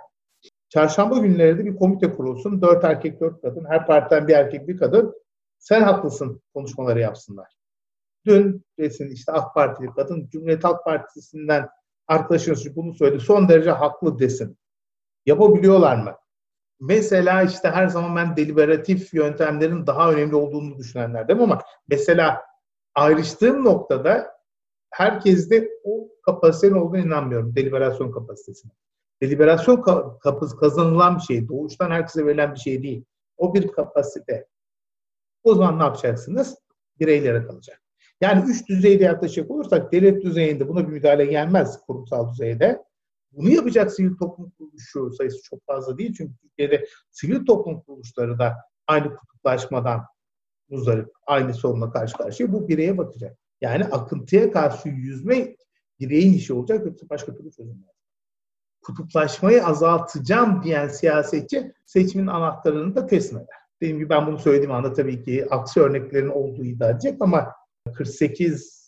Çarşamba 0.69 1.17
günleri 1.17 1.57
de 1.57 1.65
bir 1.65 1.75
komite 1.75 2.13
kurulsun. 2.13 2.61
Dört 2.61 2.83
erkek, 2.83 3.21
dört 3.21 3.41
kadın. 3.41 3.65
Her 3.69 3.87
partiden 3.87 4.27
bir 4.27 4.33
erkek, 4.33 4.67
bir 4.67 4.77
kadın 4.77 5.20
sen 5.61 5.81
haklısın 5.81 6.41
konuşmaları 6.53 6.99
yapsınlar. 6.99 7.47
Dün 8.25 8.65
desin 8.79 9.11
işte 9.11 9.31
AK 9.31 9.53
Partili 9.53 9.89
kadın 9.95 10.29
Cumhuriyet 10.31 10.63
Halk 10.63 10.85
Partisi'nden 10.85 11.69
arkadaşınız 12.07 12.75
bunu 12.75 12.93
söyledi. 12.93 13.23
Son 13.23 13.49
derece 13.49 13.71
haklı 13.71 14.19
desin. 14.19 14.57
Yapabiliyorlar 15.25 16.03
mı? 16.03 16.15
Mesela 16.79 17.43
işte 17.43 17.69
her 17.69 17.87
zaman 17.87 18.15
ben 18.15 18.37
deliberatif 18.37 19.13
yöntemlerin 19.13 19.87
daha 19.87 20.11
önemli 20.11 20.35
olduğunu 20.35 20.77
düşünenlerdim 20.77 21.41
ama 21.41 21.61
mesela 21.87 22.41
ayrıştığım 22.95 23.65
noktada 23.65 24.31
herkeste 24.89 25.69
o 25.83 26.07
kapasitenin 26.25 26.79
olduğunu 26.79 26.99
inanmıyorum. 26.99 27.55
Deliberasyon 27.55 28.11
kapasitesine. 28.11 28.71
Deliberasyon 29.21 29.83
kazanılan 30.59 31.15
bir 31.15 31.21
şey. 31.21 31.47
Doğuştan 31.47 31.91
herkese 31.91 32.25
verilen 32.25 32.53
bir 32.53 32.59
şey 32.59 32.83
değil. 32.83 33.05
O 33.37 33.53
bir 33.53 33.67
kapasite. 33.67 34.47
O 35.43 35.55
zaman 35.55 35.79
ne 35.79 35.83
yapacaksınız? 35.83 36.57
Bireylere 36.99 37.43
kalacak. 37.45 37.81
Yani 38.21 38.51
üç 38.51 38.69
düzeyde 38.69 39.03
yaklaşacak 39.03 39.51
olursak 39.51 39.91
devlet 39.91 40.23
düzeyinde 40.23 40.67
buna 40.67 40.87
bir 40.87 40.93
müdahale 40.93 41.25
gelmez 41.25 41.79
kurumsal 41.87 42.31
düzeyde. 42.31 42.83
Bunu 43.31 43.49
yapacak 43.49 43.91
sivil 43.93 44.17
toplum 44.17 44.51
kuruluşu 44.57 45.11
sayısı 45.11 45.43
çok 45.43 45.65
fazla 45.65 45.97
değil. 45.97 46.13
Çünkü 46.17 46.33
Türkiye'de 46.37 46.85
sivil 47.11 47.45
toplum 47.45 47.81
kuruluşları 47.81 48.39
da 48.39 48.55
aynı 48.87 49.15
kutuplaşmadan 49.15 50.05
muzdarip, 50.69 51.09
aynı 51.27 51.53
sorunla 51.53 51.91
karşı 51.91 52.17
karşıya. 52.17 52.53
Bu 52.53 52.67
bireye 52.67 52.97
bakacak. 52.97 53.37
Yani 53.61 53.85
akıntıya 53.85 54.51
karşı 54.51 54.89
yüzme 54.89 55.55
bireyin 55.99 56.33
işi 56.33 56.53
olacak 56.53 56.85
yoksa 56.85 57.09
başka 57.09 57.35
türlü 57.35 57.51
çözüm 57.51 57.85
Kutuplaşmayı 58.81 59.65
azaltacağım 59.65 60.63
diyen 60.63 60.87
siyasetçi 60.87 61.73
seçimin 61.85 62.27
anahtarını 62.27 62.95
da 62.95 63.05
teslim 63.05 63.37
eder. 63.37 63.60
Dediğim 63.81 63.99
gibi 63.99 64.09
ben 64.09 64.27
bunu 64.27 64.39
söylediğim 64.39 64.71
anda 64.71 64.93
tabii 64.93 65.23
ki 65.23 65.47
aksi 65.49 65.79
örneklerin 65.79 66.29
olduğu 66.29 66.63
iddia 66.63 66.89
edecek 66.89 67.17
ama 67.19 67.53
48 67.93 68.81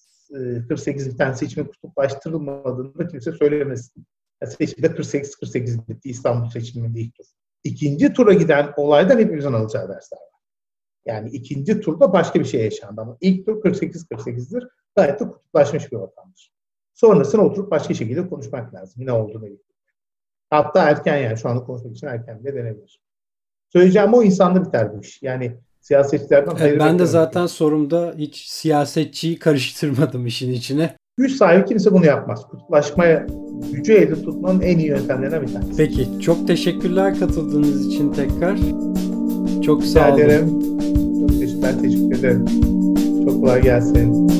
48 0.67 1.11
bir 1.13 1.17
tane 1.17 1.35
seçimin 1.35 1.67
kutuplaştırılmadığını 1.67 3.07
kimse 3.07 3.31
söylemesin. 3.31 4.05
Yani 4.41 4.51
seçimde 4.51 4.87
48-48 4.87 5.87
bitti 5.87 6.09
İstanbul 6.09 6.49
seçiminde 6.49 6.99
ilk 6.99 7.15
tur. 7.15 7.25
İkinci 7.63 8.13
tura 8.13 8.33
giden 8.33 8.73
olaydan 8.77 9.19
hepimizin 9.19 9.53
alacağı 9.53 9.89
dersler 9.89 10.17
var. 10.17 10.41
Yani 11.05 11.29
ikinci 11.29 11.79
turda 11.79 12.13
başka 12.13 12.39
bir 12.39 12.45
şey 12.45 12.63
yaşandı 12.63 13.01
ama 13.01 13.17
ilk 13.21 13.45
tur 13.45 13.61
48-48'dir. 13.61 14.67
Gayet 14.95 15.19
de 15.19 15.29
kutuplaşmış 15.29 15.91
bir 15.91 15.97
ortamdır. 15.97 16.53
Sonrasında 16.93 17.41
oturup 17.41 17.71
başka 17.71 17.93
şekilde 17.93 18.29
konuşmak 18.29 18.73
lazım. 18.73 19.05
Ne 19.05 19.11
olduğunu 19.11 19.45
birlikte. 19.45 19.73
Hatta 20.49 20.89
erken 20.89 21.17
yani 21.17 21.37
şu 21.37 21.49
anda 21.49 21.63
konuşmak 21.63 21.95
için 21.95 22.07
erken 22.07 22.43
de 22.43 22.55
denebilir. 22.55 23.02
Söyleyeceğim 23.75 24.13
o 24.13 24.23
insanda 24.23 24.65
biter 24.65 24.93
bu 24.93 25.01
iş. 25.01 25.21
Yani 25.21 25.51
siyasetçilerden 25.81 26.55
evet, 26.59 26.79
Ben 26.79 26.99
de 26.99 27.05
zaten 27.05 27.45
sorumda 27.45 28.13
hiç 28.17 28.47
siyasetçiyi 28.47 29.39
karıştırmadım 29.39 30.25
işin 30.25 30.51
içine. 30.51 30.95
Güç 31.17 31.31
sahibi 31.31 31.65
kimse 31.65 31.91
bunu 31.91 32.05
yapmaz. 32.05 32.47
Kutuplaşmaya 32.47 33.25
gücü 33.71 33.93
elde 33.93 34.13
tutmanın 34.13 34.61
en 34.61 34.77
iyi 34.77 34.87
yöntemlerinden 34.87 35.41
bir 35.41 35.53
tanesi. 35.53 35.77
Peki. 35.77 36.19
Çok 36.21 36.47
teşekkürler 36.47 37.19
katıldığınız 37.19 37.87
için 37.87 38.13
tekrar. 38.13 38.57
Çok 39.61 39.83
sağ 39.83 40.09
olun. 40.09 40.19
Ederim. 40.19 40.49
Çok 41.19 41.39
teşekkür, 41.39 41.61
ben 41.63 41.81
teşekkür 41.81 42.19
ederim. 42.19 42.45
Çok 43.25 43.41
kolay 43.41 43.61
gelsin. 43.61 44.32